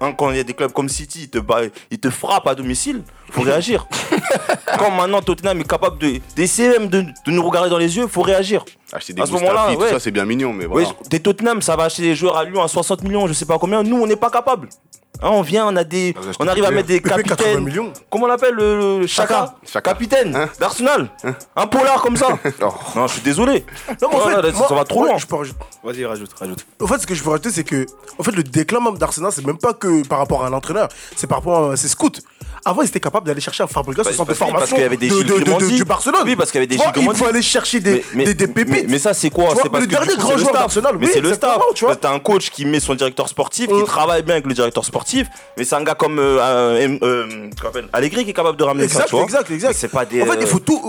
Hein, 0.00 0.12
quand 0.12 0.30
il 0.30 0.36
y 0.36 0.40
a 0.40 0.44
des 0.44 0.54
clubs 0.54 0.72
comme 0.72 0.88
City, 0.88 1.22
ils 1.22 1.30
te, 1.30 1.38
ils 1.90 1.98
te 1.98 2.10
frappent 2.10 2.46
à 2.46 2.54
domicile, 2.54 3.02
faut 3.30 3.42
réagir. 3.42 3.86
quand 4.78 4.90
maintenant 4.90 5.20
Tottenham 5.22 5.60
est 5.60 5.68
capable 5.68 5.98
de- 5.98 6.20
d'essayer 6.36 6.68
même 6.70 6.88
de, 6.88 7.02
de 7.02 7.30
nous 7.30 7.42
regarder 7.46 7.70
dans 7.70 7.78
les 7.78 7.96
yeux, 7.96 8.06
faut 8.06 8.22
réagir. 8.22 8.64
Acheter 8.92 9.12
des 9.12 9.22
À 9.22 9.26
ce 9.26 9.32
moment-là, 9.32 9.52
Mustafi, 9.68 9.76
tout 9.76 9.82
ouais. 9.82 9.90
ça 9.90 10.00
c'est 10.00 10.10
bien 10.10 10.24
mignon, 10.24 10.52
mais 10.52 10.66
voilà. 10.66 10.86
Oui, 10.88 10.94
des 11.08 11.20
Tottenham, 11.20 11.62
ça 11.62 11.76
va 11.76 11.84
acheter 11.84 12.02
des 12.02 12.14
joueurs 12.14 12.36
à 12.36 12.44
Lyon 12.44 12.62
à 12.62 12.68
60 12.68 13.02
millions, 13.04 13.26
je 13.26 13.32
sais 13.32 13.46
pas 13.46 13.58
combien. 13.58 13.82
Nous, 13.82 13.96
on 14.00 14.06
n'est 14.06 14.16
pas 14.16 14.30
capable. 14.30 14.68
Hein, 15.24 15.28
on 15.30 15.42
vient, 15.42 15.66
on 15.68 15.76
a 15.76 15.84
des, 15.84 16.16
on 16.40 16.48
arrive 16.48 16.64
à 16.64 16.70
mettre 16.72 16.88
des 16.88 17.00
Pépé, 17.00 17.22
80 17.22 17.36
capitaines. 17.36 17.64
millions. 17.64 17.92
Comment 18.10 18.24
on 18.24 18.28
l'appelle 18.28 18.54
le, 18.54 19.00
le 19.00 19.06
Chaka, 19.06 19.54
Chaka. 19.64 19.92
capitaine 19.92 20.34
Hein 20.34 20.48
d'Arsenal. 20.58 21.10
Un 21.54 21.66
polar 21.68 22.02
comme 22.02 22.16
ça. 22.16 22.26
Oh. 22.60 22.72
non, 22.96 23.06
je 23.06 23.12
suis 23.14 23.22
désolé. 23.22 23.64
Non, 24.02 24.08
mais 24.10 24.16
en 24.16 24.20
Oh, 24.24 24.28
fait, 24.28 24.42
là, 24.42 24.50
moi- 24.52 24.68
ça 24.68 24.74
va 24.74 24.84
trop 24.84 25.04
loin. 25.04 25.18
je 25.18 25.26
peux 25.26 25.36
rajouter- 25.36 25.58
Vas-y, 25.84 26.04
rajoute, 26.04 26.30
rajoute. 26.38 26.66
En 26.80 26.86
fait, 26.88 26.98
ce 26.98 27.06
que 27.06 27.14
je 27.14 27.22
veux 27.22 27.30
rajouter, 27.30 27.50
c'est 27.50 27.62
que 27.64 27.86
en 28.18 28.22
fait, 28.24 28.32
le 28.32 28.42
déclin 28.42 28.80
même 28.80 28.98
d'Arsenal, 28.98 29.30
c'est 29.32 29.46
même 29.46 29.58
pas 29.58 29.74
que 29.74 30.04
par 30.08 30.18
rapport 30.18 30.44
à 30.44 30.50
l'entraîneur, 30.50 30.88
c'est 31.14 31.26
par 31.28 31.38
rapport 31.38 31.70
à 31.70 31.76
ses 31.76 31.88
scouts. 31.88 32.10
Avant, 32.64 32.82
ils 32.82 32.86
étaient 32.88 33.00
capables 33.00 33.26
d'aller 33.26 33.40
chercher 33.40 33.64
un 33.64 33.66
Fabregas 33.66 34.04
Parce- 34.04 34.14
au 34.14 34.18
centre 34.18 34.32
de 34.32 34.38
parce- 34.38 34.50
formation 34.50 34.60
parce 34.60 34.70
qu'il 34.70 34.82
y 34.82 34.84
avait 34.84 34.96
des 34.96 35.08
de, 35.08 35.22
de- 35.22 35.66
de- 35.68 35.76
du 35.76 35.84
Barcelone. 35.84 36.22
Oui, 36.24 36.36
parce 36.36 36.50
qu'il 36.52 36.60
y 36.60 36.64
avait 36.64 36.66
des 36.68 36.76
Gilles. 36.76 36.92
Il 36.96 37.14
faut 37.16 37.26
aller 37.26 37.42
chercher 37.42 37.80
des, 37.80 38.04
des, 38.14 38.34
des 38.34 38.46
pépites. 38.46 38.68
Mais, 38.72 38.84
mais 38.88 38.98
ça, 38.98 39.14
c'est 39.14 39.30
quoi? 39.30 39.48
C'est 39.60 39.68
parce 39.68 39.80
le 39.84 39.86
que 39.86 39.90
dernier 39.96 40.16
grand 40.16 40.36
joueur 40.38 40.52
d'Arsenal, 40.52 40.96
Mais 40.98 41.06
oui, 41.06 41.10
c'est 41.12 41.20
le 41.20 41.34
staff. 41.34 41.60
tu 41.74 41.84
vois. 41.84 41.96
T'as 41.96 42.12
un 42.12 42.20
coach 42.20 42.50
qui 42.50 42.64
met 42.64 42.78
son 42.80 42.94
directeur 42.94 43.28
sportif, 43.28 43.66
qui 43.68 43.74
Mm. 43.74 43.84
travaille 43.84 44.22
bien 44.22 44.34
avec 44.34 44.46
le 44.46 44.54
directeur 44.54 44.84
sportif, 44.84 45.26
mais 45.56 45.64
c'est 45.64 45.74
un 45.74 45.82
gars 45.82 45.94
comme 45.94 46.18
euh, 46.18 46.38
euh, 46.40 46.98
euh, 47.02 47.88
Allegri 47.92 48.24
qui 48.24 48.30
est 48.30 48.34
capable 48.34 48.56
de 48.58 48.64
ramener 48.64 48.88
ça. 48.88 49.04
Exact, 49.04 49.22
exact, 49.22 49.50
exact. 49.50 49.68
Mais 49.70 49.74
C'est 49.74 49.88
pas 49.88 50.04
des. 50.04 50.22
En 50.22 50.26
fait, 50.26 50.36
il 50.38 50.42
euh, 50.44 50.46
faut 50.46 50.58
tout. 50.60 50.80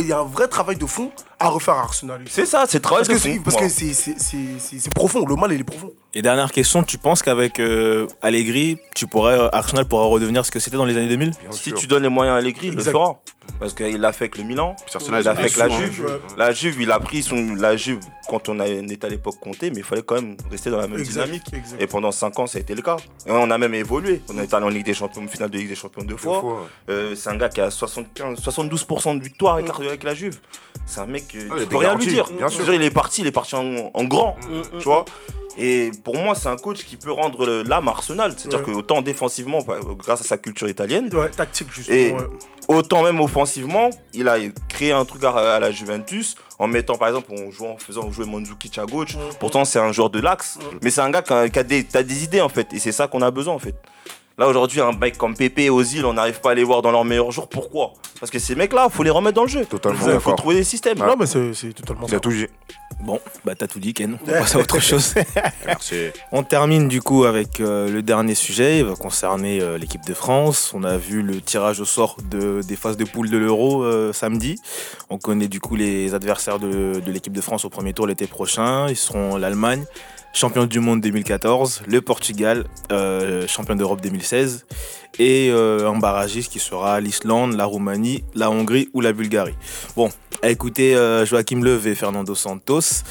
il 0.00 0.06
y 0.06 0.12
a 0.12 0.18
un 0.18 0.24
vrai 0.24 0.48
travail 0.48 0.76
de 0.76 0.86
fond 0.86 1.10
à 1.40 1.48
refaire 1.48 1.74
à 1.74 1.80
Arsenal. 1.80 2.20
C'est 2.30 2.46
ça, 2.46 2.64
c'est 2.68 2.80
travail 2.80 3.04
Parce 3.06 3.20
que 3.22 3.28
de 3.28 3.34
fond. 3.36 3.42
parce 3.44 3.56
que 3.56 3.68
c'est 3.68 4.94
profond. 4.94 5.24
Le 5.26 5.34
mal, 5.36 5.52
il 5.52 5.60
est 5.60 5.64
profond. 5.64 5.92
Et 6.14 6.20
dernière 6.20 6.52
question, 6.52 6.82
tu 6.82 6.98
penses 6.98 7.22
qu'avec 7.22 7.58
euh, 7.58 8.06
Allegri, 8.20 8.76
tu 8.94 9.06
pourrais, 9.06 9.38
euh, 9.38 9.48
Arsenal 9.52 9.86
pourra 9.86 10.04
redevenir 10.04 10.44
ce 10.44 10.50
que 10.50 10.58
c'était 10.58 10.76
dans 10.76 10.84
les 10.84 10.96
années 10.96 11.08
2000 11.08 11.32
Si 11.52 11.72
tu 11.72 11.86
donnes 11.86 12.02
les 12.02 12.10
moyens 12.10 12.34
à 12.34 12.38
Allegri, 12.38 12.66
il 12.66 12.74
le 12.74 12.78
Exact. 12.80 12.92
fera. 12.92 13.22
Parce 13.58 13.74
qu'il 13.74 13.98
l'a 14.00 14.12
fait 14.12 14.24
avec 14.24 14.38
le 14.38 14.44
Milan, 14.44 14.74
il 15.06 15.10
l'a 15.12 15.22
fait 15.22 15.28
avec 15.28 15.56
la 15.56 15.68
Juve. 15.68 16.04
Ouais. 16.04 16.12
La 16.36 16.52
Juve, 16.52 16.80
il 16.80 16.90
a 16.90 16.98
pris 17.00 17.22
son. 17.22 17.54
La 17.54 17.76
Juve, 17.76 18.00
quand 18.28 18.48
on, 18.48 18.58
était 18.60 19.06
à 19.06 19.08
l'époque 19.08 19.36
compté, 19.40 19.70
mais 19.70 19.78
il 19.78 19.84
fallait 19.84 20.02
quand 20.02 20.16
même 20.16 20.36
rester 20.50 20.70
dans 20.70 20.78
la 20.78 20.86
même 20.88 20.98
Exact, 20.98 21.24
dynamique. 21.24 21.42
exact. 21.52 21.80
Et 21.80 21.86
pendant 21.86 22.10
5 22.12 22.38
ans, 22.38 22.46
ça 22.46 22.58
a 22.58 22.60
été 22.60 22.74
le 22.74 22.82
cas. 22.82 22.96
Et 23.26 23.30
on 23.30 23.50
a 23.50 23.58
même 23.58 23.74
évolué. 23.74 24.20
On 24.28 24.38
est 24.38 24.52
allé 24.54 24.64
en 24.64 24.68
Ligue 24.68 24.84
des 24.86 24.94
Champions, 24.94 25.26
finale 25.28 25.50
de 25.50 25.58
Ligue 25.58 25.68
des 25.68 25.74
Champions 25.74 26.02
deux 26.02 26.16
fois. 26.16 26.40
fois, 26.40 26.52
ouais. 26.54 26.58
Euh, 26.90 27.14
c'est 27.14 27.30
un 27.30 27.36
gars 27.36 27.48
qui 27.48 27.60
a 27.60 27.70
75, 27.70 28.38
72% 28.40 29.18
de 29.18 29.22
victoire 29.22 29.54
avec, 29.54 29.68
la- 29.68 29.74
avec 29.86 30.02
la 30.02 30.14
Juve. 30.14 30.38
C'est 30.86 31.00
un 31.00 31.06
mec, 31.06 31.24
euh, 31.34 31.48
Ah, 31.50 31.54
il 31.58 31.62
tu 31.62 31.68
peux 31.68 31.76
rien 31.76 31.94
lui 31.94 32.06
dire. 32.06 32.28
bien 32.36 32.48
sûr. 32.48 32.72
il 32.74 32.82
est 32.82 32.90
parti, 32.90 33.20
il 33.20 33.26
est 33.26 33.32
parti 33.32 33.54
en, 33.54 33.90
en 33.94 34.04
grand. 34.04 34.36
Tu 34.78 34.84
vois 34.84 35.04
et 35.58 35.90
pour 36.02 36.16
moi, 36.16 36.34
c'est 36.34 36.48
un 36.48 36.56
coach 36.56 36.82
qui 36.82 36.96
peut 36.96 37.12
rendre 37.12 37.46
l'âme 37.68 37.86
Arsenal. 37.86 38.32
C'est-à-dire 38.34 38.60
Ouais. 38.60 38.64
que 38.72 38.78
autant 38.78 39.02
défensivement, 39.02 39.58
bah, 39.60 39.80
grâce 39.98 40.22
à 40.22 40.24
sa 40.24 40.38
culture 40.38 40.66
italienne, 40.66 41.14
Ouais, 41.14 41.28
tactique, 41.28 41.68
justement. 41.70 41.94
Et 41.94 42.10
ouais. 42.12 42.20
Autant 42.72 43.02
même 43.02 43.20
offensivement, 43.20 43.90
il 44.14 44.28
a 44.28 44.36
créé 44.68 44.92
un 44.92 45.04
truc 45.04 45.24
à, 45.24 45.30
à 45.30 45.60
la 45.60 45.70
Juventus 45.70 46.34
en 46.58 46.66
mettant 46.66 46.96
par 46.96 47.08
exemple 47.08 47.32
en 47.32 47.50
jouant 47.50 47.72
en 47.72 47.78
faisant 47.78 48.10
jouer 48.10 48.26
Mandzukic 48.26 48.78
à 48.78 48.86
gauche. 48.86 49.16
Pourtant 49.40 49.64
c'est 49.64 49.78
un 49.78 49.92
joueur 49.92 50.10
de 50.10 50.20
l'axe, 50.20 50.58
mais 50.82 50.90
c'est 50.90 51.00
un 51.00 51.10
gars 51.10 51.22
qui 51.22 51.32
a, 51.32 51.48
qui 51.48 51.58
a 51.58 51.62
des, 51.62 51.84
t'as 51.84 52.02
des 52.02 52.24
idées 52.24 52.40
en 52.40 52.48
fait 52.48 52.72
et 52.72 52.78
c'est 52.78 52.92
ça 52.92 53.06
qu'on 53.08 53.22
a 53.22 53.30
besoin 53.30 53.54
en 53.54 53.58
fait. 53.58 53.74
Là 54.38 54.48
aujourd'hui 54.48 54.80
un 54.80 54.92
mec 54.92 55.18
comme 55.18 55.36
Pepe 55.36 55.58
et 55.60 55.70
Ozil, 55.70 56.04
on 56.06 56.14
n'arrive 56.14 56.40
pas 56.40 56.52
à 56.52 56.54
les 56.54 56.64
voir 56.64 56.82
dans 56.82 56.90
leurs 56.90 57.04
meilleurs 57.04 57.30
jours. 57.30 57.48
Pourquoi? 57.48 57.92
Parce 58.18 58.30
que 58.30 58.38
ces 58.38 58.54
mecs 58.54 58.72
là, 58.72 58.88
faut 58.88 59.02
les 59.02 59.10
remettre 59.10 59.34
dans 59.36 59.42
le 59.42 59.48
jeu. 59.48 59.64
Totalement 59.66 59.98
Il 60.06 60.20
faut 60.20 60.32
trouver 60.32 60.54
des 60.56 60.64
systèmes. 60.64 60.98
Non, 60.98 61.16
mais 61.18 61.26
c'est 61.26 61.72
totalement 61.74 62.06
Il 62.06 62.10
ça. 62.10 62.16
a 62.16 62.20
tout 62.20 62.30
dit. 62.30 62.46
Bon, 63.00 63.18
bah 63.44 63.54
t'as 63.56 63.66
tout 63.66 63.80
dit, 63.80 63.94
Ken. 63.94 64.16
On 64.22 64.30
passe 64.30 64.54
à 64.54 64.58
autre 64.60 64.78
chose. 64.80 65.14
Merci. 65.66 65.96
On 66.30 66.42
termine 66.44 66.88
du 66.88 67.02
coup 67.02 67.24
avec 67.24 67.60
euh, 67.60 67.90
le 67.90 68.00
dernier 68.02 68.34
sujet. 68.34 68.78
Il 68.78 68.84
va 68.84 68.94
concerner 68.94 69.60
euh, 69.60 69.76
l'équipe 69.76 70.04
de 70.06 70.14
France. 70.14 70.72
On 70.74 70.84
a 70.84 70.96
vu 70.96 71.22
le 71.22 71.40
tirage 71.40 71.80
au 71.80 71.84
sort 71.84 72.16
de, 72.30 72.60
des 72.62 72.76
phases 72.76 72.96
de 72.96 73.04
poule 73.04 73.28
de 73.28 73.38
l'Euro 73.38 73.82
euh, 73.82 74.12
samedi. 74.12 74.60
On 75.10 75.18
connaît 75.18 75.48
du 75.48 75.58
coup 75.60 75.74
les 75.74 76.14
adversaires 76.14 76.58
de, 76.60 77.00
de 77.00 77.12
l'équipe 77.12 77.32
de 77.32 77.40
France 77.40 77.64
au 77.64 77.70
premier 77.70 77.92
tour 77.92 78.06
l'été 78.06 78.26
prochain. 78.26 78.88
Ils 78.88 78.96
seront 78.96 79.36
l'Allemagne, 79.36 79.84
champion 80.32 80.66
du 80.66 80.78
monde 80.78 81.00
2014, 81.00 81.82
le 81.88 82.00
Portugal, 82.02 82.64
euh, 82.92 83.46
champion 83.48 83.74
d'Europe 83.74 84.00
2016, 84.22 84.66
et 85.18 85.50
euh, 85.50 85.90
un 85.90 85.98
barragiste 85.98 86.52
qui 86.52 86.58
sera 86.58 87.00
l'Islande, 87.00 87.54
la 87.54 87.64
Roumanie, 87.64 88.24
la 88.34 88.50
Hongrie 88.50 88.88
ou 88.94 89.00
la 89.00 89.12
Bulgarie. 89.12 89.54
Bon, 89.96 90.10
à 90.42 90.50
écouter 90.50 90.96
euh, 90.96 91.26
Joachim 91.26 91.62
Löw 91.62 91.86
et 91.86 91.94
Fernando 91.94 92.34
Santos. 92.34 93.02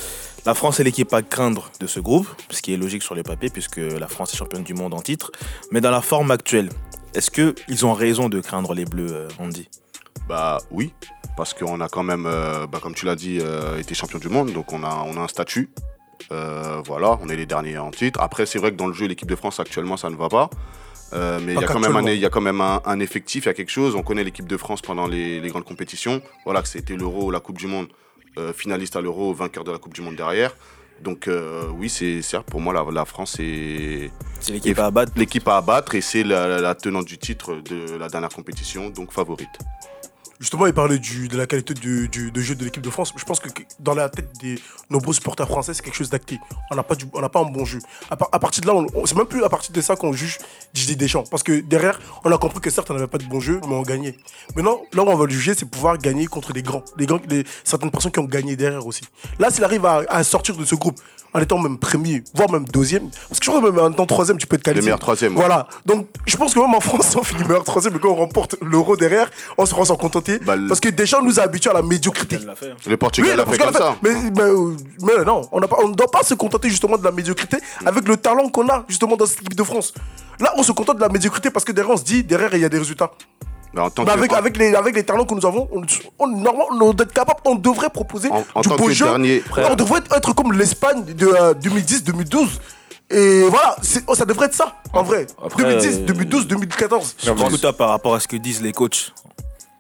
La 0.46 0.56
France 0.56 0.80
est 0.80 0.84
l'équipe 0.84 1.14
à 1.14 1.22
craindre 1.22 1.70
de 1.80 1.86
ce 1.86 2.00
groupe, 2.00 2.28
ce 2.50 2.62
qui 2.62 2.74
est 2.74 2.78
logique 2.78 3.04
sur 3.04 3.14
les 3.14 3.24
papiers 3.24 3.50
puisque 3.50 3.78
la 3.78 4.08
France 4.08 4.34
est 4.34 4.38
championne 4.38 4.64
du 4.64 4.74
monde 4.74 4.94
en 4.94 5.02
titre. 5.02 5.32
Mais 5.72 5.82
dans 5.82 5.92
la 5.92 6.02
forme 6.02 6.32
actuelle, 6.32 6.70
est-ce 7.14 7.30
qu'ils 7.30 7.86
ont 7.86 7.94
raison 7.94 8.30
de 8.30 8.40
craindre 8.40 8.74
les 8.74 8.86
Bleus, 8.86 9.12
euh, 9.12 9.28
Andy? 9.38 9.70
Bah 10.28 10.60
oui, 10.72 10.94
parce 11.38 11.54
qu'on 11.54 11.82
a 11.82 11.90
quand 11.90 12.04
même, 12.04 12.24
bah, 12.24 12.80
comme 12.82 12.94
tu 12.94 13.06
l'as 13.06 13.16
dit, 13.16 13.40
été 13.78 13.94
champion 13.96 14.20
du 14.20 14.30
monde, 14.30 14.54
donc 14.54 14.72
on 14.72 14.84
a, 14.84 15.04
on 15.06 15.18
a 15.18 15.20
un 15.20 15.28
statut. 15.28 15.70
Voilà, 16.30 17.18
on 17.22 17.28
est 17.28 17.36
les 17.36 17.46
derniers 17.46 17.78
en 17.78 17.92
titre. 17.92 18.22
Après, 18.22 18.46
c'est 18.46 18.60
vrai 18.60 18.72
que 18.72 18.78
dans 18.78 18.88
le 18.88 18.94
jeu, 18.94 19.08
l'équipe 19.08 19.28
de 19.28 19.36
France 19.36 19.60
actuellement, 19.60 19.98
ça 19.98 20.10
ne 20.10 20.16
va 20.16 20.30
pas. 20.30 20.50
Euh, 21.14 21.40
mais 21.44 21.54
il 21.54 21.60
y, 21.60 21.64
a 21.64 21.68
quand 21.68 21.74
même 21.80 21.84
un, 21.84 21.94
qu'actuellement. 22.02 22.08
il 22.10 22.20
y 22.20 22.26
a 22.26 22.30
quand 22.30 22.42
même 22.42 22.62
un, 22.62 22.82
un 22.86 23.00
effectif, 23.00 23.46
il 23.46 23.48
y 23.48 23.50
a 23.50 23.54
quelque 23.54 23.72
chose. 23.72 23.96
On 23.96 24.04
connaît 24.04 24.24
l'équipe 24.24 24.48
de 24.48 24.58
France 24.58 24.82
pendant 24.82 25.08
les, 25.08 25.40
les 25.42 25.50
grandes 25.50 25.66
compétitions. 25.66 26.22
Voilà, 26.46 26.62
que 26.62 26.68
c'était 26.68 26.96
l'Euro, 26.96 27.32
la 27.32 27.40
Coupe 27.40 27.58
du 27.58 27.68
Monde, 27.68 27.88
euh, 28.38 28.54
finaliste 28.54 28.96
à 28.96 29.02
l'Euro, 29.02 29.34
vainqueur 29.34 29.64
de 29.64 29.72
la 29.72 29.78
Coupe 29.78 29.94
du 29.94 30.02
Monde 30.02 30.16
derrière. 30.16 30.56
Donc 31.02 31.28
euh, 31.28 31.64
oui, 31.78 31.90
c'est 31.90 32.22
certes 32.22 32.46
pour 32.48 32.62
moi 32.62 32.74
la, 32.76 32.86
la 32.92 33.06
France 33.06 33.38
est 33.40 34.12
C'est 34.40 34.54
l'équipe 34.54 34.78
à 34.78 34.86
abattre 34.86 35.12
l'équipe 35.16 35.48
à 35.48 35.58
abattre 35.58 35.96
et 35.96 36.02
c'est 36.02 36.24
la, 36.24 36.48
la- 36.48 36.62
la 36.62 36.76
tenante 36.76 37.06
du 37.08 37.18
titre 37.18 37.56
de 37.56 37.98
la 37.98 38.08
dernière 38.08 38.30
compétition, 38.30 38.90
donc 38.92 39.12
favorite. 39.12 39.50
Justement, 40.42 40.66
il 40.66 40.74
parlait 40.74 40.98
de 40.98 41.38
la 41.38 41.46
qualité 41.46 41.76
du, 41.76 42.08
de 42.10 42.42
jeu 42.42 42.56
de 42.56 42.66
l'équipe 42.66 42.82
de 42.82 42.90
France. 42.90 43.14
Je 43.16 43.24
pense 43.24 43.40
que 43.40 43.48
dans 43.80 43.94
la 43.94 44.10
tête 44.10 44.28
des 44.42 44.60
nombreux 44.90 45.14
supporters 45.14 45.48
français, 45.48 45.76
c'est 45.76 45.84
quelque 45.84 45.96
chose 45.96 46.10
d'acté. 46.10 46.40
On 46.72 46.76
n'a 46.76 46.82
pas, 46.82 46.96
pas 47.30 47.40
un 47.42 47.44
bon 47.52 47.64
jeu. 47.64 47.78
À, 48.10 48.18
par- 48.18 48.28
à 48.32 48.40
partir 48.40 48.64
de 48.64 48.68
là, 48.68 48.74
c'est 49.06 49.16
même 49.16 49.28
plus 49.28 49.44
à 49.44 49.50
partir 49.50 49.72
de 49.72 49.80
ça 49.82 49.96
qu'on 49.96 50.14
juge 50.14 50.40
Didier 50.74 50.96
Deschamps. 50.96 51.26
Parce 51.30 51.44
que 51.44 51.60
derrière, 51.62 52.00
on 52.26 52.32
a 52.32 52.40
compris 52.40 52.60
que 52.60 52.72
certes, 52.72 52.90
on 52.90 52.96
n'avait 52.96 53.06
pas 53.06 53.20
de 53.20 53.26
bon 53.26 53.40
jeu, 53.40 53.62
mais 53.68 53.76
on 53.76 53.84
gagnait. 53.84 54.18
Maintenant, 54.56 54.82
là 54.94 55.04
où 55.04 55.10
on 55.10 55.16
va 55.16 55.26
le 55.26 55.32
juger, 55.32 55.54
c'est 55.56 55.70
pouvoir 55.70 56.00
gagner 56.00 56.26
contre 56.26 56.54
les 56.54 56.64
grands. 56.64 56.84
Certaines 57.64 57.92
personnes 57.92 58.12
qui 58.12 58.20
ont 58.20 58.24
gagné 58.24 58.56
derrière 58.56 58.88
aussi. 58.88 59.04
Là, 59.38 59.52
s'il 59.52 59.64
arrive 59.64 59.86
à 59.86 60.24
sortir 60.24 60.58
de 60.58 60.66
ce 60.66 60.74
groupe 60.74 61.00
en 61.34 61.40
étant 61.40 61.58
même 61.60 61.78
premier, 61.78 62.24
voire 62.36 62.52
même 62.52 62.66
deuxième, 62.66 63.10
parce 63.30 63.40
que 63.40 63.46
je 63.46 63.50
crois 63.52 63.62
que 63.62 63.68
même 63.74 63.80
en 63.84 63.92
étant 63.92 64.06
troisième, 64.06 64.38
tu 64.38 64.48
peux 64.48 64.58
te 64.58 64.64
qualifier. 64.64 64.86
meilleur 64.88 65.00
troisième, 65.00 65.34
ouais. 65.34 65.40
Voilà. 65.40 65.68
Donc, 65.86 66.08
je 66.26 66.36
pense 66.38 66.54
que 66.54 66.60
même 66.60 66.74
en 66.74 66.80
France, 66.82 67.16
on 67.20 67.24
finit 67.24 67.44
meilleur 67.44 67.64
troisième, 67.64 67.94
mais 67.94 68.00
quand 68.00 68.10
on 68.10 68.16
remporte 68.16 68.56
l'euro 68.62 68.98
derrière, 68.98 69.30
on 69.58 69.66
se 69.66 69.74
rend 69.74 69.86
s'en 69.86 69.96
contenter. 69.96 70.40
Bah, 70.40 70.56
le- 70.56 70.68
parce 70.68 70.80
que 70.80 70.90
Deschamps 70.90 71.22
nous 71.24 71.40
a 71.40 71.44
habitués 71.44 71.70
à 71.70 71.74
la 71.74 71.82
médiocrité. 71.82 72.40
Le 72.88 72.98
Portugal 72.98 73.32
Oui, 73.32 73.38
l'a 73.38 73.46
fait 73.46 73.58
comme 73.58 73.74
ça. 73.74 73.96
Mais, 74.04 74.14
mais, 74.14 74.52
mais 75.02 75.24
non, 75.26 75.42
on 75.52 75.62
on 75.84 75.88
ne 75.88 75.94
doit 75.96 76.12
pas 76.12 76.24
se 76.24 76.34
contenter 76.34 76.70
justement 76.70 76.98
de 76.98 77.04
la 77.04 77.12
médiocrité 77.12 77.58
avec 77.86 78.08
le 78.08 78.18
talent 78.18 78.50
qu'on 78.50 78.68
a 78.68 78.84
justement 78.88 79.16
dans 79.16 79.26
cette 79.26 79.42
équipe 79.42 79.56
de 79.56 79.64
France. 79.64 79.94
Là, 80.40 80.54
on 80.58 80.64
se 80.64 80.72
contente 80.72 80.98
de 80.98 81.02
la 81.02 81.10
médiocrité 81.10 81.50
parce 81.52 81.64
que 81.64 81.72
derrière, 81.72 81.94
on 81.94 81.98
se 81.98 82.04
dit, 82.04 82.24
derrière, 82.24 82.54
il 82.56 82.62
y 82.62 82.66
a 82.66 82.70
des 82.70 82.80
résultats. 82.80 83.12
Mais 83.74 83.82
en 83.82 83.90
tant 83.90 84.04
que- 84.06 84.10
avec, 84.12 84.34
avec, 84.34 84.58
les, 84.58 84.76
avec 84.76 84.96
les 84.96 85.04
talents 85.04 85.26
que 85.26 85.34
nous 85.34 85.46
avons, 85.46 85.68
on, 85.72 85.82
on, 86.20 86.28
normalement, 86.28 86.68
on 86.88 86.94
doit 86.94 87.06
être 87.06 87.14
capable, 87.14 87.40
on 87.46 87.56
devrait 87.56 87.90
proposer 87.90 88.30
En- 88.30 88.44
en 88.56 88.62
du 88.62 88.70
tant 88.70 88.76
beau 88.76 88.86
que 88.88 88.92
jeu. 88.92 89.06
dernier- 89.06 89.44
on 89.58 89.76
devrait 89.76 90.02
être 90.16 90.34
comme 90.34 90.52
l'Espagne 90.54 91.04
de 91.06 91.28
euh, 91.28 91.54
2010-2012. 91.54 92.60
Et 93.14 93.42
voilà, 93.50 93.76
oh, 94.08 94.16
ça 94.16 94.24
devrait 94.26 94.46
être 94.46 94.54
ça, 94.54 94.74
en 94.94 95.04
vrai. 95.04 95.28
Après, 95.44 95.64
2010, 95.64 95.98
euh, 96.00 96.06
2012, 96.06 96.48
2014. 96.48 97.16
Surtout 97.18 97.44
que 97.48 97.56
toi, 97.58 97.74
par 97.74 97.90
rapport 97.90 98.16
à 98.16 98.20
ce 98.22 98.28
que 98.28 98.38
disent 98.38 98.62
les 98.62 98.72
coachs, 98.72 99.14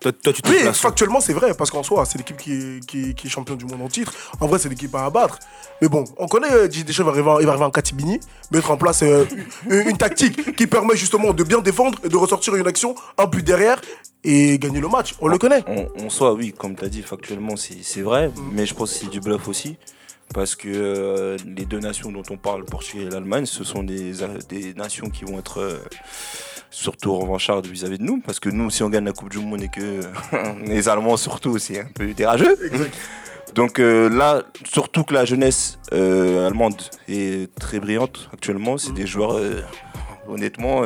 toi, 0.01 0.11
toi 0.11 0.33
tu 0.33 0.41
te 0.41 0.49
Oui, 0.49 0.57
places 0.61 0.79
factuellement, 0.79 1.21
c'est 1.21 1.31
vrai, 1.33 1.53
parce 1.53 1.71
qu'en 1.71 1.83
soi, 1.83 2.03
c'est 2.05 2.17
l'équipe 2.17 2.35
qui 2.37 2.51
est, 2.53 2.85
qui, 2.85 3.09
est, 3.09 3.13
qui 3.13 3.27
est 3.27 3.29
champion 3.29 3.55
du 3.55 3.65
monde 3.65 3.81
en 3.81 3.87
titre. 3.87 4.13
En 4.39 4.47
vrai, 4.47 4.59
c'est 4.59 4.67
l'équipe 4.67 4.93
à 4.95 5.05
abattre. 5.05 5.39
Mais 5.81 5.87
bon, 5.87 6.03
on 6.17 6.27
connaît 6.27 6.51
euh, 6.51 6.67
Didier 6.67 6.83
Deschamps, 6.83 7.03
il 7.03 7.05
va 7.05 7.11
arriver 7.11 7.29
en- 7.29 7.39
il 7.39 7.45
va 7.45 7.51
arriver 7.53 7.65
en 7.65 7.71
Katibini, 7.71 8.19
mettre 8.51 8.71
en 8.71 8.77
place 8.77 9.03
euh, 9.03 9.25
une, 9.69 9.89
une 9.91 9.97
tactique 9.97 10.55
qui 10.55 10.67
permet 10.67 10.95
justement 10.97 11.31
de 11.33 11.43
bien 11.43 11.59
défendre 11.59 11.97
et 12.03 12.09
de 12.09 12.17
ressortir 12.17 12.55
une 12.55 12.67
action, 12.67 12.95
un 13.17 13.25
but 13.27 13.45
derrière 13.45 13.79
et 14.23 14.59
gagner 14.59 14.81
le 14.81 14.87
match. 14.87 15.15
On 15.21 15.27
le 15.27 15.37
connaît. 15.37 15.63
En, 15.67 16.05
en 16.05 16.09
soi, 16.09 16.33
oui, 16.33 16.53
comme 16.57 16.75
tu 16.75 16.83
as 16.85 16.89
dit, 16.89 17.01
factuellement, 17.03 17.55
c'est 17.55 17.77
c'est 17.81 18.01
vrai, 18.01 18.31
mais 18.51 18.65
je 18.65 18.73
pense 18.73 18.91
que 18.93 18.99
c'est 18.99 19.09
du 19.09 19.19
bluff 19.19 19.47
aussi. 19.47 19.77
Parce 20.33 20.55
que 20.55 20.69
euh, 20.69 21.37
les 21.45 21.65
deux 21.65 21.79
nations 21.79 22.11
dont 22.11 22.23
on 22.29 22.37
parle, 22.37 22.61
le 22.61 22.65
Portugal 22.65 23.07
et 23.07 23.09
l'Allemagne, 23.09 23.45
ce 23.45 23.63
sont 23.63 23.83
des, 23.83 24.13
des 24.47 24.73
nations 24.73 25.09
qui 25.09 25.25
vont 25.25 25.39
être 25.39 25.59
euh, 25.59 25.77
surtout 26.69 27.15
revanchardes 27.15 27.67
vis-à-vis 27.67 27.97
de 27.97 28.03
nous. 28.03 28.21
Parce 28.21 28.39
que 28.39 28.49
nous, 28.49 28.69
si 28.69 28.83
on 28.83 28.89
gagne 28.89 29.05
la 29.05 29.11
Coupe 29.11 29.29
du 29.29 29.39
Monde 29.39 29.63
et 29.63 29.67
que 29.69 30.01
les 30.65 30.87
Allemands, 30.87 31.17
surtout, 31.17 31.57
c'est 31.57 31.81
un 31.81 31.89
peu 31.93 32.13
dérageux. 32.13 32.55
Donc 33.55 33.79
euh, 33.79 34.07
là, 34.07 34.43
surtout 34.63 35.03
que 35.03 35.13
la 35.13 35.25
jeunesse 35.25 35.77
allemande 35.91 36.81
est 37.09 37.53
très 37.55 37.79
brillante 37.79 38.29
actuellement. 38.31 38.77
C'est 38.77 38.93
des 38.93 39.07
joueurs, 39.07 39.37
honnêtement, 40.27 40.83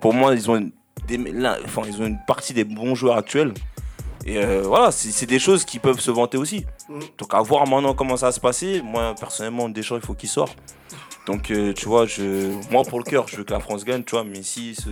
pour 0.00 0.14
moi, 0.14 0.34
ils 0.34 0.50
ont, 0.50 0.56
une, 0.56 0.70
des, 1.06 1.18
là, 1.18 1.58
enfin, 1.64 1.82
ils 1.86 2.00
ont 2.00 2.06
une 2.06 2.20
partie 2.26 2.54
des 2.54 2.64
bons 2.64 2.94
joueurs 2.94 3.18
actuels. 3.18 3.52
Et 4.26 4.38
euh, 4.38 4.62
voilà, 4.64 4.90
c'est 4.90 5.12
c'est 5.12 5.26
des 5.26 5.38
choses 5.38 5.64
qui 5.64 5.78
peuvent 5.78 6.00
se 6.00 6.10
vanter 6.10 6.36
aussi. 6.36 6.66
Mm. 6.88 6.98
Donc 7.18 7.32
à 7.32 7.40
voir 7.40 7.66
maintenant 7.66 7.94
comment 7.94 8.16
ça 8.16 8.26
va 8.26 8.32
se 8.32 8.40
passer. 8.40 8.82
Moi, 8.82 9.14
personnellement, 9.18 9.68
Deschamps, 9.68 9.96
il 9.96 10.02
faut 10.02 10.14
qu'il 10.14 10.28
sorte. 10.28 10.56
Donc, 11.26 11.50
euh, 11.50 11.72
tu 11.72 11.86
vois, 11.86 12.06
je, 12.06 12.52
moi, 12.70 12.84
pour 12.84 12.98
le 13.00 13.04
cœur, 13.04 13.26
je 13.26 13.36
veux 13.36 13.42
que 13.42 13.52
la 13.52 13.58
France 13.58 13.84
gagne, 13.84 14.04
tu 14.04 14.12
vois, 14.12 14.22
mais 14.22 14.44
si 14.44 14.76
ce- 14.76 14.90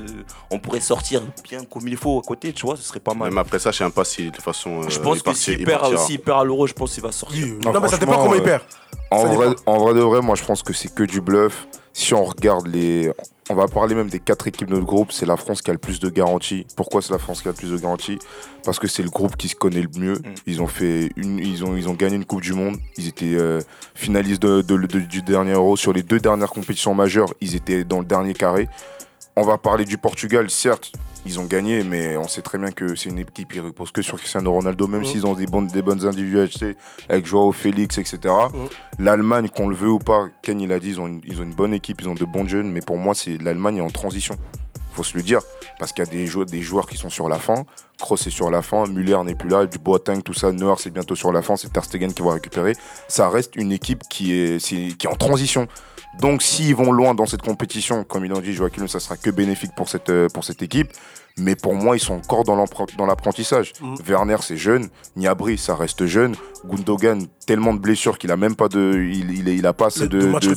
on 0.50 0.58
pourrait 0.58 0.80
sortir 0.80 1.22
bien 1.44 1.64
comme 1.64 1.86
il 1.86 1.96
faut 1.96 2.18
à 2.18 2.22
côté, 2.22 2.52
tu 2.52 2.66
vois, 2.66 2.76
ce 2.76 2.82
serait 2.82 2.98
pas 2.98 3.14
mal. 3.14 3.28
Même 3.28 3.38
après 3.38 3.60
ça, 3.60 3.70
je 3.70 3.78
sais 3.78 3.90
pas 3.90 4.04
si 4.04 4.24
de 4.26 4.30
toute 4.30 4.42
façon. 4.42 4.82
je 4.88 4.98
euh, 4.98 5.02
pense 5.02 5.18
il 5.18 5.22
que 5.22 5.32
s'il 5.34 5.60
il 5.60 5.64
perd, 5.64 5.82
perd 6.24 6.40
à 6.40 6.44
l'euro, 6.44 6.66
je 6.66 6.72
pense 6.72 6.92
qu'il 6.92 7.04
va 7.04 7.12
sortir. 7.12 7.44
Oui, 7.46 7.58
Non, 7.64 7.72
non, 7.72 7.80
mais 7.80 7.88
ça 7.88 7.98
dépend 7.98 8.16
comment 8.16 8.34
il 8.34 8.42
perd. 8.42 8.62
En 9.12 9.26
vrai, 9.26 9.54
en 9.66 9.78
vrai 9.78 9.94
de 9.94 10.00
vrai, 10.00 10.22
moi 10.22 10.34
je 10.34 10.44
pense 10.44 10.62
que 10.64 10.72
c'est 10.72 10.92
que 10.92 11.04
du 11.04 11.20
bluff. 11.20 11.68
Si 11.96 12.12
on 12.12 12.24
regarde 12.24 12.66
les. 12.66 13.10
On 13.50 13.54
va 13.54 13.68
parler 13.68 13.94
même 13.94 14.08
des 14.08 14.18
quatre 14.20 14.46
équipes 14.48 14.68
de 14.68 14.74
notre 14.74 14.86
groupe, 14.86 15.12
c'est 15.12 15.26
la 15.26 15.36
France 15.36 15.62
qui 15.62 15.70
a 15.70 15.74
le 15.74 15.78
plus 15.78 16.00
de 16.00 16.08
garanties. 16.08 16.66
Pourquoi 16.76 17.02
c'est 17.02 17.12
la 17.12 17.18
France 17.18 17.40
qui 17.42 17.48
a 17.48 17.50
le 17.52 17.56
plus 17.56 17.70
de 17.70 17.76
garanties? 17.76 18.18
Parce 18.64 18.78
que 18.78 18.88
c'est 18.88 19.02
le 19.04 19.10
groupe 19.10 19.36
qui 19.36 19.48
se 19.48 19.54
connaît 19.54 19.82
le 19.82 19.90
mieux. 20.00 20.14
Mm. 20.14 20.34
Ils 20.46 20.60
ont 20.62 20.66
fait 20.66 21.10
une, 21.16 21.38
ils 21.38 21.62
ont, 21.64 21.76
ils 21.76 21.88
ont 21.88 21.92
gagné 21.92 22.16
une 22.16 22.24
Coupe 22.24 22.40
du 22.40 22.52
Monde. 22.54 22.78
Ils 22.96 23.06
étaient 23.06 23.34
euh, 23.36 23.60
finalistes 23.94 24.42
de- 24.42 24.62
de- 24.62 24.78
de- 24.78 24.98
du 24.98 25.22
dernier 25.22 25.52
Euro. 25.52 25.76
Sur 25.76 25.92
les 25.92 26.02
deux 26.02 26.18
dernières 26.18 26.48
compétitions 26.50 26.94
majeures, 26.94 27.32
ils 27.40 27.54
étaient 27.54 27.84
dans 27.84 28.00
le 28.00 28.06
dernier 28.06 28.32
carré. 28.34 28.66
On 29.36 29.42
va 29.42 29.58
parler 29.58 29.84
du 29.84 29.98
Portugal, 29.98 30.48
certes, 30.48 30.92
ils 31.26 31.40
ont 31.40 31.44
gagné, 31.44 31.82
mais 31.82 32.16
on 32.16 32.28
sait 32.28 32.40
très 32.40 32.56
bien 32.56 32.70
que 32.70 32.94
c'est 32.94 33.08
une 33.08 33.18
équipe 33.18 33.52
qui 33.52 33.58
repose 33.58 33.90
que 33.90 34.00
sur 34.00 34.16
Cristiano 34.16 34.52
Ronaldo, 34.52 34.86
même 34.86 35.04
s'ils 35.04 35.26
ont 35.26 35.34
des 35.34 35.46
bonnes, 35.46 35.66
des 35.66 35.82
bonnes 35.82 36.06
individualités 36.06 36.76
avec 37.08 37.26
Joao 37.26 37.50
Félix, 37.50 37.98
etc. 37.98 38.32
L'Allemagne, 39.00 39.48
qu'on 39.48 39.66
le 39.66 39.74
veut 39.74 39.90
ou 39.90 39.98
pas, 39.98 40.28
Ken 40.42 40.60
il 40.60 40.70
a 40.70 40.78
dit, 40.78 40.90
ils 40.90 41.00
ont, 41.00 41.08
une, 41.08 41.20
ils 41.24 41.40
ont 41.40 41.42
une 41.42 41.54
bonne 41.54 41.74
équipe, 41.74 42.00
ils 42.00 42.08
ont 42.08 42.14
de 42.14 42.24
bons 42.24 42.46
jeunes, 42.46 42.70
mais 42.70 42.80
pour 42.80 42.96
moi, 42.96 43.12
c'est 43.14 43.36
l'Allemagne 43.38 43.78
est 43.78 43.80
en 43.80 43.90
transition. 43.90 44.36
Faut 44.92 45.02
se 45.02 45.16
le 45.16 45.24
dire, 45.24 45.40
parce 45.80 45.92
qu'il 45.92 46.04
y 46.04 46.06
a 46.06 46.10
des 46.10 46.26
joueurs, 46.28 46.46
des 46.46 46.62
joueurs 46.62 46.86
qui 46.86 46.96
sont 46.96 47.10
sur 47.10 47.28
la 47.28 47.40
fin. 47.40 47.64
Kroos 47.98 48.14
est 48.14 48.30
sur 48.30 48.52
la 48.52 48.62
fin, 48.62 48.86
Müller 48.86 49.18
n'est 49.24 49.34
plus 49.34 49.48
là, 49.48 49.66
du 49.66 49.78
Boateng, 49.78 50.22
tout 50.22 50.34
ça, 50.34 50.52
Neuer 50.52 50.74
c'est 50.78 50.92
bientôt 50.92 51.16
sur 51.16 51.32
la 51.32 51.42
fin, 51.42 51.56
c'est 51.56 51.72
Ter 51.72 51.84
Stegen 51.84 52.12
qui 52.12 52.22
va 52.22 52.34
récupérer. 52.34 52.74
Ça 53.08 53.28
reste 53.28 53.56
une 53.56 53.72
équipe 53.72 54.04
qui 54.08 54.32
est, 54.32 54.64
qui 54.64 54.96
est 55.02 55.08
en 55.08 55.16
transition. 55.16 55.66
Donc 56.20 56.42
s'ils 56.42 56.74
vont 56.74 56.92
loin 56.92 57.14
dans 57.14 57.26
cette 57.26 57.42
compétition, 57.42 58.04
comme 58.04 58.24
il 58.24 58.32
en 58.32 58.40
dit 58.40 58.52
Joachim, 58.52 58.86
ça 58.88 59.00
sera 59.00 59.16
que 59.16 59.30
bénéfique 59.30 59.72
pour 59.76 59.88
cette, 59.88 60.10
euh, 60.10 60.28
pour 60.28 60.44
cette 60.44 60.62
équipe. 60.62 60.92
Mais 61.36 61.56
pour 61.56 61.74
moi, 61.74 61.96
ils 61.96 62.00
sont 62.00 62.14
encore 62.14 62.44
dans 62.44 62.54
l'apprentissage. 63.06 63.72
Mhm. 63.82 63.96
Werner, 64.06 64.36
c'est 64.40 64.56
jeune. 64.56 64.86
Niabri, 65.16 65.58
ça 65.58 65.74
reste 65.74 66.06
jeune. 66.06 66.36
Gundogan, 66.64 67.26
tellement 67.46 67.74
de 67.74 67.78
blessures 67.80 68.16
qu'il 68.18 68.30
a 68.30 68.36
même 68.36 68.54
pas 68.54 68.68
de, 68.68 68.94
il, 69.12 69.32
il, 69.38 69.48
est- 69.48 69.56
il 69.56 69.66
a 69.66 69.72
pas 69.72 69.86
assez 69.86 70.06
De 70.08 70.20
de, 70.20 70.26
match 70.28 70.46
de- 70.46 70.54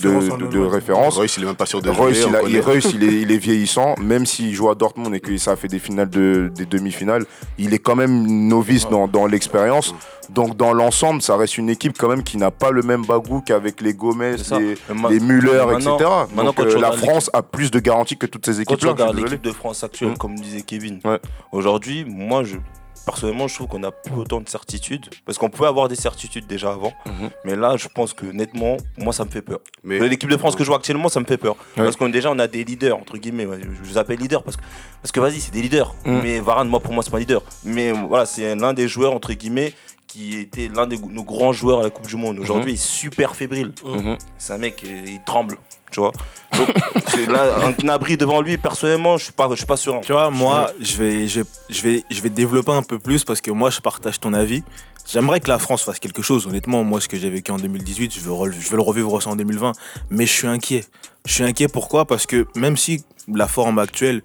référence 0.66 1.16
de-. 1.16 1.18
Royce, 1.18 1.36
il 1.38 1.44
est 1.44 1.46
même 1.48 1.56
pas 1.56 1.66
sûr 1.66 1.82
de 1.82 1.90
Royce, 1.90 2.18
jouer, 2.22 2.28
il, 2.30 2.36
a- 2.36 2.44
on 2.44 2.48
il- 2.48 2.62
connaît. 2.62 2.80
Royce, 2.80 2.92
il 2.94 3.04
est, 3.04 3.22
il 3.24 3.32
est 3.32 3.38
vieillissant, 3.38 3.96
même 4.00 4.26
s'il 4.26 4.54
joue 4.54 4.70
à 4.70 4.76
Dortmund 4.76 5.14
et 5.14 5.20
que 5.20 5.36
ça 5.38 5.52
a 5.52 5.56
fait 5.58 5.68
des 5.68 5.80
finales 5.80 6.10
de, 6.10 6.50
des 6.56 6.66
demi-finales, 6.66 7.26
il 7.58 7.74
est 7.74 7.80
quand 7.80 7.96
même 7.98 8.26
novice 8.48 8.88
dans, 8.88 9.08
dans 9.08 9.26
l'expérience. 9.26 9.94
Donc 10.30 10.56
dans 10.58 10.74
l'ensemble, 10.74 11.22
ça 11.22 11.36
reste 11.38 11.58
une 11.58 11.70
équipe 11.70 11.98
quand 11.98 12.10
même 12.10 12.24
qui 12.24 12.38
n'a 12.38 12.52
pas 12.52 12.72
le 12.72 12.82
même 12.84 13.06
bagou 13.06 13.42
qu'avec 13.42 13.80
les 13.82 13.94
Gomez, 13.94 14.36
les, 14.60 14.76
les 15.10 15.20
Müller, 15.22 15.64
maintenant- 15.66 15.96
etc. 15.98 16.10
maintenant, 16.34 16.44
Donc 16.46 16.56
quand 16.56 16.64
euh, 16.66 16.80
la 16.80 16.92
France 16.92 17.30
a 17.34 17.42
plus 17.42 17.72
de 17.72 17.80
garanties 17.80 18.18
que 18.18 18.26
toutes 18.26 18.46
ces 18.46 18.64
Quand 18.66 18.76
tu 18.76 18.86
équipes-là. 18.88 18.92
regardes 18.92 19.14
je 19.16 19.20
suis 19.22 19.24
l'équipe 19.30 19.46
de 19.46 19.52
France 19.54 19.84
actuelle, 19.86 20.12
Mm. 20.12 20.18
comme 20.18 20.36
disait 20.36 20.62
Kevin, 20.68 21.00
Ouais. 21.06 21.20
aujourd'hui, 21.52 22.06
moi, 22.06 22.44
je, 22.44 22.58
personnellement, 23.06 23.48
je 23.48 23.56
trouve 23.56 23.68
qu'on 23.68 23.80
n'a 23.80 23.92
plus 23.92 24.14
autant 24.16 24.42
de 24.42 24.50
certitudes. 24.50 25.06
Parce 25.26 25.38
qu'on 25.38 25.50
pouvait 25.50 25.70
avoir 25.70 25.88
des 25.88 25.96
certitudes 25.96 26.46
déjà 26.46 26.72
avant. 26.72 26.92
Mhm. 27.06 27.30
Mais 27.46 27.56
là, 27.56 27.78
je 27.78 27.88
pense 27.88 28.14
que, 28.14 28.26
nettement, 28.26 28.76
moi, 28.98 29.14
ça 29.14 29.24
me 29.26 29.30
fait 29.30 29.42
peur. 29.42 29.60
Mais 29.84 29.98
L'équipe 30.00 30.30
de 30.30 30.36
France 30.38 30.56
que 30.56 30.64
je 30.64 30.68
vois 30.68 30.78
actuellement, 30.78 31.08
ça 31.10 31.20
me 31.22 31.26
fait 31.26 31.38
peur. 31.38 31.56
Ouais. 31.78 31.84
Parce 31.86 31.96
qu'on 31.96 32.10
déjà, 32.10 32.30
on 32.32 32.38
a 32.40 32.48
des 32.48 32.64
leaders, 32.66 32.98
entre 32.98 33.18
guillemets. 33.18 33.48
Je 33.84 33.90
vous 33.90 33.98
appelle 33.98 34.20
leader 34.20 34.44
parce 34.44 34.58
que, 34.58 34.64
parce 35.02 35.12
que 35.14 35.20
vas-y, 35.22 35.40
c'est 35.40 35.54
des 35.54 35.62
leaders. 35.62 35.96
Mm. 36.06 36.20
Mais 36.22 36.40
Varane, 36.42 36.68
moi, 36.68 36.82
pour 36.82 36.94
moi, 36.94 37.02
c'est 37.02 37.10
pas 37.12 37.18
un 37.18 37.22
leader. 37.22 37.42
Mais 37.64 37.92
voilà, 37.92 38.26
c'est 38.26 38.56
l'un 38.56 38.74
des 38.74 38.88
joueurs, 38.90 39.14
entre 39.14 39.32
guillemets, 39.34 39.74
qui 40.08 40.38
était 40.38 40.70
l'un 40.74 40.88
de 40.88 40.96
nos 40.96 41.24
grands 41.24 41.52
joueurs 41.52 41.82
à 41.82 41.84
la 41.84 41.90
Coupe 41.90 42.08
du 42.08 42.16
Monde. 42.16 42.40
Aujourd'hui, 42.40 42.72
il 42.72 42.76
est 42.76 42.78
super 42.78 43.36
fébrile. 43.36 43.74
Mhm. 43.86 44.18
C'est 44.38 44.54
un 44.54 44.58
mec, 44.58 44.84
euh, 44.86 45.04
il 45.06 45.22
tremble, 45.26 45.58
tu 45.92 46.00
vois. 46.00 46.14
Donc, 46.58 46.68
là, 47.28 47.58
un 47.68 47.90
abri 47.90 48.16
devant 48.16 48.42
lui, 48.42 48.58
personnellement, 48.58 49.18
je 49.18 49.26
suis 49.26 49.34
pas, 49.34 49.50
je 49.52 49.56
suis 49.56 49.66
pas 49.66 49.78
sûr. 49.78 50.00
Tu 50.02 50.14
vois, 50.14 50.30
moi, 50.30 50.72
je 50.80 50.98
vais, 50.98 51.28
je, 51.28 51.42
je 51.70 51.82
vais, 51.82 52.04
je 52.10 52.22
vais 52.22 52.30
développer 52.30 52.72
un 52.72 52.84
peu 52.84 53.00
plus 53.00 53.26
parce 53.26 53.42
que 53.42 53.52
moi, 53.52 53.70
je 53.70 53.82
partage 53.82 54.20
ton 54.20 54.34
avis. 54.34 54.64
J'aimerais 55.10 55.40
que 55.40 55.48
la 55.48 55.60
France 55.60 55.84
fasse 55.84 56.00
quelque 56.00 56.22
chose. 56.22 56.48
Honnêtement, 56.48 56.84
moi, 56.84 57.00
ce 57.00 57.08
que 57.08 57.18
j'ai 57.18 57.30
vécu 57.30 57.52
en 57.52 57.58
2018, 57.58 58.14
je 58.14 58.20
veux, 58.22 58.52
je 58.52 58.70
veux 58.70 58.76
le 58.76 58.82
revivre 58.82 59.22
ça 59.22 59.30
en 59.30 59.36
2020. 59.36 59.74
Mais 60.10 60.26
je 60.26 60.34
suis 60.34 60.48
inquiet. 60.48 60.86
Je 61.26 61.34
suis 61.34 61.44
inquiet 61.44 61.68
pourquoi? 61.68 62.06
Parce 62.06 62.26
que 62.26 62.46
même 62.56 62.76
si 62.76 63.04
la 63.34 63.48
forme 63.48 63.80
actuelle, 63.80 64.22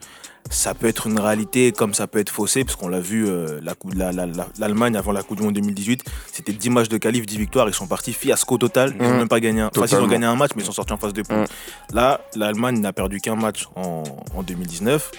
ça 0.51 0.75
peut 0.75 0.87
être 0.87 1.07
une 1.07 1.19
réalité 1.19 1.73
comme 1.73 1.95
ça 1.95 2.07
peut 2.07 2.19
être 2.19 2.31
faussé, 2.31 2.65
parce 2.65 2.77
qu'on 2.77 2.89
l'a 2.89 3.01
vu, 3.01 3.27
euh, 3.27 3.59
la 3.63 3.75
coupe- 3.75 3.95
la- 3.95 4.13
la- 4.13 4.27
la- 4.27 4.49
l'Allemagne 4.59 4.97
avant 4.97 5.13
la 5.13 5.23
Coupe 5.23 5.39
du 5.39 5.43
Monde 5.45 5.55
2018, 5.55 6.03
c'était 6.33 6.53
10 6.53 6.69
matchs 6.71 6.89
de 6.89 6.99
qualif, 6.99 7.25
10 7.27 7.39
victoires, 7.39 7.69
ils 7.69 7.75
sont 7.75 7.87
partis 7.87 8.13
fiasco 8.13 8.59
total, 8.59 8.95
ils 8.99 9.03
n'ont 9.03 9.11
Mhm. 9.13 9.17
même 9.19 9.29
pas 9.29 9.41
gagné 9.41 9.61
un. 9.63 9.71
Enfin, 9.75 9.87
ils 9.87 9.95
ont 9.97 10.07
gagné 10.07 10.27
un 10.27 10.37
match, 10.37 10.51
mais 10.57 10.63
ils 10.63 10.67
sont 10.67 10.73
sortis 10.73 10.93
en 10.93 10.99
phase 10.99 11.13
de 11.15 11.23
poule. 11.23 11.39
Mhm. 11.39 11.47
Là, 11.95 12.21
l'Allemagne 12.37 12.81
n'a 12.81 12.93
perdu 12.93 13.21
qu'un 13.21 13.37
match 13.37 13.67
en, 13.77 14.03
en 14.35 14.43
2019. 14.43 15.11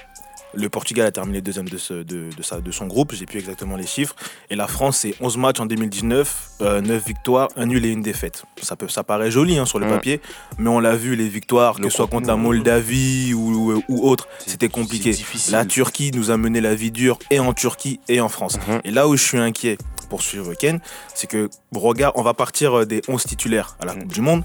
Le 0.55 0.69
Portugal 0.69 1.07
a 1.07 1.11
terminé 1.11 1.41
deuxième 1.41 1.67
de, 1.67 1.77
ce- 1.77 1.93
de, 2.03 2.29
de 2.35 2.43
sa- 2.43 2.61
de 2.61 2.71
son 2.71 2.85
groupe, 2.87 3.13
j'ai 3.13 3.25
plus 3.25 3.39
exactement 3.39 3.75
les 3.75 3.87
chiffres. 3.87 4.15
Et 4.49 4.55
la 4.55 4.67
France, 4.67 4.97
c'est 4.99 5.15
11 5.19 5.37
matchs 5.37 5.59
en 5.59 5.65
2019, 5.65 6.51
euh, 6.61 6.81
9 6.81 7.05
victoires, 7.05 7.47
un 7.55 7.65
nul 7.65 7.83
et 7.85 7.89
une 7.89 8.01
défaite. 8.03 8.43
Ça, 8.61 8.75
peut, 8.75 8.87
ça 8.87 9.03
paraît 9.03 9.31
joli 9.31 9.57
hein, 9.57 9.65
sur 9.65 9.79
le 9.79 9.87
papier, 9.87 10.21
mais 10.59 10.69
on 10.69 10.79
l'a 10.79 10.95
vu, 10.95 11.15
les 11.15 11.27
victoires, 11.27 11.77
Le 11.79 11.85
que 11.85 11.89
ce 11.89 11.97
soit 11.97 12.07
contre 12.07 12.27
la 12.27 12.35
Moldavie 12.35 13.33
ou, 13.33 13.81
ou 13.89 14.07
autre, 14.07 14.27
c'était 14.45 14.69
compliqué. 14.69 15.11
La 15.51 15.65
Turquie 15.65 16.11
nous 16.13 16.29
a 16.29 16.37
mené 16.37 16.61
la 16.61 16.75
vie 16.75 16.91
dure 16.91 17.17
et 17.31 17.39
en 17.39 17.53
Turquie 17.53 17.99
et 18.07 18.21
en 18.21 18.29
France. 18.29 18.59
Mhm. 18.67 18.81
Et 18.83 18.91
là 18.91 19.07
où 19.07 19.15
je 19.17 19.23
suis 19.23 19.37
inquiet 19.39 19.77
pour 20.09 20.21
suivre 20.21 20.53
Ken, 20.53 20.79
c'est 21.15 21.25
que 21.27 21.49
regarde, 21.73 22.13
on 22.15 22.21
va 22.21 22.33
partir 22.35 22.79
euh, 22.79 22.85
des 22.85 23.01
11 23.07 23.23
titulaires 23.23 23.75
à 23.79 23.85
la 23.85 23.93
Mhm. 23.95 24.01
Coupe 24.03 24.13
du 24.13 24.21
Monde. 24.21 24.43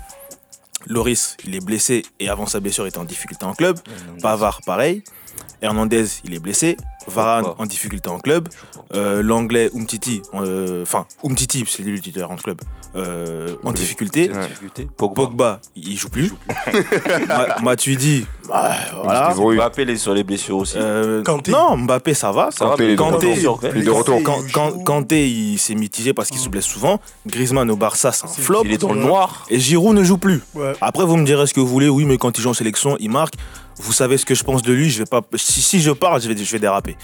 Loris, 0.86 1.36
il 1.44 1.54
est 1.54 1.64
blessé 1.64 2.04
et 2.20 2.28
avant 2.28 2.46
sa 2.46 2.60
blessure, 2.60 2.84
il 2.86 2.88
était 2.88 2.98
en 2.98 3.04
difficulté 3.04 3.44
en 3.44 3.52
club. 3.52 3.78
Pavard, 4.22 4.60
pareil. 4.64 5.02
Hernandez, 5.62 6.06
il 6.24 6.34
est 6.34 6.38
blessé. 6.38 6.76
Varane 7.06 7.46
en 7.56 7.64
difficulté 7.64 8.10
en 8.10 8.18
club. 8.18 8.48
Euh, 8.94 9.22
L'anglais 9.22 9.70
Umtiti, 9.74 10.20
euh, 10.34 10.82
enfin 10.82 11.06
Umtiti, 11.24 11.64
c'est 11.66 11.82
lui 11.82 11.92
le 11.92 12.00
titulaire 12.00 12.30
en 12.30 12.36
club, 12.36 12.60
euh, 12.96 13.54
en 13.64 13.68
Oui. 13.68 13.74
difficulté. 13.74 14.30
Pogba. 14.98 15.14
Pogba, 15.24 15.60
il 15.74 15.96
joue 15.96 16.10
plus. 16.10 16.32
Ma- 17.28 17.58
Matuidi, 17.62 18.26
bah, 18.46 18.72
voilà. 19.02 19.34
Oui. 19.38 19.56
Mbappé, 19.56 19.82
il 19.82 19.90
est 19.90 19.96
sur 19.96 20.12
les 20.12 20.22
blessures 20.22 20.58
aussi. 20.58 20.74
Euh, 20.76 21.22
Kanté. 21.22 21.50
non, 21.50 21.78
Mbappé, 21.78 22.12
ça 22.12 22.30
va. 22.30 22.50
Ça 22.50 22.66
va, 22.66 22.70
Kanté, 22.72 22.84
il 22.84 22.90
est 22.90 22.92
de 22.94 22.98
Kanté, 22.98 23.34
retour. 23.34 23.60
Il 23.74 23.80
est 23.80 23.84
de 23.84 23.90
retour. 23.90 24.20
Quand, 24.22 24.38
quand- 24.52 24.84
Kanté, 24.84 25.28
il 25.30 25.58
s'est 25.58 25.74
mitigé 25.74 26.12
parce 26.12 26.28
qu'il 26.28 26.38
se 26.40 26.48
blesse 26.50 26.66
souvent. 26.66 27.00
Griezmann 27.26 27.70
au 27.70 27.76
Barça, 27.76 28.12
c'est 28.12 28.26
un 28.26 28.28
flop. 28.28 28.62
il 28.66 28.72
est 28.72 28.78
dans 28.78 28.92
le 28.92 29.00
noir. 29.00 29.46
Et 29.48 29.58
Giroud 29.58 29.94
ne 29.96 30.04
joue 30.04 30.18
plus. 30.18 30.42
Ouais. 30.54 30.72
Après, 30.82 31.04
vous 31.06 31.16
me 31.16 31.24
direz 31.24 31.46
ce 31.46 31.54
que 31.54 31.60
vous 31.60 31.66
voulez. 31.68 31.88
Oui, 31.88 32.04
mais 32.04 32.18
quand 32.18 32.36
il 32.36 32.42
joue 32.42 32.50
en 32.50 32.54
sélection, 32.54 32.96
il 33.00 33.10
marque. 33.10 33.34
Vous 33.80 33.92
savez 33.92 34.18
ce 34.18 34.26
que 34.26 34.34
je 34.34 34.42
pense 34.44 34.62
de 34.62 34.72
lui. 34.72 34.90
Je 34.90 34.98
vais 35.00 35.06
pas. 35.06 35.22
Si, 35.36 35.62
si 35.62 35.80
je 35.80 35.90
parle, 35.90 36.20
je 36.20 36.28
vais, 36.28 36.36
je 36.36 36.52
vais 36.52 36.58
déraper. 36.58 36.96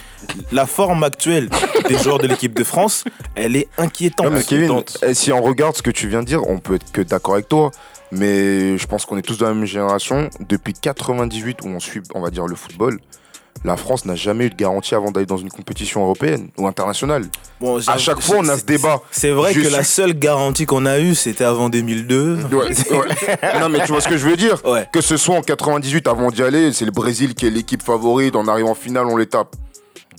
La 0.53 0.67
forme 0.67 1.03
actuelle 1.05 1.49
des 1.89 1.97
joueurs 1.99 2.19
de 2.19 2.27
l'équipe 2.27 2.55
de 2.55 2.65
France, 2.65 3.05
elle 3.35 3.57
est 3.57 3.69
inquiétante. 3.79 4.33
Mais 4.33 4.43
Kevin, 4.43 4.65
inquiétante. 4.71 4.99
eh, 5.07 5.15
si 5.15 5.33
on 5.33 5.43
regarde 5.43 5.77
ce 5.77 5.83
que 5.83 5.91
tu 5.91 6.09
viens 6.09 6.21
de 6.23 6.27
dire, 6.27 6.47
on 6.49 6.59
peut 6.59 6.75
être 6.75 6.91
que 6.93 7.01
d'accord 7.01 7.35
avec 7.35 7.49
toi. 7.49 7.71
Mais 8.13 8.77
je 8.79 8.87
pense 8.87 9.07
qu'on 9.07 9.17
est 9.17 9.23
tous 9.23 9.39
de 9.39 9.45
la 9.45 9.55
même 9.55 9.65
génération. 9.65 10.29
Depuis 10.49 10.73
98, 10.73 11.63
où 11.63 11.69
on 11.69 11.81
suit, 11.81 12.03
on 12.15 12.21
va 12.21 12.31
dire, 12.31 12.47
le 12.47 12.55
football, 12.55 13.01
la 13.65 13.77
France 13.79 14.05
n'a 14.05 14.15
jamais 14.15 14.47
eu 14.47 14.51
de 14.51 14.55
garantie 14.57 14.95
avant 14.95 15.11
d'aller 15.11 15.25
dans 15.27 15.39
une 15.39 15.51
compétition 15.51 16.03
européenne 16.03 16.51
ou 16.59 16.67
internationale. 16.67 17.25
Bon, 17.61 17.81
À 17.87 17.97
chaque 17.97 18.21
fois, 18.21 18.37
on 18.41 18.49
a 18.49 18.59
ce 18.59 18.65
débat. 18.65 19.01
C'est 19.11 19.31
vrai 19.31 19.55
Je 19.55 19.61
que 19.63 19.69
la 19.69 19.83
seule 19.83 20.13
garantie 20.13 20.67
qu'on 20.67 20.85
a 20.85 21.01
eue, 21.01 21.15
c'était 21.15 21.45
avant 21.45 21.71
2002. 21.71 22.41
Ouais, 22.53 22.57
ouais. 22.57 22.69
non, 23.61 23.71
mais 23.71 23.81
tu 23.81 23.93
vois 23.93 24.03
ce 24.03 24.09
que 24.09 24.19
je 24.19 24.29
veux 24.29 24.37
dire 24.37 24.61
Ouais. 24.67 24.87
Que 24.93 25.01
ce 25.01 25.17
soit 25.17 25.37
en 25.37 25.41
98 25.43 26.07
avant 26.09 26.31
d'y 26.31 26.43
aller, 26.43 26.73
c'est 26.73 26.85
le 26.85 26.91
Brésil 26.91 27.35
qui 27.35 27.47
est 27.47 27.51
l'équipe 27.51 27.83
favorite. 27.83 28.37
On 28.37 28.49
arrive 28.49 28.67
en 28.67 28.75
finale, 28.75 29.07
on 29.07 29.17
les 29.17 29.27
tape. 29.27 29.57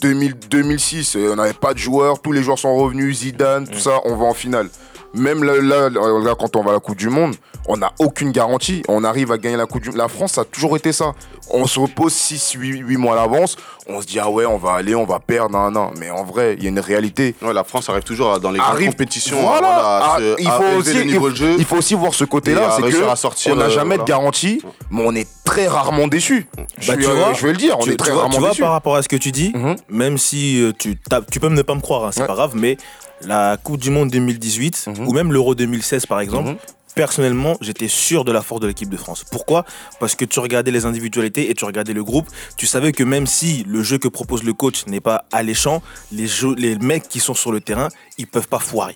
2000, 0.01 0.35
2006, 0.49 1.15
euh, 1.15 1.29
on 1.33 1.35
n'avait 1.35 1.53
pas 1.53 1.73
de 1.73 1.79
joueurs, 1.79 2.21
tous 2.21 2.31
les 2.33 2.43
joueurs 2.43 2.59
sont 2.59 2.75
revenus, 2.75 3.19
Zidane, 3.19 3.65
tout 3.67 3.79
ça, 3.79 4.01
on 4.03 4.15
va 4.17 4.25
en 4.25 4.33
finale. 4.33 4.67
Même 5.13 5.43
là, 5.43 5.53
là, 5.61 5.89
là, 5.89 6.19
là, 6.21 6.35
quand 6.37 6.55
on 6.57 6.63
va 6.63 6.71
à 6.71 6.73
la 6.73 6.79
Coupe 6.81 6.97
du 6.97 7.09
Monde, 7.09 7.35
on 7.67 7.77
n'a 7.77 7.91
aucune 7.99 8.31
garantie. 8.31 8.83
On 8.87 9.03
arrive 9.03 9.31
à 9.31 9.37
gagner 9.37 9.57
la 9.57 9.65
Coupe 9.65 9.81
du 9.81 9.89
Monde. 9.89 9.97
La 9.97 10.07
France, 10.07 10.33
ça 10.33 10.41
a 10.41 10.45
toujours 10.45 10.75
été 10.75 10.91
ça. 10.91 11.13
On 11.49 11.67
se 11.67 11.79
repose 11.79 12.13
6, 12.13 12.53
8, 12.53 12.79
8 12.79 12.97
mois 12.97 13.13
à 13.13 13.15
l'avance. 13.27 13.55
On 13.87 14.01
se 14.01 14.07
dit, 14.07 14.19
ah 14.19 14.29
ouais, 14.29 14.45
on 14.45 14.57
va 14.57 14.73
aller, 14.73 14.95
on 14.95 15.05
va 15.05 15.19
perdre. 15.19 15.51
Non, 15.51 15.69
non. 15.71 15.91
Mais 15.99 16.09
en 16.09 16.23
vrai, 16.23 16.55
il 16.57 16.63
y 16.63 16.65
a 16.67 16.69
une 16.69 16.79
réalité. 16.79 17.35
Ouais, 17.41 17.53
la 17.53 17.63
France 17.63 17.87
arrive 17.89 18.03
toujours 18.03 18.33
à- 18.33 18.39
dans 18.39 18.51
les 18.51 18.57
grandes 18.59 18.71
Arrive- 18.75 18.89
compétitions 18.91 19.41
Voilà. 19.41 20.13
à, 20.13 20.17
se- 20.17 20.35
il 20.41 20.47
faut 20.49 20.79
aussi- 20.79 20.93
le 20.93 21.03
niveau 21.03 21.29
de 21.29 21.35
jeu. 21.35 21.55
Il 21.59 21.65
faut 21.65 21.77
aussi 21.77 21.93
voir 21.93 22.13
ce 22.13 22.23
côté-là. 22.23 22.77
C'est 22.77 22.81
que 22.91 23.15
sortir, 23.15 23.53
on 23.53 23.55
n'a 23.57 23.65
euh, 23.65 23.69
jamais 23.69 23.95
voilà. 23.97 24.03
de 24.03 24.07
garantie, 24.07 24.61
mais 24.89 25.03
on 25.05 25.13
est 25.15 25.27
très 25.43 25.67
rarement 25.67 26.07
déçu. 26.07 26.47
Je, 26.79 26.91
Bah, 26.91 26.97
tu 26.97 27.03
vois, 27.09 27.33
je 27.33 27.45
vais 27.45 27.51
le 27.53 27.57
dire, 27.57 27.77
on 27.79 27.83
tu, 27.83 27.91
est 27.91 27.95
très 27.95 28.07
tu 28.09 28.13
vois, 28.13 28.21
rarement 28.23 28.33
tu 28.35 28.39
vois, 28.41 28.49
déçu. 28.49 28.61
par 28.61 28.71
rapport 28.71 28.95
à 28.95 29.01
ce 29.03 29.07
que 29.07 29.15
tu 29.15 29.31
dis, 29.31 29.51
Mhm. 29.55 29.75
même 29.89 30.17
si 30.17 30.61
euh, 30.61 30.71
tu, 30.77 30.97
tapes- 30.97 31.29
tu 31.31 31.39
peux 31.39 31.47
ne 31.49 31.61
pas 31.61 31.75
me 31.75 31.81
croire, 31.81 32.05
hein, 32.05 32.09
c'est 32.11 32.21
Ouais. 32.21 32.27
pas 32.27 32.33
grave, 32.33 32.51
mais 32.55 32.77
la 33.21 33.57
Coupe 33.63 33.77
du 33.77 33.89
Monde 33.91 34.09
2018 34.09 34.85
Mhm. 34.87 35.07
ou 35.07 35.13
même 35.13 35.31
l'Euro 35.31 35.55
2016 35.55 36.05
par 36.05 36.19
exemple, 36.19 36.49
Mhm. 36.49 36.55
Personnellement, 36.95 37.57
j'étais 37.61 37.87
sûr 37.87 38.23
de 38.23 38.31
la 38.31 38.41
force 38.41 38.61
de 38.61 38.67
l'équipe 38.67 38.89
de 38.89 38.97
France. 38.97 39.23
Pourquoi? 39.29 39.65
Parce 39.99 40.15
que 40.15 40.25
tu 40.25 40.39
regardais 40.39 40.71
les 40.71 40.85
individualités 40.85 41.49
et 41.51 41.53
tu 41.53 41.65
regardais 41.65 41.93
le 41.93 42.03
groupe, 42.03 42.27
tu 42.57 42.65
savais 42.65 42.91
que 42.91 43.03
même 43.03 43.27
si 43.27 43.63
le 43.67 43.83
jeu 43.83 43.97
que 43.97 44.07
propose 44.07 44.43
le 44.43 44.53
coach 44.53 44.87
n'est 44.87 45.01
pas 45.01 45.25
alléchant, 45.31 45.83
les, 46.11 46.77
mecs 46.79 47.07
qui 47.07 47.19
sont 47.19 47.33
sur 47.33 47.51
le 47.51 47.61
terrain, 47.61 47.89
ils 48.17 48.27
peuvent 48.27 48.47
pas 48.47 48.59
foirer. 48.59 48.95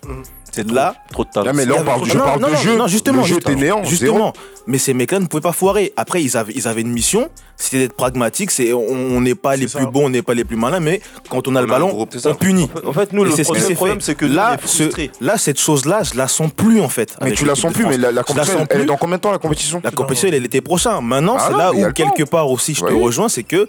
C'est 0.52 0.70
Là, 0.70 0.94
trop 1.12 1.24
de 1.24 1.30
talent. 1.30 1.46
Là, 1.46 1.52
mais 1.52 1.64
là, 1.64 1.74
on 1.78 1.84
parle, 1.84 2.04
je 2.04 2.16
Non, 2.16 2.24
parle 2.24 2.40
non, 2.40 2.48
de 2.48 2.52
non, 2.52 2.58
jeu. 2.60 2.76
Non, 2.76 2.86
justement, 2.86 3.22
le 3.22 3.28
jeu 3.28 3.34
justement, 3.36 3.52
était 3.56 3.64
néant. 3.64 3.84
Justement. 3.84 4.32
Mais 4.66 4.78
ces 4.78 4.94
mecs-là 4.94 5.20
ne 5.20 5.26
pouvaient 5.26 5.40
pas 5.40 5.52
foirer. 5.52 5.92
Après, 5.96 6.22
ils 6.22 6.36
avaient, 6.36 6.52
ils 6.54 6.68
avaient 6.68 6.80
une 6.82 6.92
mission, 6.92 7.28
c'était 7.56 7.78
d'être 7.78 7.94
pragmatiques. 7.94 8.50
C'est, 8.50 8.72
on 8.72 9.20
n'est 9.20 9.34
pas 9.34 9.56
les 9.56 9.66
plus 9.66 9.86
bons, 9.86 10.06
on 10.06 10.10
n'est 10.10 10.22
pas 10.22 10.34
les 10.34 10.44
plus 10.44 10.56
malins, 10.56 10.80
mais 10.80 11.00
quand 11.28 11.46
on 11.48 11.56
a 11.56 11.60
On 11.60 11.62
le 11.62 11.68
ballon, 11.68 12.06
on 12.24 12.34
punit. 12.34 12.68
En 12.84 12.92
fait, 12.92 13.12
nous, 13.12 13.24
le 13.24 13.30
c'est 13.30 13.44
ce 13.44 13.52
qui 13.52 13.74
problème, 13.74 14.00
c'est 14.00 14.14
que 14.14 14.26
là, 14.26 14.56
là, 15.20 15.38
cette 15.38 15.58
chose-là, 15.60 16.02
je 16.02 16.16
la 16.16 16.28
sens 16.28 16.50
plus 16.52 16.80
en 16.80 16.88
fait. 16.88 17.16
Mais 17.22 17.32
tu 17.32 17.44
la 17.44 17.54
sens 17.54 17.72
de 17.72 17.76
plus, 17.76 17.86
mais 17.86 17.96
la, 17.96 18.10
la 18.10 18.10
Je 18.10 18.16
la 18.16 18.22
compétition, 18.24 18.66
elle 18.70 18.80
est 18.82 18.84
dans 18.84 18.96
combien 18.96 19.16
de 19.16 19.22
temps 19.22 19.32
la 19.32 19.38
compétition? 19.38 19.80
La 19.82 19.90
compétition, 19.90 20.28
elle 20.28 20.34
est 20.34 20.40
l'été 20.40 20.60
prochain. 20.60 21.00
Maintenant, 21.00 21.36
Ah 21.38 21.48
c'est 21.50 21.56
là 21.56 21.72
où 21.72 21.92
quelque 21.92 22.24
part 22.24 22.50
aussi, 22.50 22.74
je 22.74 22.84
te 22.84 22.92
rejoins, 22.92 23.28
c'est 23.28 23.44
que 23.44 23.68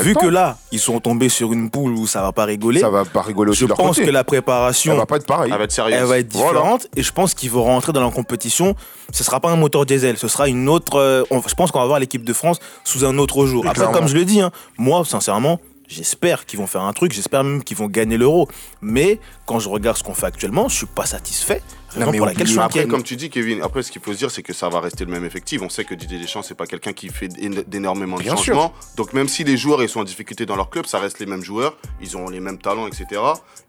vu 0.00 0.14
que 0.14 0.26
là, 0.26 0.56
ils 0.72 0.78
sont 0.80 0.98
tombés 1.00 1.28
sur 1.28 1.52
une 1.52 1.68
poule 1.70 1.92
où 1.92 2.06
ça 2.06 2.22
va 2.22 2.32
pas 2.32 2.44
rigoler. 2.44 2.80
Ça 2.80 2.88
va 2.90 3.04
pas 3.04 3.22
rigoler 3.22 3.50
aussi 3.50 3.60
je 3.60 3.64
de 3.66 3.68
leur 3.70 3.76
pense 3.78 3.96
côté. 3.96 4.06
que 4.06 4.10
la 4.10 4.20
Ça 4.20 4.24
préparation, 4.24 4.96
va 4.96 5.06
pas 5.06 5.16
être 5.16 5.26
pareil. 5.26 5.50
Elle 5.52 5.58
va 5.58 5.64
être 5.64 5.72
sérieuse. 5.72 5.98
elle 6.00 6.06
va 6.06 6.18
être 6.18 6.32
Voilà. 6.32 6.52
différente 6.60 6.86
et 6.96 7.02
je 7.02 7.12
pense 7.12 7.34
qu'ils 7.34 7.50
vont 7.50 7.64
rentrer 7.64 7.92
dans 7.92 8.02
la 8.04 8.10
compétition. 8.10 8.74
Ce 9.12 9.22
sera 9.24 9.40
pas 9.40 9.50
un 9.50 9.56
moteur 9.56 9.84
diesel, 9.84 10.16
ce 10.16 10.28
sera 10.28 10.48
une 10.48 10.68
autre. 10.68 10.98
euh, 10.98 11.24
on- 11.30 11.42
je 11.46 11.54
pense 11.54 11.70
qu'on 11.70 11.80
va 11.80 11.86
voir 11.86 11.98
l'équipe 11.98 12.24
de 12.24 12.32
France 12.32 12.58
sous 12.84 13.04
un 13.04 13.18
autre 13.18 13.44
jour. 13.46 13.64
Après, 13.64 13.74
clairement. 13.74 13.94
comme 13.94 14.08
je 14.08 14.14
le 14.14 14.24
dis, 14.24 14.40
hein, 14.40 14.50
moi, 14.78 15.04
sincèrement, 15.04 15.60
j'espère 15.88 16.46
qu'ils 16.46 16.58
vont 16.58 16.66
faire 16.66 16.82
un 16.82 16.92
truc. 16.92 17.12
J'espère 17.12 17.44
même 17.44 17.62
qu'ils 17.64 17.76
vont 17.76 17.86
gagner 17.88 18.16
l'euro. 18.16 18.48
Mais 18.80 19.20
quand 19.46 19.58
je 19.58 19.68
regarde 19.68 19.96
ce 19.96 20.02
qu'on 20.02 20.14
fait 20.14 20.26
actuellement, 20.26 20.68
je 20.68 20.76
suis 20.76 20.86
pas 20.86 21.06
satisfait. 21.06 21.62
Mais 21.96 22.06
pour 22.16 22.24
laquelle 22.24 22.46
je 22.46 22.52
suis 22.52 22.60
Après, 22.60 22.86
comme 22.86 23.02
tu 23.02 23.16
dis, 23.16 23.28
Kevin, 23.28 23.60
après, 23.60 23.82
ce 23.82 23.92
qu'il 23.92 24.00
faut 24.00 24.14
se 24.14 24.18
dire, 24.18 24.30
c'est 24.30 24.42
que 24.42 24.54
ça 24.54 24.70
va 24.70 24.80
rester 24.80 25.04
le 25.04 25.10
même 25.10 25.26
effectif. 25.26 25.60
On 25.60 25.68
sait 25.68 25.84
que 25.84 25.94
Didier 25.94 26.18
Deschamps, 26.18 26.40
c'est 26.42 26.54
pas 26.54 26.64
quelqu'un 26.66 26.94
qui 26.94 27.10
fait 27.10 27.28
d'é- 27.28 27.64
d'énormément 27.66 28.16
de 28.16 28.22
Bien 28.22 28.34
changements. 28.34 28.72
Donc, 28.96 29.12
même 29.12 29.28
si 29.28 29.44
les 29.44 29.58
joueurs 29.58 29.82
ils 29.82 29.90
sont 29.90 30.00
en 30.00 30.04
difficulté 30.04 30.46
dans 30.46 30.56
leur 30.56 30.70
club, 30.70 30.86
ça 30.86 30.98
reste 30.98 31.18
les 31.18 31.26
mêmes 31.26 31.44
joueurs. 31.44 31.76
Ils 32.00 32.16
ont 32.16 32.30
les 32.30 32.40
mêmes 32.40 32.56
talents, 32.58 32.86
etc. 32.86 33.20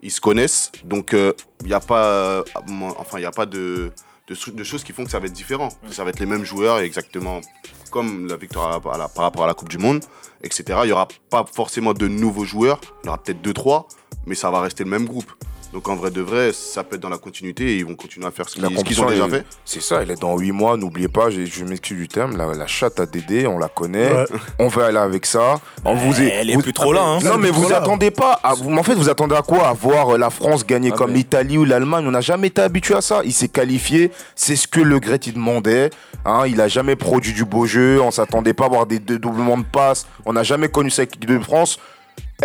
Ils 0.01 0.11
se 0.11 0.21
connaissent. 0.21 0.71
Donc, 0.85 1.11
il 1.11 1.33
n'y 1.67 1.73
a 1.73 1.81
pas, 1.81 2.05
euh, 2.05 2.43
enfin, 2.97 3.17
il 3.19 3.23
y 3.23 3.25
a 3.25 3.31
pas 3.31 3.45
de, 3.45 3.91
de, 4.27 4.63
choses 4.63 4.83
qui 4.83 4.93
font 4.93 5.03
que 5.03 5.11
ça 5.11 5.19
va 5.19 5.25
être 5.27 5.33
différent. 5.33 5.69
Ça 5.91 6.03
va 6.03 6.09
être 6.11 6.19
les 6.19 6.25
mêmes 6.25 6.45
joueurs, 6.45 6.79
exactement 6.79 7.41
comme 7.91 8.27
la 8.27 8.37
victoire 8.37 8.81
à 8.91 8.97
la- 8.97 9.07
par 9.07 9.23
rapport 9.23 9.43
à 9.43 9.47
la 9.47 9.53
Coupe 9.53 9.69
du 9.69 9.77
Monde, 9.77 10.03
etc. 10.41 10.63
Il 10.83 10.87
n'y 10.87 10.91
aura 10.91 11.07
pas 11.29 11.45
forcément 11.51 11.93
de 11.93 12.07
nouveaux 12.07 12.45
joueurs. 12.45 12.79
Il 13.03 13.07
y 13.07 13.09
aura 13.09 13.17
peut-être 13.21 13.41
deux, 13.41 13.53
trois, 13.53 13.87
mais 14.25 14.35
ça 14.35 14.49
va 14.49 14.61
rester 14.61 14.83
le 14.83 14.89
même 14.89 15.05
groupe. 15.05 15.31
Donc, 15.73 15.89
en 15.89 15.95
vrai 15.95 16.11
de 16.11 16.21
vrai, 16.21 16.51
ça 16.53 16.83
peut 16.83 16.95
être 16.97 17.01
dans 17.01 17.09
la 17.09 17.17
continuité 17.17 17.63
et 17.73 17.77
ils 17.77 17.85
vont 17.85 17.95
continuer 17.95 18.27
à 18.27 18.31
faire 18.31 18.47
ce 18.47 18.55
qu'ils 18.55 19.01
ont 19.01 19.05
déjà 19.07 19.27
fait. 19.27 19.43
C'est 19.65 19.81
ça, 19.81 20.01
elle 20.03 20.11
est 20.11 20.21
dans 20.21 20.37
8 20.37 20.51
mois, 20.51 20.77
n'oubliez 20.77 21.07
pas, 21.07 21.29
je 21.31 21.63
m'excuse 21.65 21.97
du 21.97 22.07
terme, 22.07 22.37
la, 22.37 22.53
la 22.53 22.67
chatte 22.67 22.99
à 22.99 23.05
Dédé, 23.07 23.47
on 23.47 23.57
la 23.57 23.67
connaît, 23.69 24.11
Ouais. 24.13 24.25
on 24.59 24.67
va 24.67 24.85
aller 24.85 24.97
avec 24.99 25.25
ça. 25.25 25.59
On 25.83 25.95
vous 25.95 26.21
est- 26.21 26.27
elle 26.27 26.51
est 26.51 26.53
vous- 26.53 26.61
plus 26.61 26.73
trop 26.73 26.93
là. 26.93 27.01
hein. 27.01 27.19
Non, 27.23 27.37
mais 27.39 27.49
vous 27.49 27.73
attendez 27.73 28.11
pas. 28.11 28.39
À, 28.43 28.53
vous, 28.53 28.71
en 28.71 28.83
fait, 28.83 28.93
vous 28.93 29.09
attendez 29.09 29.35
à 29.35 29.41
quoi? 29.41 29.67
À 29.67 29.73
voir 29.73 30.13
euh, 30.13 30.17
la 30.19 30.29
France 30.29 30.65
gagner 30.65 30.91
Ah, 30.93 30.97
comme 30.97 31.11
l'Italie 31.13 31.57
ou 31.57 31.65
l'Allemagne. 31.65 32.05
On 32.07 32.11
n'a 32.11 32.21
jamais 32.21 32.47
été 32.47 32.61
habitué 32.61 32.93
à 32.95 33.01
ça. 33.01 33.21
Il 33.25 33.33
s'est 33.33 33.47
qualifié. 33.47 34.11
C'est 34.35 34.55
ce 34.55 34.67
que 34.67 34.79
le 34.79 34.99
Gret 34.99 35.19
il 35.25 35.33
demandait. 35.33 35.89
Hein, 36.25 36.43
il 36.47 36.61
a 36.61 36.67
jamais 36.67 36.95
produit 36.95 37.33
du 37.33 37.45
beau 37.45 37.65
jeu. 37.65 37.99
On 38.01 38.11
s'attendait 38.11 38.53
pas 38.53 38.65
à 38.65 38.67
avoir 38.67 38.85
des, 38.85 38.99
des 38.99 39.17
doublements 39.17 39.57
de 39.57 39.63
passes. 39.65 40.05
On 40.25 40.33
n'a 40.33 40.43
jamais 40.43 40.69
connu 40.69 40.89
ça 40.91 41.01
avec 41.01 41.15
l'équipe 41.15 41.29
de 41.29 41.39
France. 41.43 41.79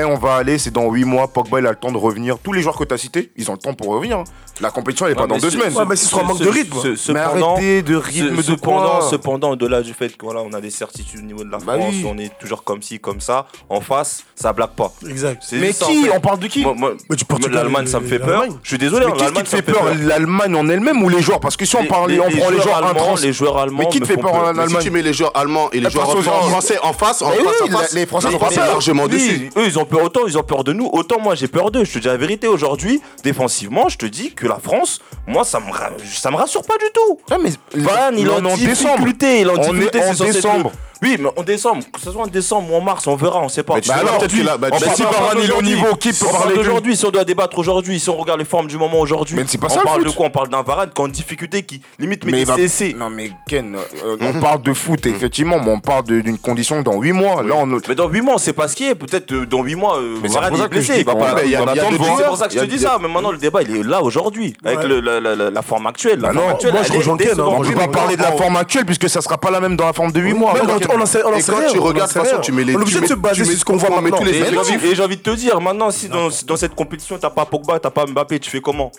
Eh, 0.01 0.05
on 0.05 0.16
va 0.16 0.36
aller, 0.36 0.59
c'est 0.59 0.70
dans 0.70 0.88
8 0.90 1.05
mois. 1.05 1.28
Pogba, 1.28 1.61
il 1.61 1.66
a 1.66 1.70
le 1.70 1.76
temps 1.76 1.90
de 1.92 1.96
revenir. 1.99 2.38
Tous 2.38 2.53
les 2.53 2.62
joueurs 2.62 2.76
que 2.76 2.84
tu 2.84 2.94
as 2.94 2.99
cités, 2.99 3.30
ils 3.36 3.51
ont 3.51 3.55
le 3.55 3.59
temps 3.59 3.74
pour 3.74 3.88
revenir. 3.88 4.18
hein. 4.18 4.24
La 4.61 4.70
compétition, 4.70 5.07
elle 5.07 5.12
est 5.12 5.14
pas 5.14 5.26
dans 5.28 5.36
mais 5.36 5.40
deux 5.40 5.51
ce- 5.51 5.57
semaines. 5.59 5.72
ce- 5.72 5.78
Ouais, 5.78 5.84
mais 5.88 5.94
c'est 5.96 6.16
un 6.18 6.22
manque 6.24 6.38
ce- 6.38 6.42
de 6.44 6.49
rythme. 6.49 6.76
ce- 6.82 6.88
Mais 6.88 6.96
Cependant, 6.96 7.53
arrêtez 7.55 7.82
de 7.82 7.94
rythme 7.96 8.28
ce- 8.30 8.51
de 8.51 8.57
cependant, 8.57 8.99
quoi 8.99 9.09
cependant, 9.09 9.51
au-delà 9.53 9.82
du 9.82 9.94
fait 9.94 10.16
qu'on 10.16 10.34
on 10.36 10.53
a 10.53 10.61
des 10.61 10.70
certitudes 10.70 11.20
au 11.20 11.22
niveau 11.22 11.44
de 11.44 11.51
la 11.51 11.59
Bah 11.59 11.74
France, 11.78 11.94
oui. 11.94 12.07
on 12.09 12.18
est 12.18 12.36
toujours 12.40 12.64
comme 12.64 12.82
ci, 12.82 12.99
comme 12.99 13.20
ça. 13.20 13.46
En 13.68 13.80
face, 13.80 14.24
ça 14.34 14.53
blague 14.53 14.70
pas. 14.70 14.92
Exact. 15.09 15.42
Mais 15.53 15.68
juste 15.68 15.78
ça, 15.78 15.86
en 15.86 15.88
qui 15.90 16.03
fait. 16.05 16.11
On 16.16 16.20
parle 16.20 16.38
de 16.40 16.46
qui 16.49 16.62
Moi- 16.62 16.74
moi- 16.76 16.92
Mais 17.09 17.49
L'Allemagne, 17.55 17.86
ça 17.86 18.01
me 18.01 18.07
fait 18.07 18.18
peur. 18.18 18.44
Je 18.62 18.68
suis 18.68 18.78
désolé, 18.78 19.07
Mais 19.07 19.12
qu'est-ce 19.12 19.32
qui 19.32 19.42
te 19.44 19.49
fait 19.49 19.62
peur. 19.62 19.84
L'Allemagne 20.01 20.55
en 20.57 20.68
elle-même 20.68 21.03
ou 21.05 21.09
les 21.09 21.22
joueurs? 21.22 21.38
Parce 21.40 21.57
que 21.57 21.64
si 21.64 21.76
on, 21.76 21.82
les- 21.82 21.88
on 22.20 22.30
prend 22.30 22.51
les 22.51 22.61
joueurs 22.61 22.76
allemands, 22.78 22.90
intrans. 22.90 23.14
les 23.22 23.32
joueurs 23.32 23.59
allemands. 23.59 23.78
Mais 23.80 23.88
qui 23.88 24.01
te 24.01 24.07
fait 24.07 24.16
peur 24.16 24.34
en. 24.34 24.38
Mais 24.49 24.55
si 24.55 24.61
Allemagne 24.61 24.82
tu 24.82 24.90
mets 24.90 25.03
les 25.03 25.12
joueurs 25.12 25.36
allemands 25.36 25.70
et 25.72 25.80
les 25.80 25.86
Eh, 25.86 25.90
joueurs 25.90 26.11
français 26.11 26.78
en 26.82 26.92
face, 26.92 27.22
Mais 27.22 27.70
face 27.70 27.92
les 27.94 28.07
Français 28.07 28.30
sont 28.32 28.61
largement 28.61 29.07
dessus. 29.07 29.51
Eux, 29.57 29.66
ils 29.66 29.78
ont 29.78 29.84
peur 29.89 30.03
autant, 30.05 30.20
ils 30.26 30.39
ont 30.39 30.43
peur 30.43 30.62
de 30.62 30.72
nous. 30.72 30.89
Autant 30.93 31.18
moi, 31.20 31.34
j'ai 31.34 31.49
peur 31.49 31.70
d'eux. 31.72 31.84
Je 31.84 31.93
te 31.95 31.99
dis 31.99 32.07
la 32.07 32.16
vérité 32.16 32.47
aujourd'hui, 32.47 33.01
défensivement, 33.24 33.89
je 33.89 33.99
te 33.99 34.07
dis 34.07 34.32
que 34.32 34.47
la 34.47 34.59
France, 34.59 35.01
moi, 35.26 35.45
ça 35.45 35.59
me, 35.61 35.70
ra- 35.72 35.91
ça 36.05 36.30
me 36.30 36.36
rassure 36.36 36.62
pas 36.62 36.76
du 36.78 36.84
tout. 36.95 37.18
Ouais, 37.30 37.39
mais 37.43 37.82
Varane, 37.82 38.14
il 38.18 38.26
est 38.26 38.30
en 38.30 38.41
décembre. 38.57 38.95
difficulté. 38.99 39.41
Il 39.41 39.47
est 39.49 39.51
en 39.51 39.55
On 39.55 39.57
est 39.57 39.66
difficulté, 39.70 39.99
en 39.99 40.03
c'est 40.03 40.09
censé 40.14 40.28
être 40.30 40.34
décembre. 40.36 40.72
Oui, 41.03 41.16
mais 41.18 41.28
en 41.36 41.42
décembre, 41.42 41.82
que 41.92 42.01
ce 42.01 42.11
soit 42.11 42.22
en 42.22 42.26
décembre 42.26 42.72
ou 42.72 42.76
en 42.76 42.80
mars, 42.80 43.07
on 43.07 43.14
verra, 43.16 43.40
on 43.40 43.49
sait 43.49 43.62
pas. 43.62 43.74
Mais 43.74 43.80
tu 43.80 43.88
Bah 43.88 43.96
alors, 44.01 44.18
peut-être 44.18 44.49
a- 44.49 44.57
bah, 44.59 44.68
on 44.72 44.78
sais- 44.78 44.94
si 44.96 45.03
Varane, 45.03 45.38
il 45.42 45.51
est 45.51 45.53
au 45.55 45.62
niveau, 45.62 45.94
qui 45.94 46.11
peut 46.11 46.16
on 46.22 46.30
parle 46.30 46.38
parler 46.42 46.57
d'aujourd'hui, 46.57 46.96
si 46.96 47.05
on 47.07 47.11
doit 47.11 47.24
débattre 47.24 47.59
aujourd'hui, 47.59 48.01
si 48.01 48.11
on 48.11 48.16
regarde 48.16 48.38
les 48.40 48.44
formes 48.44 48.66
du 48.66 48.76
moment 48.76 48.99
aujourd'hui, 49.01 49.36
Mais 49.36 49.44
c'est 49.46 49.59
pas 49.59 49.66
on 49.66 49.70
ça, 49.70 49.78
le 49.80 49.84
parle 49.84 50.01
foot. 50.01 50.11
de 50.11 50.16
quoi? 50.16 50.26
On 50.26 50.30
parle 50.30 50.49
d'un 50.49 50.62
Varane 50.62 50.90
qui 50.94 51.01
est 51.01 51.05
en 51.05 51.09
difficulté, 51.09 51.62
qui 51.62 51.80
limite 51.99 52.24
met 52.24 52.32
Mais 52.32 52.38
des 52.38 52.44
va-. 52.44 52.99
Non 52.99 53.11
mais 53.11 53.30
Ken, 53.49 53.76
euh, 54.05 54.16
on 54.20 54.40
parle 54.40 54.62
de 54.62 54.72
foot 54.72 55.07
effectivement, 55.07 55.61
mais 55.61 55.70
on 55.70 55.80
parle 55.80 56.05
de- 56.05 56.20
d'une 56.20 56.38
condition 56.38 56.82
dans 56.82 57.01
8 57.01 57.12
mois. 57.12 57.42
Là, 57.42 57.55
on... 57.57 57.66
Mais 57.66 57.94
dans 57.94 58.09
8 58.09 58.20
mois, 58.20 58.34
on 58.34 58.38
sait 58.38 58.53
pas 58.53 58.66
ce 58.68 58.74
qui 58.76 58.84
est. 58.88 58.94
Peut-être 58.94 59.30
euh, 59.32 59.46
dans 59.46 59.62
8 59.62 59.74
mois, 59.76 59.99
euh, 59.99 60.16
Mais 60.22 60.28
Varane 60.28 60.55
est 60.55 60.68
blessé. 60.68 60.92
on. 60.92 62.16
C'est 62.18 62.24
pour 62.24 62.36
ça 62.36 62.49
que 62.49 62.55
je 62.55 62.59
te 62.61 62.64
dis 62.64 62.78
ça. 62.78 62.99
Mais 63.01 63.09
maintenant, 63.09 63.30
le 63.30 63.38
débat, 63.38 63.62
il 63.62 63.76
est 63.76 63.82
là 63.82 64.03
aujourd'hui. 64.03 64.55
Avec 64.64 64.80
la, 64.82 65.62
forme 65.62 65.86
actuelle. 65.86 66.18
Bah 66.18 66.32
non, 66.32 66.42
moi, 66.49 66.59
je 66.61 66.92
rejoins 66.92 67.16
Ken, 67.16 67.28
je 67.36 67.40
Oui, 67.42 67.68
vais 67.68 67.74
pas 67.74 67.88
parler 67.88 68.16
de 68.16 68.22
la 68.22 68.34
on- 68.34 68.38
forme 68.38 68.57
actuelle 68.57 68.84
puisque 68.84 69.09
ça 69.09 69.20
sera 69.20 69.38
pas 69.38 69.51
la 69.51 69.61
même 69.61 69.76
dans 69.76 69.86
la 69.86 69.92
forme 69.92 70.12
de 70.12 70.20
8 70.20 70.34
mois. 70.34 70.55
On, 70.95 71.01
en 71.01 71.07
sait, 71.07 71.22
on 71.24 71.28
en 71.28 71.34
Et 71.36 71.43
sait 71.43 71.53
quand 71.53 71.59
rien, 71.59 71.68
tu 71.68 71.78
regardes, 71.78 72.09
de 72.09 72.14
toute 72.14 72.22
façon, 72.28 72.41
tu 72.41 72.53
mets 72.53 72.64
les- 72.64 72.74
On 72.76 72.78
est 72.78 72.82
obligé 72.82 73.01
de 73.01 73.07
se 73.07 73.14
baser 73.14 73.45
sur 73.45 73.59
ce 73.59 73.64
qu'on 73.64 73.76
voit 73.76 73.91
on 73.91 73.97
met 73.97 74.11
maintenant. 74.11 74.18
tous 74.18 74.24
les 74.24 74.39
Et, 74.39 74.95
j'ai 74.95 75.03
envie 75.03 75.16
de 75.16 75.22
te 75.22 75.30
dire, 75.30 75.61
maintenant, 75.61 75.91
si 75.91 76.09
dans, 76.09 76.28
dans 76.47 76.57
cette 76.57 76.74
compétition, 76.74 77.18
t'as 77.18 77.30
pas 77.30 77.45
Pogba, 77.45 77.78
t'as 77.78 77.91
pas 77.91 78.07
Mbappé, 78.07 78.39
tu 78.41 78.51
fais 78.51 78.61
comment? 78.61 78.91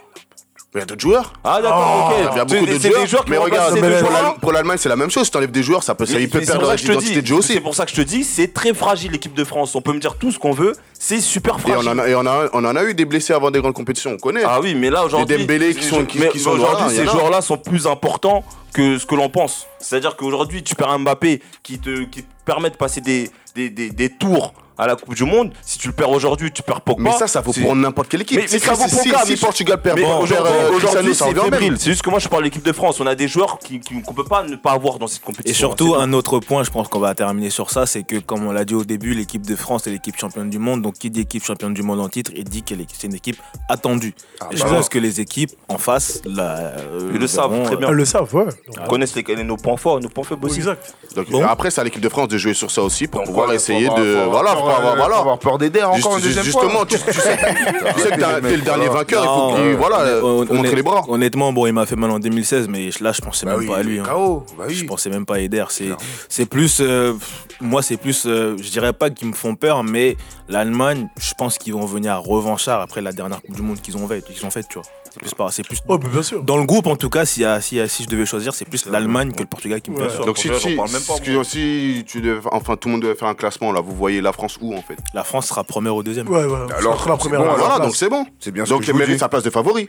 Il 0.76 0.78
y 0.78 0.82
a 0.84 0.86
d'autres 0.86 1.02
joueurs. 1.02 1.34
Ah, 1.44 1.60
d'accord, 1.64 2.14
Il 2.16 2.24
y 2.24 2.28
a 2.28 2.44
ok. 2.44 2.48
beaucoup 2.50 2.66
c'est 2.68 2.90
joueurs. 2.90 3.02
des 3.02 3.08
joueurs 3.08 3.26
qui 3.26 3.32
Mais 3.32 3.38
regarde, 3.38 4.40
pour 4.40 4.52
l'Allemagne, 4.52 4.78
c'est 4.78 4.88
la 4.90 4.96
même 4.96 5.10
chose. 5.10 5.26
Si 5.26 5.32
t'enlèves 5.32 5.50
des 5.50 5.64
joueurs, 5.64 5.82
ça 5.82 5.96
peut, 5.96 6.06
ça, 6.06 6.14
Mais- 6.16 6.24
ils 6.24 6.30
peuvent 6.30 6.42
mais 6.42 6.46
c'est 6.46 6.52
perdre 6.52 6.62
pour 6.62 6.68
ça 6.70 6.74
leur 6.74 6.80
que 6.80 6.82
je 6.82 6.88
te 6.88 6.92
identité 6.94 7.16
dis- 7.16 7.22
de 7.24 7.28
jeu 7.28 7.36
aussi. 7.36 7.54
C'est 7.54 7.60
pour 7.62 7.74
ça 7.74 7.86
que 7.86 7.92
je 7.92 7.96
te 7.96 8.02
dis, 8.02 8.24
c'est 8.24 8.54
très 8.54 8.76
fragile 8.76 9.12
l'équipe 9.12 9.34
de 9.34 9.44
France. 9.44 9.74
On 9.74 9.82
peut 9.82 9.94
me 9.94 10.00
dire 10.00 10.16
tout 10.18 10.32
ce 10.32 10.38
qu'on 10.38 10.52
veut, 10.52 10.74
c'est 10.94 11.22
super 11.22 11.54
Et 11.54 11.72
on 11.72 11.82
fragile. 11.82 11.90
en 11.90 11.98
a, 11.98 12.08
et 12.08 12.14
on 12.14 12.26
a, 12.28 12.50
on 12.54 12.64
en 12.66 12.76
a 12.76 12.84
eu 12.84 12.94
des 12.94 13.06
blessés 13.06 13.34
avant 13.34 13.50
des 13.50 13.60
grandes 13.62 13.74
compétitions, 13.74 14.12
on 14.12 14.18
connaît. 14.18 14.44
Ah 14.46 14.60
oui, 14.62 14.76
mais 14.76 14.92
là 14.92 15.06
aujourd'hui, 15.06 15.26
Des 15.38 15.42
Dembélé 15.42 15.74
qui 15.74 15.84
sont- 15.84 16.06
qui- 16.06 16.20
mais 16.20 16.30
qui 16.30 16.40
sont 16.40 16.52
aujourd'hui, 16.52 16.86
il 16.92 16.96
ces 16.98 17.06
joueurs-là 17.08 17.42
sont 17.42 17.58
plus 17.58 17.88
importants 17.88 18.44
que 18.72 19.00
ce 19.00 19.08
que 19.08 19.16
l'on 19.16 19.30
pense. 19.30 19.66
C'est-à-dire 19.80 20.16
qu'aujourd'hui, 20.18 20.62
tu 20.62 20.76
perds 20.76 20.92
un 20.92 21.00
Mbappé 21.00 21.42
qui 21.64 21.80
te, 21.80 22.04
qui 22.04 22.22
te 22.22 22.28
permet 22.46 22.70
de 22.70 22.76
passer 22.78 23.02
des, 23.02 23.32
des, 23.56 23.72
des, 23.72 23.90
des 23.90 24.10
tours 24.10 24.54
à 24.80 24.88
la 24.88 24.96
Coupe 24.96 25.14
du 25.14 25.26
Monde. 25.26 25.52
Si 25.62 25.78
tu 25.78 25.88
le 25.88 25.94
perds 25.94 26.10
aujourd'hui, 26.10 26.52
tu 26.52 26.64
perds 26.64 26.82
Pogba. 26.82 27.04
Mais 27.04 27.12
ça, 27.12 27.28
ça 27.28 27.42
vaut 27.42 27.52
pour 27.54 27.76
n'importe 27.76 28.08
quelle 28.10 28.22
équipe. 28.22 28.38
Mais, 28.38 28.44
mais 28.52 28.60
Si- 28.60 28.66
ça 28.66 28.74
vaut 28.74 28.86
si- 28.86 28.90
pour 28.96 29.04
si- 29.04 29.10
Pogba, 29.10 29.26
Si 29.26 29.32
mais- 29.34 29.38
Portugal 29.38 29.82
perd 29.82 30.00
aujourd'hui, 30.00 30.36
euh, 30.36 30.80
c'est 31.14 31.34
fébrile. 31.42 31.76
C'est 31.78 31.90
juste 31.92 32.02
que 32.02 32.10
moi, 32.10 32.20
je 32.20 32.28
parle 32.28 32.44
de 32.44 32.46
l'équipe 32.48 32.64
de 32.66 32.72
France. 32.72 33.00
On 33.00 33.06
a 33.08 33.16
des 33.16 33.28
joueurs 33.28 33.60
qui- 33.60 33.80
qu'on 33.80 34.14
peut 34.14 34.24
pas 34.24 34.44
ne 34.44 34.56
pas 34.56 34.72
avoir 34.72 34.98
dans 35.00 35.08
cette 35.08 35.22
Et 35.22 35.26
compétition. 35.26 35.68
surtout, 35.70 35.96
C'est 35.96 36.02
un 36.02 36.14
autre 36.14 36.40
point, 36.40 36.64
je 36.64 36.72
pense 36.72 36.88
qu'on 36.88 37.00
va 37.00 37.14
terminer 37.14 37.50
sur 37.50 37.70
ça, 37.70 37.86
c'est 37.86 38.04
que, 38.04 38.18
comme 38.20 38.46
on 38.48 38.52
l'a 38.52 38.66
dit 38.66 38.76
au 38.76 38.84
début, 38.86 39.14
l'équipe 39.14 39.46
de 39.46 39.56
France 39.56 39.86
est 39.88 39.92
l'équipe 39.92 40.18
championne 40.18 40.50
du 40.50 40.60
monde. 40.60 40.82
Donc, 40.82 40.94
qui 40.96 41.10
dit 41.10 41.22
équipe 41.22 41.44
championne 41.44 41.74
du 41.74 41.84
monde 41.84 42.00
en 42.00 42.08
titre, 42.10 42.32
il 42.36 42.44
dit 42.46 42.64
que 42.64 42.74
c'est 42.98 43.08
une 43.08 43.16
équipe 43.16 43.38
attendue. 43.68 44.14
et 44.52 44.56
je 44.56 44.64
bah 44.64 44.70
pense 44.70 44.88
que 44.90 44.98
les 45.00 45.20
équipes 45.20 45.52
en 45.68 45.78
face, 45.78 46.22
euh, 46.26 47.12
Ils 47.14 47.20
le 47.20 47.28
savent 47.28 47.52
verront, 47.52 47.64
très 47.66 47.76
bien. 47.76 47.90
Elles 47.90 47.96
le 47.96 48.06
savent, 48.06 48.34
ouais. 48.34 48.46
Ils 48.72 48.88
connaissent 48.88 49.16
les, 49.16 49.44
nos 49.44 49.58
points 49.58 49.76
forts, 49.78 50.00
nos 50.00 50.08
points 50.10 50.24
faibles 50.24 50.46
aussi. 50.46 50.58
Exact. 50.60 50.94
Donc, 51.16 51.30
Bon. 51.30 51.44
Après, 51.46 51.70
c'est 51.72 51.82
à 51.82 51.84
l'équipe 51.84 52.02
de 52.02 52.10
France 52.10 52.28
de 52.30 52.38
jouer 52.38 52.54
sur 52.54 52.72
ça 52.72 52.82
aussi 52.82 53.08
pour 53.08 53.20
Donc, 53.22 53.28
pouvoir 53.30 53.52
essayer 53.54 53.88
avoir- 53.88 54.00
de. 54.00 54.24
Voilà, 54.30 54.54
avoir. 54.78 54.94
euh, 54.94 54.98
Voilà. 54.98 55.18
avoir 55.18 55.40
peur 55.40 55.58
d'aider 55.58 55.82
encore 55.84 55.96
Juste- 55.96 56.08
une 56.18 56.22
deuxième 56.22 56.46
fois. 56.46 56.62
Justement, 56.64 56.86
tu, 56.86 56.98
tu 56.98 57.20
sais, 57.20 57.38
tu 57.96 58.02
sais 58.02 58.10
que 58.12 58.20
t'as- 58.20 58.42
t'es 58.42 58.56
le 58.56 58.62
dernier 58.62 58.88
vainqueur, 58.88 59.24
il 59.24 59.28
faut 59.28 59.58
euh, 59.62 59.76
voilà, 59.78 60.20
faut 60.20 60.46
montrer 60.54 60.76
les 60.76 60.82
bras. 60.84 61.04
Honnêtement, 61.08 61.52
bon, 61.54 61.66
il 61.68 61.74
m'a 61.74 61.86
fait 61.86 61.96
mal 61.96 62.12
en 62.12 62.20
2016, 62.20 62.68
mais 62.68 62.90
là, 63.02 63.12
je 63.12 63.22
pensais 63.22 63.46
Bah 63.46 63.54
même 63.54 63.62
oui, 63.62 63.68
pas 63.68 63.78
à 63.78 63.84
lui. 63.84 64.00
hein. 64.00 64.04
KO, 64.08 64.46
bah 64.58 64.66
oui. 64.68 64.76
Je 64.76 64.86
pensais 64.86 65.10
même 65.10 65.26
pas 65.26 65.36
à 65.36 65.40
Eder. 65.40 65.66
C'est, 66.30 66.46
plus, 66.46 66.80
euh, 66.82 67.14
moi, 67.62 67.82
c'est 67.82 67.98
plus, 67.98 68.24
euh, 68.26 68.56
je 68.62 68.70
dirais 68.70 68.94
pas 68.94 69.10
qu'ils 69.10 69.28
me 69.28 69.34
font 69.34 69.56
peur, 69.56 69.84
mais 69.84 70.18
l'Allemagne, 70.48 71.08
je 71.20 71.34
pense 71.38 71.58
qu'ils 71.58 71.74
vont 71.74 71.86
venir 71.86 72.20
revanchards 72.22 72.82
après 72.82 73.02
la 73.02 73.12
dernière 73.12 73.42
Coupe 73.42 73.56
du 73.56 73.62
Monde 73.62 73.80
qu'ils 73.82 73.98
ont 73.98 74.08
faite, 74.08 74.26
qu'ils 74.26 74.46
ont 74.46 74.50
faite, 74.52 74.66
tu 74.70 74.76
vois. 74.80 74.88
C'est 75.12 75.20
plus, 75.22 75.34
pas- 75.34 75.50
c'est 75.52 75.64
plus 75.64 75.80
bien 76.12 76.22
sûr. 76.24 76.44
dans 76.44 76.58
le 76.58 76.66
groupe 76.66 76.88
en 76.88 76.96
tout 76.96 77.10
cas, 77.10 77.26
si, 77.26 77.44
si, 77.62 77.80
si 77.90 78.04
je 78.04 78.08
devais 78.10 78.26
choisir, 78.26 78.54
c'est 78.54 78.66
plus 78.66 78.86
l'Allemagne 78.86 79.32
que 79.32 79.40
le 79.40 79.46
Portugal 79.48 79.82
qui 79.82 79.92
me 79.92 79.98
peur. 79.98 80.26
Donc 80.26 80.38
si, 80.38 80.50
si, 80.60 80.76
j'en 80.76 80.84
parle 80.84 80.92
même 80.92 81.02
pas, 81.02 81.44
si- 81.44 81.50
si 81.98 82.04
tu 82.08 82.22
devais, 82.22 82.40
enfin 82.52 82.76
tout 82.78 82.88
le 82.88 82.94
monde 82.94 83.02
devait 83.02 83.16
faire 83.16 83.28
un 83.28 83.34
classement 83.36 83.72
là, 83.72 83.82
vous 83.82 83.96
voyez 83.96 84.22
la 84.22 84.34
France 84.34 84.58
où 84.62 84.74
en 84.76 84.82
fait? 84.82 84.98
La 85.14 85.24
France 85.24 85.48
sera 85.48 85.64
première 85.64 85.96
ou 85.96 86.04
deuxième. 86.04 86.28
Ouais, 86.30 86.46
ouais. 86.46 86.56
Alors, 86.78 86.94
Alors, 86.94 87.10
la 87.10 87.18
première. 87.18 87.44
Voilà, 87.44 87.80
donc 87.80 87.96
c'est 87.96 88.10
bon. 88.10 88.26
C'est 88.40 88.52
bien 88.52 88.64
Donc 88.64 88.84
vous 88.84 88.98
mérite 88.98 89.20
sa 89.20 89.30
place 89.30 89.44
de 89.44 89.50
favori. 89.50 89.88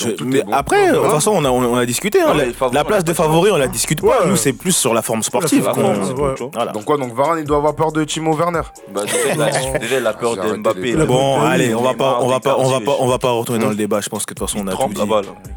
Je- 0.00 0.24
mais 0.24 0.42
bon. 0.42 0.52
après, 0.52 0.92
de 0.92 0.96
toute 0.96 1.10
façon, 1.10 1.32
on 1.34 1.44
a, 1.44 1.50
on 1.50 1.76
a 1.76 1.86
discuté. 1.86 2.20
hein, 2.20 2.34
la, 2.72 2.84
place 2.84 2.98
l'a 2.98 3.02
de 3.02 3.12
favori, 3.12 3.50
on 3.50 3.56
la 3.56 3.68
discute 3.68 4.00
pas. 4.00 4.06
Ouais. 4.06 4.28
Nous, 4.28 4.36
c'est 4.36 4.52
plus 4.52 4.72
sur 4.72 4.94
la 4.94 5.02
forme 5.02 5.22
sportive. 5.22 5.64
La 5.64 5.74
forme, 5.74 6.20
ouais. 6.20 6.34
Voilà. 6.52 6.72
Donc 6.72 6.84
quoi 6.84 6.96
Donc 6.96 7.14
Varane, 7.14 7.38
il 7.40 7.44
doit 7.44 7.58
avoir 7.58 7.74
peur 7.74 7.92
de 7.92 8.04
Timo 8.04 8.34
Werner. 8.34 8.62
Bah, 8.94 9.02
déjà, 9.04 9.98
il 9.98 10.06
a- 10.06 10.12
peur 10.12 10.36
de 10.36 10.56
Mbappé. 10.56 10.94
Bon, 11.06 11.40
allez, 11.40 11.74
on 11.74 11.82
va 11.82 11.94
pas, 11.94 12.18
on 12.20 12.28
va 12.28 12.40
pas, 12.40 12.56
on 12.58 12.68
va 12.68 12.80
pas, 12.80 12.96
on 13.00 13.06
va 13.06 13.18
pas 13.18 13.30
retourner 13.30 13.62
dans 13.62 13.70
le 13.70 13.76
débat. 13.76 14.00
Je 14.00 14.08
pense 14.08 14.24
que 14.26 14.34
de 14.34 14.38
toute 14.38 14.48
façon, 14.48 14.64
on 14.64 14.68
a 14.68 14.74
tout 14.76 14.88
dit. 14.92 15.00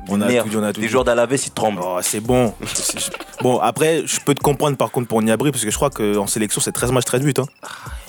On 0.09 0.21
a 0.21 0.25
Merde. 0.27 0.45
tout 0.45 0.49
dit, 0.51 0.57
on 0.57 0.63
a 0.63 0.73
tout 0.73 0.81
Les 0.81 0.87
joueurs 0.87 1.03
d'Alaves, 1.03 1.33
ils 1.33 1.51
tremblent. 1.51 1.81
Oh, 1.83 1.97
c'est 2.01 2.19
bon. 2.19 2.53
bon, 3.41 3.59
après, 3.59 4.03
je 4.05 4.19
peux 4.19 4.33
te 4.35 4.41
comprendre 4.41 4.77
par 4.77 4.91
contre 4.91 5.07
pour 5.07 5.21
Niabri, 5.21 5.51
parce 5.51 5.63
que 5.63 5.71
je 5.71 5.75
crois 5.75 5.89
qu'en 5.89 6.27
sélection, 6.27 6.61
c'est 6.61 6.71
13 6.71 6.91
matchs, 6.91 7.05
13 7.05 7.21
buts. 7.21 7.33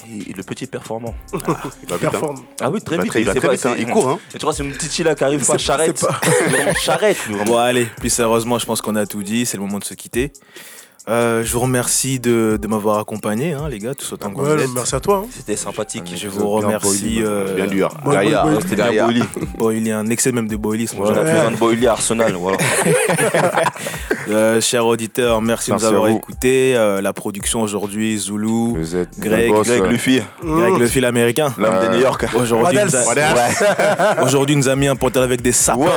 Et 0.09 0.33
le 0.33 0.43
petit 0.43 0.67
performant. 0.67 1.15
Il 1.33 1.39
va 1.41 1.47
vite, 1.49 1.91
hein. 1.93 1.99
Performe. 2.11 2.43
Ah 2.61 2.71
oui, 2.71 2.81
très 2.83 2.97
va 2.97 3.03
vite. 3.03 3.13
très- 3.13 3.21
il 3.23 3.27
très 3.27 3.49
vite, 3.49 3.67
hein. 3.67 3.75
Il 3.79 3.87
court, 3.87 4.09
hein. 4.09 4.19
Et 4.35 4.39
tu 4.39 4.45
vois, 4.45 4.53
c'est 4.53 4.63
une 4.65 4.73
petite 4.73 4.93
chille 4.93 5.05
là 5.05 5.15
qui 5.15 5.25
arrive 5.25 5.45
pas, 5.47 5.59
charrette. 5.59 5.99
c'est 5.99 6.07
pas- 6.07 6.21
Vraiment, 6.49 6.75
charrette. 6.75 7.19
Bon, 7.47 7.57
allez, 7.59 7.87
plus 7.87 8.11
sérieusement, 8.11 8.59
je 8.59 8.67
pense 8.67 8.81
qu'on 8.81 8.97
a 8.97 9.07
tout 9.07 9.23
dit. 9.23 9.47
C'est 9.47 9.57
le 9.57 9.63
moment 9.63 9.79
de 9.79 9.85
se 9.85 9.95
quitter. 9.95 10.33
Euh, 11.07 11.43
je 11.45 11.53
vous 11.53 11.61
remercie 11.61 12.19
de, 12.19 12.59
de 12.61 12.67
m'avoir 12.67 12.99
accompagné, 12.99 13.53
hein, 13.53 13.69
les 13.69 13.79
gars, 13.79 13.95
tous 13.95 14.11
autant 14.15 14.31
que 14.31 14.41
vous 14.41 14.47
Ouais, 14.55 14.63
êtes. 14.63 14.71
merci 14.75 14.95
à 14.95 15.01
toi. 15.01 15.23
hein. 15.25 15.29
C'était 15.37 15.55
sympathique. 15.55 16.15
Je 16.17 16.29
Vous 16.29 16.39
vous 16.41 16.59
bien 16.61 16.67
remercie. 16.69 16.87
Boily, 17.03 17.23
euh, 17.23 17.55
Bien 17.55 17.67
dur. 17.67 17.95
Boy, 18.03 18.15
Gaïa, 18.15 18.43
boy, 18.45 18.53
boy. 18.55 18.63
c'était 18.63 18.77
Gaïa. 18.77 19.05
Boily. 19.05 19.23
Bon, 19.59 19.71
il 19.71 19.87
y 19.87 19.93
a 19.93 19.99
un 19.99 20.07
excès 20.09 20.33
même 20.33 20.49
de 20.49 20.57
boilisme. 20.57 20.97
Voilà, 20.97 21.21
Voilà. 21.21 21.35
besoin 21.35 21.51
de 21.51 21.57
Boily 21.57 21.87
à 21.87 21.93
Arsenal. 21.93 22.33
Voilà. 22.33 22.57
Euh, 24.31 24.59
chers 24.63 24.87
auditeurs, 24.87 25.43
merci, 25.43 25.71
de 25.71 25.77
nous 25.77 25.85
avoir 25.85 26.11
vous. 26.11 26.17
écoutés. 26.17 26.75
Euh, 26.75 27.03
la 27.03 27.13
production 27.13 27.61
aujourd'hui, 27.61 28.17
Zoulou, 28.17 28.75
Vous 28.75 28.97
êtes 28.97 29.11
Greg, 29.19 29.51
boss, 29.51 29.67
Greg 29.69 29.83
euh, 29.83 29.87
Luffy, 29.89 30.23
Greg 30.43 30.79
le 30.79 30.87
fil 30.87 31.05
américain. 31.05 31.53
l'homme 31.59 31.75
de. 31.83 31.95
New 31.95 32.01
York. 32.01 32.25
Aujourd'hui, 32.35 32.79
What 32.79 32.85
nous 32.87 32.97
a- 34.69 34.71
a 34.73 34.77
mis 34.77 34.89
un 34.89 34.97
pantalon 34.97 35.27
avec 35.27 35.43
des 35.43 35.53
sapins. 35.53 35.81
Ouais, 35.81 35.91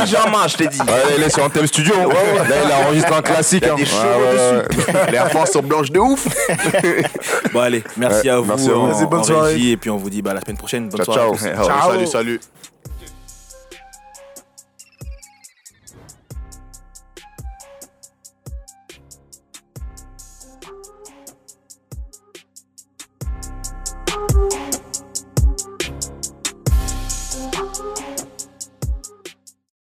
on 0.00 0.02
pyjama, 0.06 0.46
je 0.48 0.56
t'ai 0.56 0.68
dit. 0.68 0.78
Il 1.18 1.22
est 1.22 1.28
sur 1.28 1.44
un 1.44 1.50
tel 1.50 1.68
studio. 1.68 1.92
Là, 1.94 2.54
il 2.64 2.72
a 2.72 2.86
enregistré 2.86 3.14
un 3.14 3.20
classique. 3.22 3.64
Ouais. 4.38 5.10
Les 5.10 5.16
Air 5.16 5.30
France 5.30 5.50
sont 5.50 5.62
blanches 5.62 5.90
de 5.90 5.98
ouf. 5.98 6.26
Bon, 7.52 7.60
allez, 7.60 7.82
merci 7.96 8.24
Ouais, 8.28 8.30
à 8.30 8.38
vous, 8.38 8.44
merci 8.44 8.68
à 8.70 8.72
vous. 8.74 8.80
en, 8.80 8.86
Vas-y, 8.88 9.06
bonne 9.06 9.20
en 9.20 9.24
soirée. 9.24 9.70
et 9.70 9.76
puis 9.76 9.90
on 9.90 9.96
vous 9.96 10.10
dit 10.10 10.20
bah, 10.22 10.32
à 10.32 10.34
la 10.34 10.40
semaine 10.40 10.56
prochaine. 10.56 10.88
Bonne 10.88 11.04
Ciao, 11.04 11.34
soirée. 11.36 11.54
ciao. 11.54 11.90
Salut, 11.92 12.06
salut. 12.06 12.40